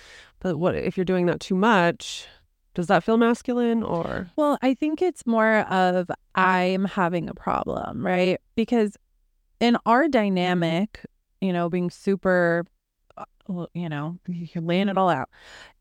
but 0.41 0.59
what 0.59 0.75
if 0.75 0.97
you're 0.97 1.05
doing 1.05 1.27
that 1.27 1.41
too 1.41 1.55
much? 1.55 2.27
Does 2.75 2.87
that 2.87 3.05
feel 3.05 3.19
masculine 3.19 3.83
or? 3.83 4.31
Well, 4.37 4.59
I 4.63 4.75
think 4.75 5.03
it's 5.03 5.27
more 5.27 5.61
of 5.71 6.11
I'm 6.35 6.87
having 6.87 7.29
a 7.29 7.35
problem, 7.35 8.05
right? 8.05 8.41
Because 8.57 8.97
in 9.61 9.77
our 9.85 10.09
dynamic, 10.09 11.05
you 11.41 11.53
know, 11.53 11.69
being 11.69 11.91
super, 11.91 12.65
uh, 13.17 13.25
you 13.75 13.89
know, 13.89 14.19
you're 14.27 14.63
laying 14.63 14.89
it 14.89 14.97
all 14.97 15.11
out. 15.11 15.29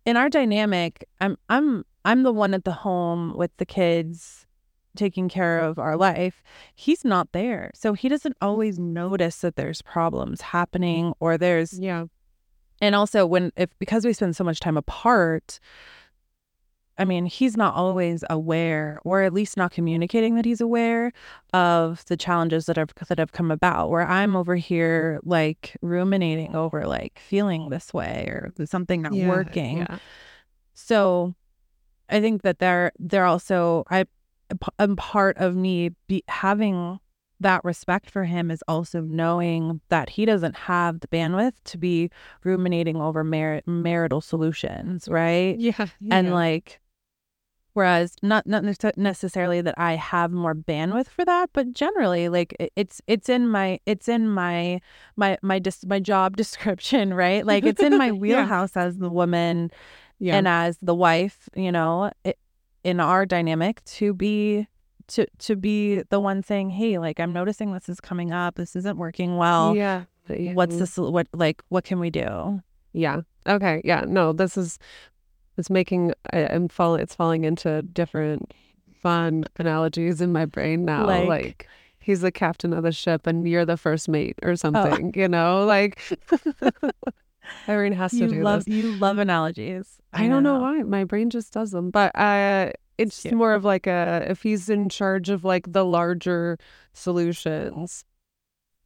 In 0.06 0.18
our 0.18 0.30
dynamic, 0.30 1.06
I'm 1.22 1.38
I'm 1.50 1.86
I'm 2.04 2.24
the 2.24 2.34
one 2.34 2.54
at 2.54 2.66
the 2.66 2.72
home 2.72 3.36
with 3.36 3.52
the 3.58 3.66
kids 3.66 4.46
taking 4.96 5.30
care 5.30 5.60
of 5.60 5.80
our 5.80 5.96
life. 5.98 6.44
He's 6.76 7.04
not 7.06 7.32
there. 7.32 7.72
So 7.74 7.94
he 7.94 8.10
doesn't 8.10 8.38
always 8.42 8.78
notice 8.80 9.38
that 9.38 9.56
there's 9.56 9.82
problems 9.82 10.42
happening 10.42 11.14
or 11.20 11.38
there's 11.38 11.78
Yeah. 11.80 12.06
and 12.82 12.96
also 12.96 13.26
when 13.26 13.52
if 13.56 13.70
because 13.80 14.06
we 14.06 14.14
spend 14.14 14.36
so 14.36 14.44
much 14.44 14.60
time 14.60 14.76
apart 14.78 15.60
i 16.98 17.06
mean 17.06 17.26
he's 17.26 17.56
not 17.56 17.74
always 17.74 18.24
aware 18.30 19.00
or 19.06 19.22
at 19.22 19.34
least 19.34 19.56
not 19.56 19.72
communicating 19.72 20.36
that 20.36 20.46
he's 20.46 20.60
aware 20.62 21.12
of 21.54 22.04
the 22.06 22.18
challenges 22.18 22.66
that 22.66 22.76
have 22.76 22.90
that 23.08 23.18
have 23.18 23.32
come 23.32 23.50
about 23.50 23.90
where 23.90 24.06
i'm 24.08 24.36
over 24.36 24.56
here 24.56 25.20
like 25.24 25.78
ruminating 25.82 26.54
over 26.56 26.86
like 26.86 27.18
feeling 27.20 27.70
this 27.70 27.94
way 27.94 28.26
or 28.28 28.52
something 28.66 29.02
not 29.04 29.14
working 29.14 29.78
Yeah. 29.80 29.98
so 30.74 31.34
i 32.10 32.20
think 32.20 32.42
that 32.42 32.60
they're 32.60 32.92
they're 33.00 33.26
also 33.26 33.84
i 33.90 34.06
am 34.80 34.96
part 34.96 35.38
of 35.38 35.56
me 35.56 35.92
be 36.08 36.24
having 36.28 37.00
that 37.40 37.64
respect 37.66 38.10
for 38.10 38.24
him 38.26 38.52
is 38.52 38.64
also 38.68 39.02
knowing 39.02 39.82
that 39.90 40.10
he 40.10 40.26
doesn't 40.26 40.56
have 40.56 41.00
the 41.00 41.08
bandwidth 41.08 41.54
to 41.64 41.78
be 41.78 42.10
ruminating 42.44 42.98
over 42.98 43.24
mar- 43.24 43.62
marital 43.66 44.22
solutions 44.22 45.08
right 45.10 45.58
Yeah. 45.60 45.88
and 46.12 46.32
like 46.34 46.80
whereas 47.74 48.16
not 48.22 48.46
not 48.46 48.64
necessarily 48.98 49.62
that 49.62 49.74
i 49.78 49.96
have 49.96 50.32
more 50.32 50.54
bandwidth 50.54 51.08
for 51.08 51.24
that 51.26 51.50
but 51.54 51.74
generally 51.74 52.28
like 52.30 52.54
it's 52.76 53.02
it's 53.08 53.30
in 53.30 53.48
my 53.48 53.80
it's 53.86 54.08
in 54.10 54.30
my 54.30 54.80
my 55.16 55.38
my 55.42 55.58
dis- 55.58 55.86
my 55.86 56.00
job 56.00 56.36
description 56.44 57.14
right 57.14 57.46
like 57.46 57.64
it's 57.66 57.82
in 57.82 57.98
my 57.98 58.08
Yeah. 58.12 58.12
wheelhouse 58.12 58.76
as 58.76 58.98
the 58.98 59.10
woman 59.10 59.72
yeah. 60.20 60.36
and 60.36 60.48
as 60.48 60.78
the 60.82 60.94
wife 60.94 61.48
you 61.56 61.72
know 61.72 62.12
it, 62.26 62.38
in 62.84 63.00
our 63.00 63.26
dynamic 63.26 63.84
to 63.86 64.14
be 64.14 64.68
to 65.08 65.26
to 65.40 65.56
be 65.56 66.02
the 66.10 66.20
one 66.20 66.42
saying 66.42 66.70
hey 66.70 66.98
like 66.98 67.20
i'm 67.20 67.34
noticing 67.34 67.74
this 67.74 67.90
is 67.90 68.00
coming 68.00 68.32
up 68.32 68.56
this 68.56 68.76
isn't 68.76 68.98
working 68.98 69.38
well 69.38 69.76
yeah. 69.76 70.04
yeah. 70.30 70.54
what's 70.54 70.74
mm-hmm. 70.74 70.80
this 70.80 70.98
what 70.98 71.28
like 71.34 71.62
what 71.70 71.84
can 71.84 72.00
we 72.00 72.10
do 72.10 72.62
Yeah. 72.94 73.22
Okay. 73.48 73.82
Yeah. 73.84 74.06
No, 74.08 74.34
this 74.34 74.58
is 74.58 74.80
it's 75.58 75.70
making 75.70 76.14
I, 76.34 76.48
I'm 76.48 76.68
falling 76.68 77.02
it's 77.02 77.16
falling 77.16 77.44
into 77.44 77.82
different 77.82 78.54
fun 78.94 79.46
analogies 79.58 80.22
in 80.22 80.32
my 80.32 80.46
brain 80.46 80.86
now. 80.86 81.06
Like? 81.06 81.28
Like, 81.28 81.68
he's 82.00 82.22
the 82.22 82.32
captain 82.32 82.74
of 82.74 82.84
the 82.84 82.92
ship 82.92 83.28
and 83.28 83.48
you're 83.48 83.66
the 83.66 83.78
first 83.78 84.10
mate 84.10 84.38
Oh. 84.44 84.50
or 84.50 84.56
something, 84.56 85.14
you 85.16 85.28
know? 85.28 85.66
Like 85.66 86.00
Irene 87.70 87.94
has 87.94 88.12
to 88.12 88.18
you 88.18 88.28
do 88.28 88.44
love 88.44 88.66
this. 88.66 88.74
you 88.74 88.92
love 88.94 89.18
analogies 89.18 89.98
I 90.14 90.28
don't 90.28 90.44
know 90.44 90.60
why. 90.60 90.84
My 90.84 91.06
brain 91.06 91.30
just 91.30 91.54
does 91.54 91.72
them. 91.72 91.90
But 91.90 92.16
uh 92.16 92.72
it's 92.98 93.22
Cute. 93.22 93.34
more 93.34 93.54
of 93.54 93.64
like 93.64 93.88
a 93.88 94.26
if 94.30 94.44
he's 94.44 94.70
in 94.70 94.90
charge 94.90 95.30
of 95.30 95.44
like 95.44 95.72
the 95.72 95.84
larger 95.86 96.58
solutions, 96.94 98.06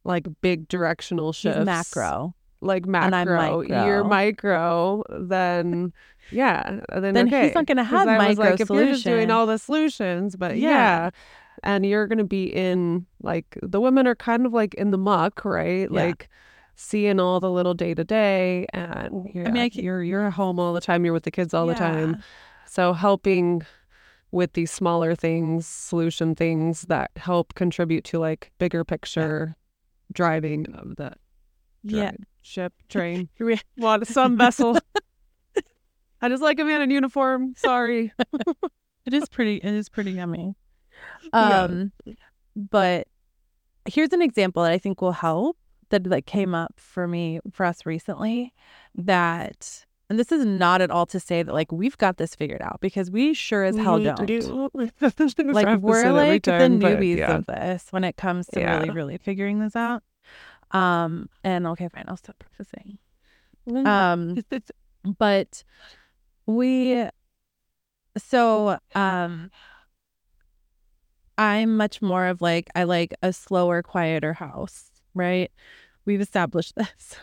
like 0.04 0.26
big 0.40 0.68
directional 0.68 1.32
He's 1.32 1.40
shifts. 1.40 1.64
macro 1.66 2.34
Like 2.60 2.86
And 2.86 2.96
I'm 2.96 3.10
macro. 3.28 3.60
You're 3.60 4.04
micro. 4.04 5.02
micro, 5.08 5.26
then 5.28 5.92
yeah. 6.30 6.80
Then, 6.94 7.14
then 7.14 7.26
okay. 7.28 7.46
he's 7.46 7.54
not 7.54 7.66
gonna 7.66 7.84
have 7.84 8.08
I 8.08 8.18
micro 8.18 8.50
like, 8.50 8.60
if 8.60 8.70
you're 8.70 8.86
just 8.86 9.04
doing 9.04 9.30
all 9.30 9.46
the 9.46 9.58
solutions, 9.58 10.36
but 10.36 10.56
Yeah. 10.56 10.70
yeah. 10.70 11.10
And 11.62 11.84
you're 11.84 12.06
gonna 12.06 12.24
be 12.24 12.44
in 12.44 13.06
like 13.22 13.58
the 13.62 13.80
women 13.80 14.06
are 14.06 14.14
kind 14.14 14.46
of 14.46 14.52
like 14.52 14.74
in 14.74 14.90
the 14.90 14.98
muck, 14.98 15.44
right? 15.44 15.88
Yeah. 15.90 16.02
Like 16.06 16.28
seeing 16.76 17.18
all 17.18 17.40
the 17.40 17.50
little 17.50 17.74
day 17.74 17.94
to 17.94 18.04
day 18.04 18.66
and 18.72 19.28
you're, 19.34 19.48
I 19.48 19.50
mean, 19.50 19.62
I 19.62 19.70
you're 19.72 20.02
you're 20.02 20.26
at 20.26 20.34
home 20.34 20.60
all 20.60 20.72
the 20.74 20.80
time, 20.80 21.04
you're 21.04 21.14
with 21.14 21.24
the 21.24 21.30
kids 21.30 21.54
all 21.54 21.66
the 21.66 21.74
time. 21.74 22.22
So 22.66 22.92
helping 22.92 23.62
with 24.30 24.52
these 24.52 24.70
smaller 24.70 25.14
things, 25.14 25.66
solution 25.66 26.34
things 26.34 26.82
that 26.82 27.10
help 27.16 27.54
contribute 27.54 28.04
to 28.04 28.18
like 28.18 28.52
bigger 28.58 28.84
picture 28.84 29.56
driving 30.12 30.66
of 30.74 30.96
the 30.96 31.12
Yeah. 31.82 32.12
ship, 32.42 32.72
train, 32.88 33.28
water, 33.76 34.04
some 34.04 34.36
vessel. 34.36 34.78
I 36.20 36.28
just 36.28 36.42
like 36.42 36.58
a 36.58 36.64
man 36.64 36.82
in 36.82 36.90
uniform. 36.90 37.54
Sorry. 37.56 38.12
It 39.04 39.14
is 39.14 39.28
pretty. 39.28 39.56
It 39.56 39.72
is 39.72 39.88
pretty 39.88 40.12
yummy. 40.12 40.54
Yeah. 41.32 41.62
Um, 41.64 41.92
but 42.56 43.06
here's 43.86 44.12
an 44.12 44.22
example 44.22 44.62
that 44.64 44.72
I 44.72 44.78
think 44.78 45.00
will 45.00 45.12
help. 45.12 45.56
That 45.90 46.06
like 46.06 46.26
came 46.26 46.54
up 46.54 46.74
for 46.76 47.06
me 47.06 47.40
for 47.52 47.64
us 47.64 47.86
recently. 47.86 48.52
That 48.94 49.86
and 50.08 50.18
this 50.18 50.30
is 50.30 50.44
not 50.44 50.80
at 50.80 50.90
all 50.90 51.06
to 51.06 51.20
say 51.20 51.42
that 51.42 51.52
like 51.52 51.72
we've 51.72 51.96
got 51.98 52.16
this 52.16 52.34
figured 52.34 52.62
out 52.62 52.80
because 52.80 53.10
we 53.10 53.34
sure 53.34 53.64
as 53.64 53.76
hell 53.76 53.98
don't. 53.98 54.28
Like 55.54 55.78
we're 55.80 56.12
like 56.12 56.44
the 56.44 56.50
newbies 56.50 57.18
yeah. 57.18 57.36
of 57.36 57.46
this 57.46 57.86
when 57.90 58.04
it 58.04 58.16
comes 58.16 58.46
to 58.48 58.60
Yeah. 58.60 58.78
really 58.78 58.90
really 58.90 59.18
figuring 59.18 59.60
this 59.60 59.76
out. 59.76 60.02
Um, 60.72 61.28
and 61.44 61.66
okay, 61.68 61.88
fine, 61.88 62.04
I'll 62.08 62.16
stop 62.16 62.36
prefacing. 62.38 62.98
Mm-hmm. 63.68 63.86
Um, 63.86 64.36
but 65.18 65.64
we 66.46 67.08
so 68.16 68.78
um 68.94 69.50
i'm 71.36 71.76
much 71.76 72.00
more 72.00 72.26
of 72.26 72.40
like 72.40 72.68
i 72.74 72.84
like 72.84 73.14
a 73.22 73.32
slower 73.32 73.82
quieter 73.82 74.32
house 74.32 74.90
right 75.16 75.50
we've 76.04 76.20
established 76.20 76.74
this 76.76 77.16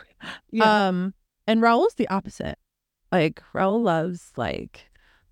Yeah. 0.50 0.88
um 0.88 1.14
and 1.46 1.62
raul's 1.62 1.94
the 1.94 2.08
opposite 2.08 2.58
like 3.12 3.42
raul 3.54 3.82
loves 3.82 4.32
like 4.36 4.86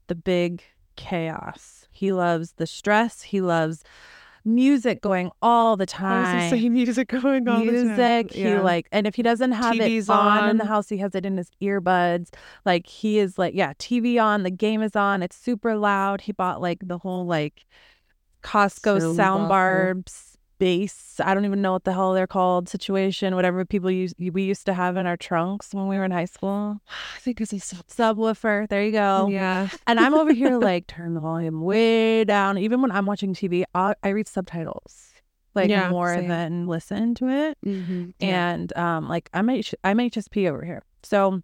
the 0.06 0.14
big 0.14 0.62
chaos 0.96 1.86
he 1.90 2.12
loves 2.12 2.52
the 2.52 2.66
stress 2.66 3.22
he 3.22 3.40
loves 3.40 3.82
music 4.44 5.00
going 5.00 5.30
all 5.40 5.76
the 5.76 5.82
I 5.84 6.20
was 6.20 6.28
time 6.28 6.50
saying 6.50 6.72
music 6.72 7.08
going 7.22 7.46
on. 7.48 7.64
music. 7.64 8.32
He 8.32 8.56
like, 8.58 8.88
and 8.90 9.06
if 9.06 9.14
he 9.14 9.22
doesn't 9.22 9.52
have 9.52 9.76
TV's 9.76 10.08
it 10.08 10.12
on, 10.12 10.48
in 10.48 10.56
the 10.56 10.64
house, 10.64 10.88
he 10.88 10.98
has 10.98 11.14
it 11.14 11.24
in 11.24 11.36
his 11.36 11.48
earbuds. 11.62 12.30
Like 12.64 12.88
he 12.88 13.20
is 13.20 13.38
like, 13.38 13.54
yeah, 13.54 13.72
TV 13.74 14.20
on, 14.20 14.42
the 14.42 14.50
game 14.50 14.82
is 14.82 14.96
on, 14.96 15.22
it's 15.22 15.36
super 15.36 15.76
loud. 15.76 16.22
He 16.22 16.32
bought 16.32 16.60
like 16.60 16.80
the 16.82 16.98
whole 16.98 17.24
like 17.24 17.64
Costco 18.42 19.00
Sound 19.00 19.16
sound 19.16 19.48
bar. 19.48 19.94
bar, 19.94 20.02
s- 20.08 20.31
base. 20.62 21.20
I 21.22 21.34
don't 21.34 21.44
even 21.44 21.60
know 21.60 21.72
what 21.72 21.82
the 21.84 21.92
hell 21.92 22.12
they're 22.14 22.28
called. 22.38 22.68
Situation, 22.68 23.34
whatever 23.34 23.64
people 23.64 23.90
use 23.90 24.14
we 24.18 24.42
used 24.44 24.64
to 24.66 24.74
have 24.74 24.96
in 24.96 25.06
our 25.06 25.16
trunks 25.16 25.74
when 25.74 25.88
we 25.88 25.96
were 25.98 26.04
in 26.04 26.12
high 26.12 26.26
school. 26.36 26.78
I 27.16 27.18
think 27.20 27.40
it's 27.40 27.52
a 27.52 27.58
sub- 27.58 27.86
Subwoofer. 27.88 28.68
There 28.68 28.84
you 28.84 28.92
go. 28.92 29.28
yeah. 29.28 29.68
And 29.88 29.98
I'm 29.98 30.14
over 30.14 30.32
here 30.32 30.58
like 30.70 30.86
turn 30.86 31.14
the 31.14 31.20
volume 31.20 31.62
way 31.62 32.22
down. 32.24 32.58
Even 32.58 32.80
when 32.82 32.92
I'm 32.92 33.06
watching 33.06 33.34
TV, 33.34 33.64
I, 33.74 33.94
I 34.04 34.10
read 34.10 34.28
subtitles 34.28 35.08
like 35.54 35.68
Yeah, 35.68 35.90
more 35.90 36.14
same. 36.14 36.28
than 36.28 36.66
listen 36.68 37.14
to 37.16 37.28
it. 37.28 37.58
Mm-hmm. 37.66 38.10
And 38.20 38.76
um, 38.76 39.08
like 39.08 39.28
I'm 39.34 39.50
H- 39.50 39.74
I'm 39.84 39.98
HSP 39.98 40.48
over 40.48 40.64
here, 40.64 40.82
so 41.02 41.42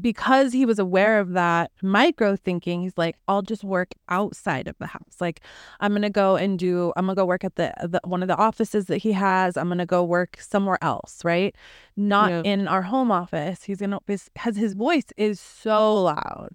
because 0.00 0.52
he 0.52 0.64
was 0.66 0.78
aware 0.78 1.18
of 1.20 1.32
that 1.32 1.70
micro 1.82 2.36
thinking, 2.36 2.82
he's 2.82 2.96
like, 2.96 3.16
I'll 3.28 3.42
just 3.42 3.64
work 3.64 3.88
outside 4.08 4.68
of 4.68 4.76
the 4.78 4.86
house. 4.86 5.16
Like 5.20 5.40
I'm 5.80 5.92
gonna 5.92 6.10
go 6.10 6.36
and 6.36 6.58
do. 6.58 6.92
I'm 6.96 7.06
gonna 7.06 7.14
go 7.16 7.26
work 7.26 7.44
at 7.44 7.56
the, 7.56 7.72
the 7.82 8.00
one 8.04 8.22
of 8.22 8.28
the 8.28 8.36
offices 8.36 8.86
that 8.86 8.98
he 8.98 9.12
has. 9.12 9.56
I'm 9.56 9.68
gonna 9.68 9.86
go 9.86 10.04
work 10.04 10.38
somewhere 10.40 10.78
else, 10.82 11.24
right? 11.24 11.54
Not 11.96 12.30
Yeah. 12.30 12.42
in 12.44 12.68
our 12.68 12.82
home 12.82 13.10
office. 13.10 13.64
He's 13.64 13.78
gonna 13.80 13.98
because 14.06 14.56
his 14.56 14.74
voice 14.74 15.06
is 15.16 15.40
so 15.40 16.02
loud. 16.02 16.50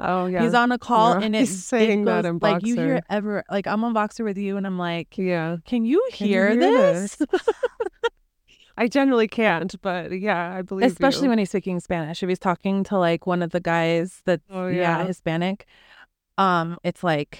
Oh 0.00 0.26
yeah. 0.26 0.42
He's 0.42 0.54
on 0.54 0.72
a 0.72 0.78
call 0.78 1.20
Yeah, 1.20 1.26
and 1.26 1.36
it's 1.42 1.52
saying 1.52 2.04
that 2.06 2.24
in 2.26 2.38
like 2.40 2.64
you 2.66 2.74
hear 2.74 2.96
Voxer. 2.96 3.02
ever 3.10 3.44
like 3.50 3.66
I'm 3.66 3.84
on 3.84 3.94
Voxer 3.94 4.24
with 4.24 4.36
you 4.38 4.56
and 4.56 4.66
I'm 4.66 4.78
like, 4.78 5.16
yeah. 5.16 5.58
can 5.66 5.84
you 5.84 6.04
Can 6.12 6.26
you 6.26 6.32
hear, 6.34 6.50
hear 6.50 6.58
this? 6.60 7.16
I 8.76 8.88
generally 8.88 9.28
can't, 9.28 9.74
but 9.82 10.18
yeah, 10.18 10.52
I 10.54 10.62
believe 10.62 10.90
Especially 10.90 11.24
you. 11.24 11.28
when 11.30 11.38
he's 11.38 11.50
speaking 11.50 11.78
Spanish. 11.80 12.22
If 12.22 12.28
he's 12.28 12.38
talking 12.40 12.82
to 12.84 12.98
like 12.98 13.26
one 13.26 13.42
of 13.42 13.50
the 13.52 13.60
guys 13.60 14.20
that's 14.24 14.42
Oh, 14.50 14.66
yeah. 14.66 14.98
yeah. 15.00 15.06
Hispanic, 15.06 15.66
um, 16.38 16.78
it's 16.82 17.04
like 17.04 17.38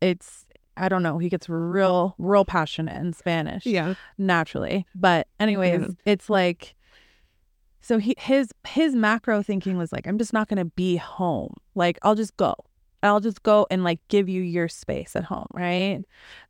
it's 0.00 0.46
I 0.76 0.88
don't 0.88 1.02
know. 1.02 1.18
He 1.18 1.28
gets 1.28 1.48
real, 1.50 2.14
real 2.18 2.46
passionate 2.46 2.96
in 2.98 3.12
Spanish 3.12 3.66
Yeah. 3.66 3.94
naturally. 4.16 4.86
But 4.94 5.26
anyways, 5.38 5.80
Yeah. 5.82 5.88
it's 6.06 6.30
like 6.30 6.74
so 7.82 7.98
he 7.98 8.14
his 8.18 8.48
his 8.66 8.94
macro 8.94 9.42
thinking 9.42 9.76
was 9.76 9.92
like, 9.92 10.06
I'm 10.06 10.16
just 10.18 10.32
not 10.32 10.48
gonna 10.48 10.64
be 10.64 10.96
home. 10.96 11.54
Like 11.74 11.98
I'll 12.02 12.14
just 12.14 12.36
go. 12.38 12.54
I'll 13.02 13.20
just 13.20 13.42
go 13.42 13.66
and 13.70 13.84
like 13.84 14.00
give 14.08 14.28
you 14.28 14.42
your 14.42 14.68
space 14.68 15.16
at 15.16 15.24
home, 15.24 15.46
right? 15.52 16.02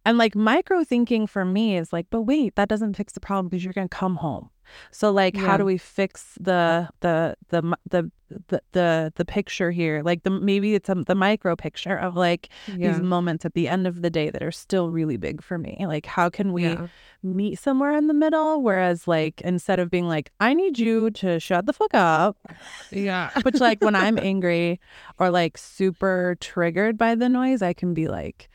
And 0.04 0.18
like 0.18 0.34
micro 0.34 0.84
thinking 0.84 1.26
for 1.26 1.44
me 1.44 1.76
is 1.76 1.92
like, 1.92 2.06
but 2.10 2.22
wait, 2.22 2.56
that 2.56 2.68
doesn't 2.68 2.96
fix 2.96 3.12
the 3.12 3.20
problem 3.20 3.48
because 3.48 3.64
you're 3.64 3.72
gonna 3.72 3.88
come 3.88 4.16
home. 4.16 4.50
So 4.90 5.10
like, 5.10 5.36
how 5.36 5.56
do 5.56 5.64
we 5.64 5.78
fix 5.78 6.36
the 6.40 6.88
the 7.00 7.36
the 7.48 7.76
the 7.88 8.10
the 8.48 8.62
the, 8.72 9.12
the 9.16 9.24
picture 9.24 9.70
here? 9.70 10.02
Like 10.04 10.22
the 10.22 10.30
maybe 10.30 10.74
it's 10.74 10.88
a, 10.88 10.94
the 10.94 11.14
micro 11.14 11.56
picture 11.56 11.96
of 11.96 12.16
like 12.16 12.48
Yeah. 12.68 12.92
these 12.92 13.00
moments 13.00 13.44
at 13.44 13.54
the 13.54 13.68
end 13.68 13.86
of 13.86 14.02
the 14.02 14.10
day 14.10 14.30
that 14.30 14.42
are 14.42 14.52
still 14.52 14.90
really 14.90 15.16
big 15.16 15.42
for 15.42 15.58
me. 15.58 15.84
Like, 15.86 16.06
how 16.06 16.30
can 16.30 16.52
we 16.52 16.64
yeah. 16.64 16.86
meet 17.22 17.58
somewhere 17.58 17.94
in 17.96 18.06
the 18.06 18.14
middle? 18.14 18.62
Whereas, 18.62 19.08
like, 19.08 19.40
instead 19.42 19.78
of 19.78 19.90
being 19.90 20.06
like, 20.08 20.30
I 20.40 20.54
need 20.54 20.78
you 20.78 21.02
mm-hmm. 21.02 21.26
to 21.26 21.40
shut 21.40 21.66
the 21.66 21.72
fuck 21.72 21.94
up, 21.94 22.36
Yeah. 22.90 23.30
which, 23.42 23.60
like, 23.60 23.82
when 23.82 23.94
I'm 23.94 24.18
angry 24.22 24.80
or 25.18 25.30
like 25.30 25.58
super 25.58 26.36
triggered 26.40 26.96
by 26.96 27.14
the 27.14 27.28
noise, 27.28 27.62
I 27.62 27.72
can 27.72 27.94
be 27.94 28.08
like, 28.08 28.48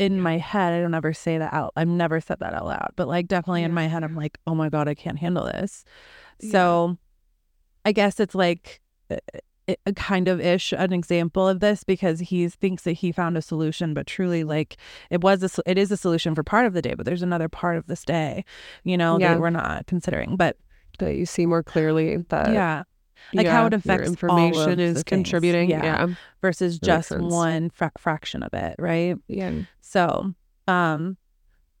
in 0.00 0.20
my 0.20 0.38
head, 0.38 0.72
I 0.72 0.80
don't 0.80 0.94
ever 0.94 1.12
say 1.12 1.38
that 1.38 1.52
out. 1.52 1.72
I've 1.76 1.86
never 1.88 2.20
said 2.20 2.38
that 2.40 2.54
out 2.54 2.64
loud, 2.66 2.92
but 2.96 3.06
like, 3.06 3.28
definitely 3.28 3.62
in 3.62 3.72
my 3.74 3.86
head, 3.86 4.02
I'm 4.02 4.16
like, 4.16 4.38
oh 4.46 4.54
my 4.54 4.68
God, 4.70 4.88
I 4.88 4.94
can't 4.94 5.18
handle 5.18 5.44
this. 5.44 5.84
Yeah. 6.40 6.50
So, 6.52 6.96
I 7.84 7.92
guess 7.92 8.18
it's 8.18 8.34
like, 8.34 8.80
a- 9.68 9.92
kind 9.94 10.26
of 10.26 10.40
ish 10.40 10.72
an 10.72 10.92
example 10.92 11.46
of 11.46 11.60
this 11.60 11.84
because 11.84 12.18
he 12.20 12.48
thinks 12.48 12.82
that 12.84 12.92
he 12.94 13.12
found 13.12 13.36
a 13.36 13.42
solution 13.42 13.94
but 13.94 14.06
truly 14.06 14.42
like 14.42 14.76
it 15.10 15.20
was 15.20 15.44
a, 15.44 15.62
it 15.70 15.78
is 15.78 15.92
a 15.92 15.96
solution 15.96 16.34
for 16.34 16.42
part 16.42 16.66
of 16.66 16.72
the 16.72 16.82
day 16.82 16.94
but 16.94 17.06
there's 17.06 17.22
another 17.22 17.48
part 17.48 17.76
of 17.76 17.86
this 17.86 18.04
day 18.04 18.44
you 18.82 18.96
know 18.96 19.18
Yeah. 19.18 19.34
that 19.34 19.40
we're 19.40 19.50
not 19.50 19.86
considering 19.86 20.34
but 20.36 20.56
That 20.98 21.14
you 21.14 21.24
see 21.26 21.46
more 21.46 21.62
clearly 21.62 22.16
that 22.30 22.52
yeah 22.52 22.82
like 23.34 23.46
how 23.46 23.66
it 23.66 23.74
affects 23.74 24.20
your 24.22 24.30
all 24.30 24.38
of 24.38 24.44
information 24.44 24.80
is 24.80 25.02
contributing. 25.04 25.70
Yeah. 25.70 25.84
Yeah. 25.84 26.14
versus 26.42 26.78
That 26.80 26.86
just 26.86 27.10
one 27.18 27.70
fra- 27.70 27.92
fraction 27.98 28.42
of 28.42 28.52
it 28.54 28.76
right 28.78 29.16
Yeah. 29.28 29.52
so 29.80 30.34
um 30.68 31.16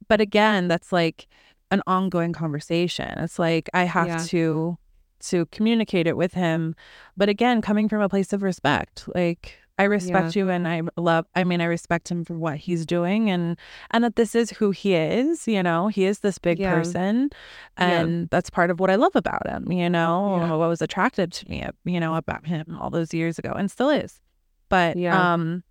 but 0.08 0.20
again 0.20 0.68
that's 0.68 0.92
like 0.92 1.28
an 1.70 1.82
ongoing 1.86 2.32
conversation 2.32 3.08
it's 3.18 3.38
like 3.38 3.68
i 3.74 3.84
have 3.84 4.06
Yeah. 4.08 4.18
to 4.28 4.78
to 5.20 5.46
communicate 5.46 6.06
it 6.06 6.16
with 6.16 6.34
him 6.34 6.74
but 7.16 7.28
again 7.28 7.60
coming 7.62 7.88
from 7.88 8.00
a 8.00 8.08
place 8.08 8.32
of 8.32 8.42
respect 8.42 9.04
like 9.14 9.58
i 9.80 9.84
respect 9.84 10.36
you 10.36 10.48
and 10.50 10.66
i 10.68 10.82
love 10.96 11.24
i 11.34 11.42
mean 11.44 11.60
i 11.60 11.64
respect 11.64 12.10
him 12.10 12.24
for 12.24 12.36
what 12.38 12.56
he's 12.56 12.84
doing 12.86 13.30
and 13.30 13.56
and 13.92 14.04
that 14.04 14.16
this 14.16 14.34
is 14.34 14.50
who 14.50 14.70
he 14.70 14.94
is 14.94 15.46
you 15.48 15.62
know 15.62 15.88
he 15.88 16.04
is 16.04 16.20
this 16.20 16.38
big 16.38 16.58
Yeah. 16.58 16.74
person 16.74 17.30
Yeah. 17.78 18.00
and 18.02 18.28
that's 18.30 18.50
part 18.50 18.70
of 18.70 18.80
what 18.80 18.90
i 18.90 18.96
love 18.96 19.14
about 19.14 19.46
him 19.48 19.70
you 19.72 19.88
know 19.90 20.36
Yeah. 20.40 20.56
what 20.56 20.68
was 20.68 20.82
attractive 20.82 21.30
to 21.30 21.48
me 21.50 21.66
you 21.84 22.00
know 22.00 22.14
about 22.14 22.46
him 22.46 22.76
all 22.80 22.90
those 22.90 23.12
years 23.14 23.38
ago 23.38 23.52
and 23.56 23.70
still 23.70 23.90
is 23.90 24.20
but 24.68 24.96
Yeah. 24.96 25.16
um 25.34 25.62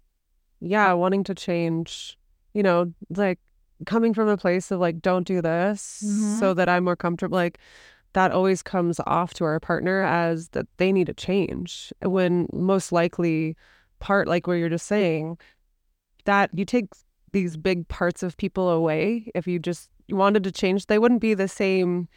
yeah, 0.62 0.92
wanting 0.92 1.24
to 1.24 1.34
change, 1.34 2.18
you 2.54 2.62
know, 2.62 2.92
like 3.16 3.40
coming 3.86 4.14
from 4.14 4.28
a 4.28 4.36
place 4.36 4.72
of 4.72 4.80
like, 4.82 5.02
don't 5.02 5.26
do 5.26 5.42
this 5.42 6.04
Mhm. 6.06 6.38
so 6.40 6.54
that 6.54 6.68
I'm 6.68 6.84
more 6.84 6.98
comfortable. 6.98 7.38
Like, 7.38 7.60
that 8.12 8.32
always 8.34 8.62
comes 8.62 9.00
off 9.08 9.34
to 9.36 9.46
our 9.46 9.62
partner 9.62 10.02
as 10.04 10.50
that 10.50 10.68
they 10.76 10.92
need 10.92 11.08
to 11.08 11.14
change 11.14 11.94
when 12.04 12.48
most 12.52 12.92
likely 12.92 13.56
part, 14.00 14.28
like 14.28 14.48
where 14.48 14.58
you're 14.58 14.70
just 14.70 14.86
mm. 14.86 14.90
saying, 14.90 15.38
that 16.26 16.50
you 16.54 16.66
take 16.66 16.88
these 17.32 17.58
big 17.58 17.88
parts 17.88 18.24
of 18.24 18.38
people 18.38 18.70
away. 18.70 19.32
If 19.36 19.48
you 19.48 19.60
just 19.60 19.90
wanted 20.10 20.44
to 20.44 20.52
change, 20.52 20.88
they 20.88 21.00
wouldn't 21.00 21.22
be 21.22 21.34
the 21.34 21.48
same 21.48 22.08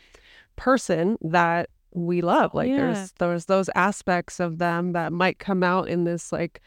person 0.56 1.18
that 1.22 1.68
we 1.94 2.22
love. 2.22 2.54
Like 2.54 2.68
Yeah. 2.68 2.76
there's 2.76 3.12
there's 3.12 3.44
those 3.46 3.68
aspects 3.74 4.40
of 4.40 4.58
them 4.58 4.92
that 4.92 5.12
might 5.12 5.38
come 5.38 5.62
out 5.62 5.88
in 5.88 6.04
this 6.04 6.32
like 6.32 6.62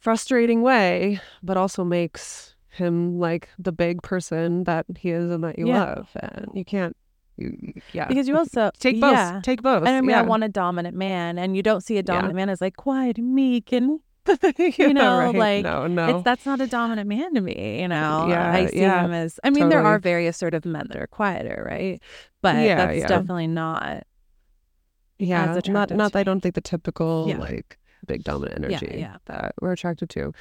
frustrating 0.00 0.62
way, 0.62 1.20
but 1.42 1.56
also 1.56 1.84
makes 1.84 2.54
him 2.68 3.18
like 3.18 3.48
the 3.58 3.72
big 3.72 4.02
person 4.02 4.64
that 4.64 4.86
he 4.96 5.10
is 5.10 5.30
and 5.30 5.44
that 5.44 5.58
you 5.58 5.68
Yeah. 5.68 5.84
love. 5.84 6.10
And 6.16 6.48
you 6.54 6.64
can't 6.64 6.96
you, 7.36 7.74
yeah. 7.92 8.06
because 8.08 8.28
you 8.28 8.36
also 8.36 8.70
take 8.78 9.00
both. 9.00 9.12
yeah. 9.12 9.40
Take 9.42 9.62
both. 9.62 9.82
And 9.82 9.90
I 9.90 10.00
mean, 10.00 10.10
yeah. 10.10 10.20
I 10.20 10.22
want 10.22 10.44
a 10.44 10.48
dominant 10.48 10.96
man, 10.96 11.38
and 11.38 11.56
you 11.56 11.62
don't 11.62 11.80
see 11.82 11.96
a 11.98 12.02
dominant 12.02 12.34
man 12.34 12.50
as 12.50 12.60
like 12.60 12.76
quiet 12.76 13.18
meek, 13.18 13.72
and 13.72 14.00
Yeah, 14.58 14.88
know, 14.88 15.18
right. 15.18 15.34
like, 15.34 15.64
no, 15.64 15.86
no. 15.86 16.16
it's 16.16 16.24
that's 16.24 16.46
not 16.46 16.60
a 16.60 16.66
dominant 16.66 17.08
man 17.08 17.34
to 17.34 17.40
me. 17.40 17.80
You 17.80 17.88
know, 17.88 18.26
Yeah, 18.28 18.52
I 18.52 18.66
see 18.66 18.80
yeah, 18.80 19.04
him 19.04 19.12
as. 19.12 19.40
I 19.42 19.50
mean, 19.50 19.68
there 19.68 19.80
are 19.80 19.96
totally. 19.96 20.10
various 20.10 20.36
sort 20.36 20.54
of 20.54 20.64
men 20.64 20.86
that 20.88 20.96
are 20.96 21.06
quieter, 21.06 21.66
right? 21.68 22.00
But 22.40 22.56
Yeah, 22.56 22.86
that's 22.86 22.98
yeah. 22.98 23.06
definitely 23.06 23.48
not. 23.48 24.06
yeah, 25.18 25.60
not 25.68 25.90
not 25.90 26.16
I 26.16 26.22
don't 26.22 26.40
think 26.40 26.54
the 26.54 26.60
typical 26.60 27.26
like 27.38 27.78
big 28.06 28.24
dominant 28.24 28.64
energy 28.64 28.98
yeah. 28.98 29.16
that 29.26 29.54
we're 29.60 29.72
attracted 29.72 30.10
to. 30.10 30.32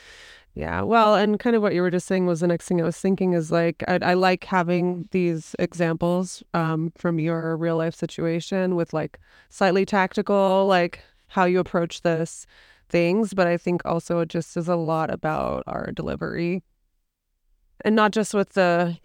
Yeah, 0.53 0.81
well, 0.81 1.15
and 1.15 1.39
kind 1.39 1.55
of 1.55 1.61
what 1.61 1.73
you 1.73 1.81
were 1.81 1.91
just 1.91 2.07
saying 2.07 2.25
was 2.25 2.41
the 2.41 2.47
next 2.47 2.67
thing 2.67 2.81
I 2.81 2.83
was 2.83 2.97
thinking 2.97 3.31
is 3.33 3.51
like 3.51 3.83
I, 3.87 3.99
I 4.01 4.13
like 4.15 4.43
having 4.43 5.07
these 5.11 5.55
examples 5.59 6.43
um, 6.53 6.91
from 6.97 7.19
your 7.19 7.55
real 7.55 7.77
life 7.77 7.95
situation 7.95 8.75
with 8.75 8.91
like 8.91 9.17
slightly 9.49 9.85
tactical, 9.85 10.67
like 10.67 10.99
how 11.27 11.45
you 11.45 11.59
approach 11.59 12.01
this 12.01 12.45
things, 12.91 13.33
but 13.33 13.47
I 13.47 13.57
think 13.57 13.81
also 13.85 14.19
it 14.19 14.29
just 14.29 14.55
is 14.55 14.67
a 14.67 14.75
lot 14.75 15.09
about 15.09 15.63
our 15.65 15.91
delivery, 15.91 16.61
and 17.83 17.95
not 17.95 18.11
just 18.11 18.33
with 18.33 18.49
the 18.49 18.97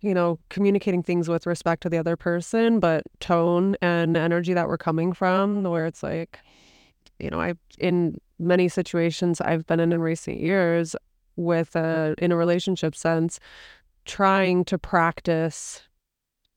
you 0.00 0.14
know, 0.14 0.38
communicating 0.48 1.02
things 1.02 1.28
with 1.28 1.46
respect 1.46 1.82
to 1.82 1.88
the 1.88 1.98
other 1.98 2.16
person, 2.16 2.78
but 2.78 3.02
tone 3.20 3.76
and 3.82 4.16
energy 4.16 4.54
that 4.54 4.68
we're 4.68 4.78
coming 4.78 5.12
from, 5.12 5.64
where 5.64 5.86
it's 5.86 6.02
like, 6.02 6.38
you 7.18 7.30
know, 7.30 7.40
I 7.40 7.54
in 7.78 8.18
many 8.38 8.68
situations 8.68 9.40
I've 9.40 9.66
been 9.66 9.80
in 9.80 9.92
in 9.92 10.00
recent 10.00 10.38
years 10.38 10.94
with 11.34 11.74
a 11.74 12.14
in 12.18 12.30
a 12.30 12.36
relationship 12.36 12.94
sense, 12.94 13.40
trying 14.04 14.64
to 14.66 14.78
practice 14.78 15.82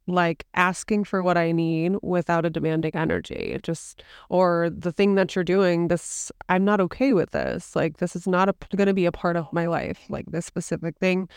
like 0.07 0.45
asking 0.55 1.03
for 1.03 1.21
what 1.21 1.37
I 1.37 1.51
need 1.51 1.95
without 2.01 2.45
a 2.45 2.49
demanding 2.49 2.95
energy. 2.95 3.59
Just 3.63 4.03
or 4.29 4.69
the 4.75 4.91
thing 4.91 5.15
that 5.15 5.35
you're 5.35 5.43
doing, 5.43 5.87
this 5.87 6.31
I'm 6.49 6.65
not 6.65 6.81
okay 6.81 7.13
with 7.13 7.31
this. 7.31 7.75
Like 7.75 7.97
this 7.97 8.15
is 8.15 8.27
not 8.27 8.53
going 8.75 8.87
to 8.87 8.93
be 8.93 9.05
a 9.05 9.11
part 9.11 9.37
of 9.37 9.51
my 9.53 9.67
life, 9.67 9.99
like 10.09 10.25
this 10.31 10.45
specific 10.45 10.97
thing 10.97 11.29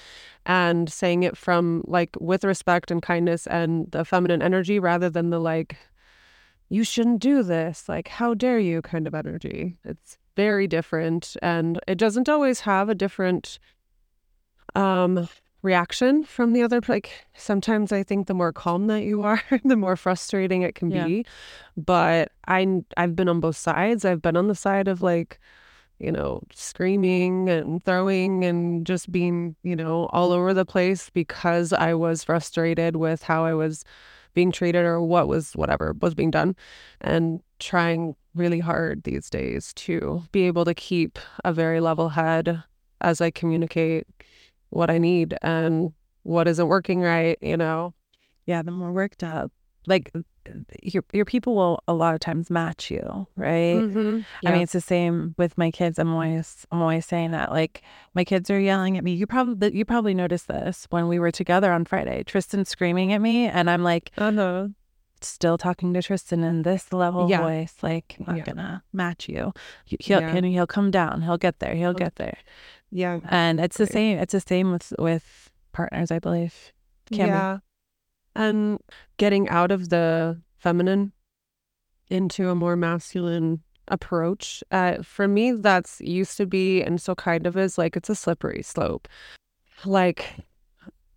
and 0.46 0.90
saying 0.90 1.22
it 1.22 1.36
from 1.36 1.82
like 1.86 2.16
with 2.20 2.44
respect 2.44 2.90
and 2.90 3.02
kindness 3.02 3.46
and 3.46 3.90
the 3.92 4.04
feminine 4.04 4.42
energy 4.42 4.78
rather 4.78 5.08
than 5.10 5.30
the 5.30 5.38
like 5.38 5.76
you 6.68 6.84
shouldn't 6.84 7.20
do 7.20 7.42
this 7.42 7.88
like 7.88 8.08
how 8.08 8.34
dare 8.34 8.58
you 8.58 8.82
kind 8.82 9.06
of 9.06 9.14
energy 9.14 9.76
it's 9.84 10.18
very 10.36 10.66
different 10.66 11.36
and 11.42 11.78
it 11.86 11.96
doesn't 11.96 12.28
always 12.28 12.60
have 12.60 12.88
a 12.88 12.94
different 12.94 13.58
um 14.74 15.28
reaction 15.64 16.22
from 16.22 16.52
the 16.52 16.62
other 16.62 16.80
like 16.88 17.10
sometimes 17.34 17.90
i 17.90 18.02
think 18.02 18.26
the 18.26 18.34
more 18.34 18.52
calm 18.52 18.86
that 18.86 19.02
you 19.02 19.22
are 19.22 19.40
the 19.64 19.76
more 19.76 19.96
frustrating 19.96 20.62
it 20.62 20.74
can 20.74 20.90
Yeah. 20.90 21.06
be. 21.06 21.24
But 21.76 22.30
i 22.46 22.82
i've 22.96 23.16
been 23.16 23.28
on 23.28 23.40
both 23.40 23.56
sides. 23.56 24.04
I've 24.04 24.22
been 24.22 24.36
on 24.36 24.48
the 24.48 24.54
side 24.54 24.86
of 24.88 25.02
like 25.02 25.40
you 26.00 26.10
know, 26.10 26.42
screaming 26.52 27.48
and 27.48 27.82
throwing 27.84 28.44
and 28.44 28.84
just 28.84 29.12
being, 29.12 29.54
you 29.62 29.76
know, 29.76 30.06
all 30.12 30.32
over 30.32 30.52
the 30.52 30.64
place 30.64 31.08
because 31.08 31.72
I 31.72 31.94
was 31.94 32.24
frustrated 32.24 32.96
with 32.96 33.22
how 33.22 33.44
I 33.44 33.54
was 33.54 33.84
being 34.34 34.50
treated 34.50 34.84
or 34.84 35.00
what 35.00 35.28
was 35.28 35.52
whatever 35.52 35.94
was 36.02 36.12
being 36.14 36.32
done 36.32 36.56
and 37.00 37.40
trying 37.60 38.16
really 38.34 38.58
hard 38.58 39.04
these 39.04 39.30
days 39.30 39.72
to 39.74 40.24
be 40.32 40.42
able 40.48 40.64
to 40.64 40.74
keep 40.74 41.16
a 41.44 41.52
very 41.52 41.80
level 41.80 42.08
head 42.10 42.64
as 43.00 43.20
I 43.20 43.30
communicate 43.30 44.06
what 44.70 44.90
I 44.90 44.98
need 44.98 45.36
and 45.42 45.92
what 46.22 46.48
isn't 46.48 46.66
working 46.68 47.00
right, 47.00 47.38
you 47.40 47.56
know. 47.56 47.94
Yeah, 48.46 48.62
the 48.62 48.70
more 48.70 48.92
worked 48.92 49.22
up. 49.22 49.52
Like 49.86 50.12
your 50.82 51.04
your 51.12 51.24
people 51.24 51.54
will 51.54 51.82
a 51.88 51.92
lot 51.94 52.14
of 52.14 52.20
times 52.20 52.50
match 52.50 52.90
you, 52.90 53.26
right? 53.36 53.76
Mm-hmm. 53.76 54.20
I 54.46 54.52
mean, 54.52 54.62
it's 54.62 54.72
the 54.72 54.80
same 54.80 55.34
with 55.38 55.56
my 55.58 55.70
kids. 55.70 55.98
I'm 55.98 56.12
always 56.12 56.66
I'm 56.70 56.80
always 56.80 57.04
saying 57.06 57.32
that. 57.32 57.50
Like 57.50 57.82
my 58.14 58.24
kids 58.24 58.50
are 58.50 58.58
yelling 58.60 58.96
at 58.96 59.04
me. 59.04 59.12
You 59.12 59.26
probably 59.26 59.76
you 59.76 59.84
probably 59.84 60.14
noticed 60.14 60.48
this 60.48 60.86
when 60.90 61.08
we 61.08 61.18
were 61.18 61.30
together 61.30 61.70
on 61.72 61.84
Friday. 61.84 62.22
Tristan 62.24 62.64
screaming 62.64 63.12
at 63.12 63.20
me, 63.20 63.46
and 63.46 63.68
I'm 63.70 63.82
like, 63.82 64.10
uh-huh. 64.16 64.68
still 65.20 65.58
talking 65.58 65.92
to 65.94 66.02
Tristan 66.02 66.42
in 66.44 66.62
this 66.62 66.92
level 66.92 67.28
Yeah. 67.28 67.40
voice. 67.42 67.74
Like, 67.82 68.16
I'm 68.20 68.26
not 68.26 68.36
Yeah. 68.38 68.44
gonna 68.44 68.82
match 68.92 69.28
you. 69.28 69.52
He- 69.84 69.98
He'll 70.00 70.20
Yeah. 70.20 70.34
and 70.34 70.46
he'll 70.46 70.66
come 70.66 70.90
down. 70.90 71.22
He'll 71.22 71.38
get 71.38 71.58
there. 71.60 71.74
He'll 71.74 71.94
get 71.94 72.16
there. 72.16 72.38
Yeah. 72.94 73.18
And 73.28 73.58
it's 73.58 73.76
the 73.76 73.88
same. 73.88 74.18
It's 74.18 74.32
the 74.32 74.40
same 74.40 74.70
with 74.70 74.92
with 74.98 75.50
partners, 75.72 76.12
I 76.12 76.20
believe. 76.20 76.72
Can 77.10 77.26
be. 77.26 77.28
Yeah. 77.28 77.58
And 78.36 78.78
getting 79.16 79.48
out 79.48 79.72
of 79.72 79.88
the 79.88 80.40
feminine 80.58 81.12
into 82.08 82.50
a 82.50 82.54
more 82.54 82.76
masculine 82.76 83.62
approach. 83.88 84.62
Uh, 84.70 85.02
for 85.02 85.26
me, 85.26 85.52
that's 85.52 86.00
used 86.00 86.36
to 86.36 86.46
be 86.46 86.82
and 86.82 87.00
so 87.00 87.16
kind 87.16 87.48
of 87.48 87.56
is 87.56 87.76
like 87.76 87.96
it's 87.96 88.08
a 88.08 88.14
slippery 88.14 88.62
slope. 88.62 89.08
Like, 89.84 90.26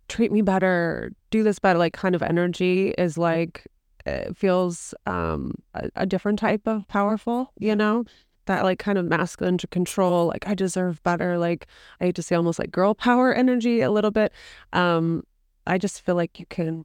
treat 0.08 0.32
me 0.32 0.42
better, 0.42 1.12
do 1.30 1.44
this 1.44 1.60
better. 1.60 1.78
Like, 1.78 1.92
kind 1.92 2.16
of 2.16 2.22
energy 2.22 2.90
is 2.98 3.16
like, 3.16 3.68
it 4.04 4.36
feels 4.36 4.94
um, 5.06 5.54
a, 5.74 5.90
a 5.94 6.06
different 6.06 6.40
type 6.40 6.66
of 6.66 6.88
powerful, 6.88 7.52
you 7.58 7.76
know? 7.76 8.04
That 8.48 8.64
like 8.64 8.78
kind 8.78 8.98
of 8.98 9.04
masculine 9.06 9.56
to 9.58 9.66
control, 9.68 10.26
like 10.26 10.48
I 10.48 10.54
deserve 10.54 11.02
better. 11.02 11.38
Like 11.38 11.66
I 12.00 12.06
hate 12.06 12.16
to 12.16 12.22
say 12.22 12.34
almost 12.34 12.58
like 12.58 12.70
girl 12.72 12.94
power 12.94 13.32
energy 13.32 13.80
a 13.80 13.90
little 13.90 14.10
bit. 14.10 14.32
Um, 14.72 15.22
I 15.66 15.78
just 15.78 16.00
feel 16.00 16.14
like 16.16 16.40
you 16.40 16.46
can 16.46 16.84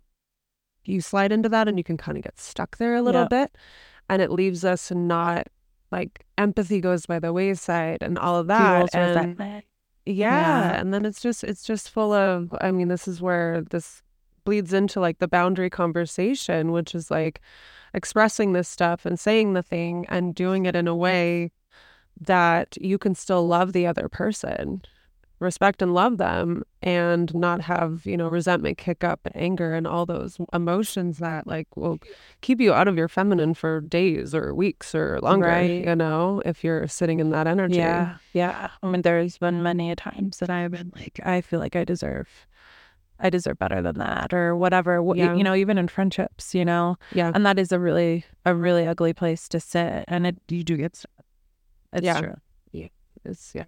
you 0.86 1.00
slide 1.02 1.32
into 1.32 1.48
that 1.50 1.68
and 1.70 1.78
you 1.78 1.84
can 1.84 1.96
kind 1.98 2.18
of 2.18 2.24
get 2.24 2.38
stuck 2.38 2.78
there 2.78 2.96
a 2.96 3.02
little 3.02 3.22
Yeah. 3.22 3.28
bit 3.46 3.58
and 4.10 4.22
it 4.22 4.30
leaves 4.30 4.66
us 4.66 4.92
not 4.92 5.48
like 5.92 6.26
empathy 6.38 6.82
goes 6.82 7.06
by 7.06 7.20
the 7.20 7.32
wayside 7.32 8.00
and 8.04 8.20
all 8.20 8.36
of 8.38 8.48
that 8.48 8.94
and 8.94 9.40
yeah, 9.40 9.64
Yeah. 10.06 10.80
and 10.82 10.94
then 10.94 11.06
it's 11.06 11.22
just 11.22 11.46
it's 11.46 11.64
just 11.64 11.90
full 11.90 12.12
of 12.12 12.54
I 12.60 12.72
mean 12.72 12.90
this 12.90 13.08
is 13.08 13.22
where 13.22 13.62
this 13.62 14.02
bleeds 14.44 14.74
into 14.74 15.00
like 15.00 15.20
the 15.20 15.28
boundary 15.28 15.70
conversation 15.70 16.72
which 16.72 16.94
is 16.96 17.10
like 17.12 17.42
expressing 17.94 18.54
this 18.54 18.68
stuff 18.68 19.06
and 19.06 19.20
saying 19.20 19.54
the 19.54 19.62
thing 19.64 20.06
and 20.10 20.36
doing 20.36 20.66
it 20.66 20.76
in 20.76 20.88
a 20.88 20.96
way 20.96 21.52
that 22.20 22.78
you 22.80 22.98
can 22.98 23.16
still 23.16 23.48
love 23.48 23.74
the 23.74 23.88
other 23.88 24.08
person 24.08 24.82
respect 25.40 25.82
and 25.82 25.94
love 25.94 26.18
them 26.20 26.64
and 26.82 27.34
not 27.36 27.60
have 27.62 28.06
you 28.06 28.16
know 28.16 28.30
resentment 28.30 28.78
kick 28.78 29.04
up 29.04 29.20
and 29.26 29.36
anger 29.36 29.74
and 29.74 29.86
all 29.86 30.06
those 30.06 30.38
emotions 30.54 31.18
that 31.18 31.46
like 31.46 31.68
will 31.76 32.00
keep 32.40 32.62
you 32.62 32.72
out 32.72 32.88
of 32.88 32.96
your 32.96 33.10
feminine 33.10 33.54
for 33.54 33.82
days 33.82 34.34
or 34.34 34.54
weeks 34.56 34.96
or 34.96 35.20
longer 35.22 35.48
Right. 35.48 35.86
you 35.86 35.96
know 35.96 36.42
if 36.46 36.64
you're 36.64 36.88
sitting 36.88 37.20
in 37.20 37.32
that 37.32 37.46
energy 37.46 37.76
Yeah, 37.76 38.18
yeah. 38.32 38.70
I 38.82 38.88
mean, 38.88 39.02
there's 39.02 39.38
been 39.38 39.62
many 39.62 39.92
a 39.92 39.98
times 39.98 40.38
that 40.38 40.50
I've 40.50 40.72
been 40.72 40.94
like, 40.96 41.20
I 41.26 41.42
feel 41.42 41.60
like 41.60 41.76
I 41.76 41.84
deserve, 41.84 42.30
I 43.20 43.30
deserve 43.30 43.58
better 43.60 43.82
than 43.82 43.98
that, 44.00 44.34
or 44.34 44.56
whatever. 44.56 45.02
Wh- 45.02 45.18
Yeah. 45.18 45.34
You 45.36 45.44
know, 45.44 45.56
even 45.56 45.78
in 45.78 45.88
friendships, 45.88 46.54
you 46.56 46.66
know, 46.66 46.98
yeah 47.14 47.32
and 47.34 47.46
that 47.46 47.58
is 47.60 47.72
a 47.72 47.80
really, 47.80 48.26
a 48.46 48.54
really 48.56 48.86
ugly 48.88 49.14
place 49.14 49.48
to 49.50 49.60
sit, 49.60 50.04
and 50.08 50.28
it 50.28 50.38
you 50.50 50.64
do 50.64 50.76
get 50.78 50.96
stuck. 50.96 51.12
It's 51.94 52.06
Yeah. 52.06 52.20
true. 52.22 52.36
Yeah. 52.72 52.88
It's 53.24 53.54
yeah. 53.56 53.66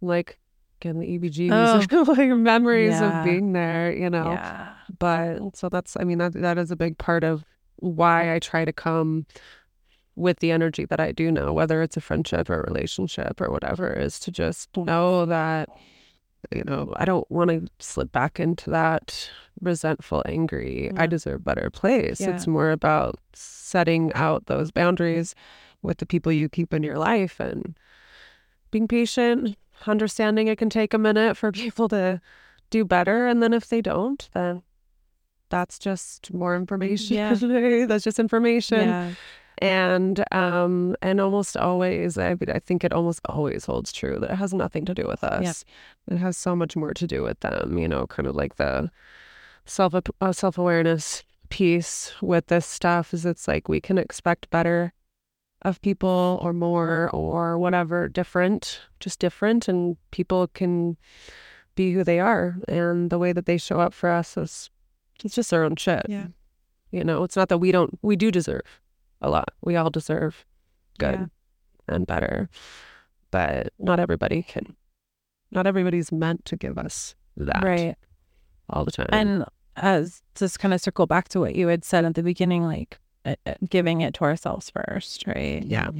Like 0.00 0.38
again, 0.80 1.00
the 1.00 1.06
EBGs, 1.18 1.50
Oh. 1.90 2.04
like 2.12 2.28
memories 2.28 2.92
Yeah. 3.00 3.18
of 3.20 3.24
being 3.24 3.52
there, 3.52 3.92
you 3.92 4.08
know. 4.08 4.30
Yeah, 4.32 4.74
But 4.98 5.56
so 5.56 5.68
that's 5.68 5.96
I 5.98 6.04
mean 6.04 6.18
that 6.18 6.34
that 6.34 6.58
is 6.58 6.70
a 6.70 6.76
big 6.76 6.98
part 6.98 7.24
of 7.24 7.44
why 7.76 8.34
I 8.34 8.38
try 8.38 8.64
to 8.64 8.72
come 8.72 9.26
with 10.14 10.38
the 10.40 10.50
energy 10.50 10.84
that 10.84 10.98
I 11.00 11.12
do 11.12 11.30
know, 11.30 11.52
whether 11.52 11.80
it's 11.82 11.96
a 11.96 12.00
friendship 12.00 12.50
or 12.50 12.60
a 12.60 12.66
relationship 12.72 13.40
or 13.40 13.50
whatever, 13.50 13.92
is 13.92 14.18
to 14.20 14.30
just 14.32 14.68
know 14.76 15.26
that 15.26 15.68
you 16.54 16.64
know, 16.64 16.92
I 16.96 17.04
don't 17.04 17.30
want 17.30 17.50
to 17.50 17.66
slip 17.78 18.12
back 18.12 18.38
into 18.40 18.70
that 18.70 19.30
resentful, 19.60 20.22
angry, 20.26 20.90
I 20.96 21.02
Yeah. 21.02 21.06
deserve 21.06 21.44
better 21.44 21.70
place. 21.70 22.20
Yeah. 22.20 22.30
It's 22.30 22.46
more 22.46 22.70
about 22.70 23.18
setting 23.32 24.12
out 24.14 24.46
those 24.46 24.70
boundaries 24.70 25.34
with 25.82 25.98
the 25.98 26.06
people 26.06 26.32
you 26.32 26.48
keep 26.48 26.72
in 26.72 26.82
your 26.82 26.98
life 26.98 27.40
and 27.40 27.76
being 28.70 28.88
patient, 28.88 29.56
understanding 29.86 30.48
it 30.48 30.58
can 30.58 30.70
take 30.70 30.94
a 30.94 30.98
minute 30.98 31.36
for 31.36 31.50
people 31.62 31.88
to 31.88 32.20
do 32.70 32.84
better. 32.84 33.26
And 33.26 33.42
then 33.42 33.52
if 33.52 33.68
they 33.68 33.80
don't, 33.80 34.28
then 34.32 34.62
that's 35.50 35.78
just 35.78 36.32
more 36.32 36.54
mm, 36.54 36.60
information. 36.60 37.16
Yeah. 37.16 37.34
that's 37.86 38.04
just 38.04 38.18
information. 38.18 39.16
Yeah, 39.60 39.94
And 39.96 40.24
um 40.32 40.96
and 41.02 41.20
almost 41.20 41.56
always 41.56 42.16
I 42.18 42.36
I 42.48 42.58
think 42.58 42.84
it 42.84 42.92
almost 42.92 43.20
always 43.26 43.64
holds 43.66 43.92
true 43.92 44.18
that 44.20 44.30
it 44.30 44.36
has 44.36 44.52
nothing 44.54 44.84
to 44.86 44.94
do 44.94 45.06
with 45.06 45.22
us. 45.24 45.42
It 46.10 46.18
has 46.18 46.36
so 46.36 46.54
much 46.56 46.76
more 46.76 46.94
to 46.94 47.06
do 47.06 47.22
with 47.22 47.40
them, 47.40 47.78
you 47.78 47.88
know, 47.88 48.06
kind 48.06 48.26
of 48.26 48.34
like 48.36 48.56
the 48.56 48.90
self 49.66 49.94
uh, 49.94 50.32
self-awareness 50.32 51.24
piece 51.50 52.12
with 52.20 52.46
this 52.48 52.66
stuff 52.66 53.14
is 53.14 53.24
it's 53.24 53.48
like 53.48 53.68
we 53.68 53.80
can 53.80 53.98
expect 53.98 54.50
better 54.50 54.92
of 55.62 55.80
people 55.80 56.38
or 56.42 56.52
more 56.52 57.10
or 57.12 57.58
whatever 57.58 58.06
different 58.08 58.80
just 59.00 59.18
different 59.18 59.66
and 59.66 59.96
people 60.10 60.46
can 60.48 60.96
be 61.74 61.92
who 61.92 62.04
they 62.04 62.20
are 62.20 62.56
and 62.68 63.10
the 63.10 63.18
way 63.18 63.32
that 63.32 63.46
they 63.46 63.56
show 63.58 63.80
up 63.80 63.92
for 63.94 64.10
us 64.10 64.36
is 64.36 64.70
it's 65.24 65.34
just 65.34 65.50
their 65.50 65.64
own 65.64 65.74
shit 65.76 66.04
Yeah. 66.08 66.26
you 66.92 67.02
know 67.02 67.24
it's 67.24 67.34
not 67.36 67.48
that 67.48 67.58
we 67.58 67.72
don't 67.72 67.98
we 68.02 68.14
do 68.14 68.30
deserve 68.30 68.62
a 69.20 69.28
lot 69.30 69.48
we 69.62 69.76
all 69.76 69.90
deserve 69.90 70.44
good 70.98 71.14
Yeah. 71.88 71.94
and 71.94 72.06
better 72.06 72.48
but 73.30 73.72
not 73.78 74.00
everybody 74.00 74.42
can 74.42 74.76
not 75.50 75.66
everybody's 75.66 76.12
meant 76.12 76.44
to 76.46 76.56
give 76.56 76.76
us 76.78 77.14
that 77.36 77.62
right. 77.64 77.96
all 78.68 78.84
the 78.84 78.90
time 78.90 79.08
And 79.12 79.44
as 79.76 80.22
just 80.34 80.58
kind 80.58 80.74
of 80.74 80.80
circle 80.80 81.06
back 81.06 81.28
to 81.30 81.40
what 81.40 81.54
you 81.54 81.68
had 81.68 81.84
said 81.84 82.04
at 82.04 82.14
the 82.16 82.22
beginning, 82.22 82.64
like 82.64 82.98
uh, 83.24 83.36
uh, 83.46 83.54
giving 83.68 84.00
it 84.00 84.12
to 84.14 84.24
ourselves 84.24 84.70
first, 84.70 85.24
right? 85.26 85.62
yeah 85.64 85.90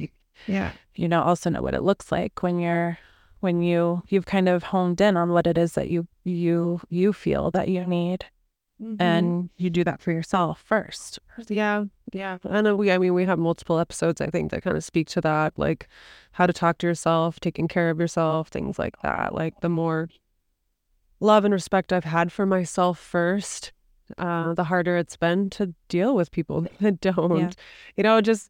yeah 0.47 0.71
you 0.95 1.07
know 1.07 1.21
also 1.21 1.49
know 1.49 1.61
what 1.61 1.73
it 1.73 1.83
looks 1.83 2.11
like 2.11 2.41
when 2.43 2.59
you're 2.59 2.97
when 3.41 3.61
you 3.61 4.01
you've 4.09 4.25
kind 4.25 4.47
of 4.49 4.63
honed 4.63 4.99
in 5.01 5.17
on 5.17 5.29
what 5.31 5.47
it 5.47 5.57
is 5.57 5.73
that 5.73 5.89
you 5.89 6.07
you 6.25 6.79
you 6.89 7.11
feel 7.13 7.51
that 7.51 7.67
you 7.69 7.85
need 7.85 8.25
Mm-hmm. 8.81 9.01
and 9.01 9.49
you 9.57 9.69
do 9.69 9.83
that 9.83 9.99
for 9.99 10.13
yourself 10.13 10.63
first 10.65 11.19
Yeah, 11.49 11.85
yeah. 12.13 12.37
I 12.49 12.61
know 12.61 12.75
we 12.75 12.91
I 12.91 12.97
mean 12.97 13.13
we 13.13 13.25
have 13.25 13.39
multiple 13.39 13.79
episodes 13.79 14.21
I 14.21 14.27
think 14.27 14.51
that 14.51 14.63
kind 14.63 14.77
of 14.77 14.83
speak 14.83 15.07
to 15.09 15.21
that, 15.21 15.53
like 15.57 15.87
how 16.31 16.45
to 16.45 16.53
talk 16.53 16.77
to 16.79 16.87
yourself, 16.87 17.39
taking 17.39 17.67
care 17.67 17.89
of 17.89 17.99
yourself, 17.99 18.47
things 18.47 18.79
like 18.79 19.01
that. 19.01 19.35
Like 19.35 19.59
the 19.61 19.69
more 19.69 20.09
love 21.19 21.45
and 21.45 21.53
respect 21.53 21.91
I've 21.91 22.05
had 22.05 22.31
for 22.31 22.45
myself 22.45 22.97
first, 22.99 23.73
uh, 24.17 24.53
the 24.53 24.65
harder 24.65 24.97
it's 24.97 25.17
been 25.17 25.49
to 25.51 25.73
deal 25.87 26.15
with 26.15 26.31
people 26.31 26.61
that 26.79 27.01
don't. 27.01 27.55
You 27.95 28.03
know, 28.03 28.17
it 28.17 28.23
just 28.23 28.49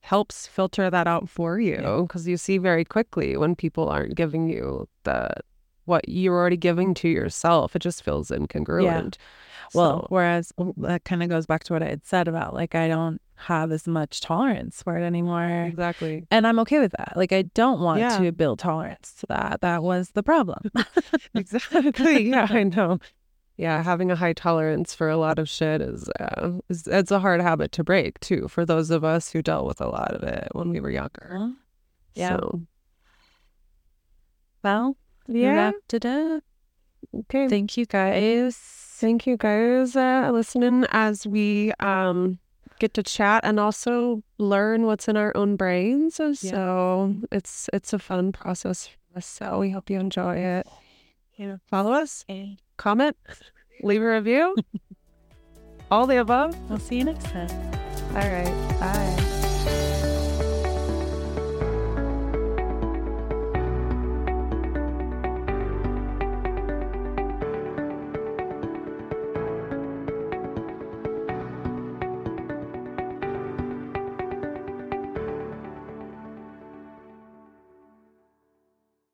helps 0.00 0.46
filter 0.46 0.90
that 0.90 1.06
out 1.06 1.28
for 1.28 1.58
you 1.58 2.04
because 2.06 2.28
you 2.28 2.36
see 2.36 2.58
very 2.58 2.84
quickly 2.84 3.36
when 3.36 3.54
people 3.56 3.88
aren't 3.88 4.14
giving 4.14 4.48
you 4.48 4.86
the 5.04 5.30
what 5.84 6.08
you're 6.08 6.34
already 6.36 6.56
giving 6.56 6.94
to 6.94 7.08
yourself. 7.08 7.74
It 7.76 7.80
just 7.82 8.02
feels 8.02 8.30
incongruent. 8.30 9.14
Yeah. 9.16 9.70
well 9.74 10.00
So- 10.02 10.06
whereas 10.10 10.52
that 10.78 11.04
kind 11.04 11.22
of 11.22 11.28
goes 11.28 11.46
back 11.46 11.64
to 11.64 11.72
what 11.72 11.82
i 11.82 11.88
had 11.88 12.04
said 12.04 12.28
about 12.28 12.52
like 12.54 12.74
i 12.74 12.86
don't 12.86 13.18
have 13.36 13.72
as 13.72 13.88
much 13.88 14.20
tolerance 14.20 14.82
for 14.82 14.96
it 14.98 15.02
anymore 15.02 15.64
exactly. 15.66 16.26
and 16.30 16.46
i'm 16.46 16.58
okay 16.60 16.78
with 16.80 16.92
that 16.98 17.14
like 17.16 17.32
i 17.32 17.42
don't 17.54 17.80
want 17.80 18.00
Yeah. 18.00 18.18
to 18.18 18.30
build 18.30 18.58
tolerance 18.58 19.14
to 19.20 19.26
that 19.28 19.62
that 19.62 19.82
was 19.82 20.10
the 20.10 20.22
problem 20.22 20.60
Exactly. 21.34 22.28
Yeah, 22.28 22.46
I 22.50 22.62
know. 22.64 22.98
Yeah, 23.56 23.82
having 23.82 24.10
a 24.10 24.16
high 24.16 24.32
tolerance 24.34 24.94
for 24.94 25.08
a 25.08 25.16
lot 25.16 25.38
of 25.38 25.48
shit 25.48 25.80
is, 25.80 26.08
uh, 26.20 26.52
is 26.68 26.86
it's 26.86 27.10
a 27.12 27.20
hard 27.20 27.40
habit 27.40 27.70
to 27.72 27.84
break 27.84 28.18
too. 28.20 28.48
For 28.48 28.64
those 28.66 28.90
of 28.90 29.02
us 29.04 29.30
who 29.32 29.42
dealt 29.42 29.66
with 29.66 29.80
a 29.80 29.88
lot 29.88 30.12
of 30.14 30.22
it 30.24 30.48
when 30.52 30.70
we 30.70 30.80
were 30.80 30.90
younger. 30.90 31.52
Yeah. 32.14 32.36
So, 32.36 32.62
well 34.62 34.96
yeah. 35.26 35.54
wrapped 35.54 35.94
it 35.94 36.06
up 36.06 36.42
Okay. 37.14 37.48
thank 37.48 37.76
you 37.76 37.86
guys 37.86 38.56
Thank 38.96 39.26
you 39.26 39.36
guys 39.36 39.96
uh, 39.96 40.30
listening 40.32 40.86
as 40.90 41.26
we 41.26 41.72
um 41.80 42.38
get 42.78 42.94
to 42.94 43.02
chat 43.02 43.44
and 43.44 43.58
also 43.58 44.22
learn 44.38 44.86
what's 44.86 45.08
in 45.08 45.16
our 45.16 45.36
own 45.36 45.56
brains. 45.56 46.14
So 46.14 47.14
it's 47.32 47.68
it's 47.72 47.92
a 47.92 47.98
fun 47.98 48.30
process 48.32 48.86
for 48.86 49.18
us. 49.18 49.26
So 49.26 49.58
we 49.58 49.70
hope 49.70 49.90
you 49.90 49.98
enjoy 49.98 50.36
it. 50.36 50.66
You 51.34 51.48
know, 51.48 51.58
follow 51.66 51.92
us, 51.92 52.24
comment, 52.76 53.16
leave 53.82 54.00
a 54.00 54.08
review. 54.14 54.56
All 55.90 56.06
the 56.06 56.20
above. 56.20 56.56
We'll 56.70 56.78
see 56.78 56.98
you 56.98 57.04
next 57.04 57.26
time. 57.26 57.50
All 58.10 58.28
right. 58.28 58.78
Bye. 58.80 59.23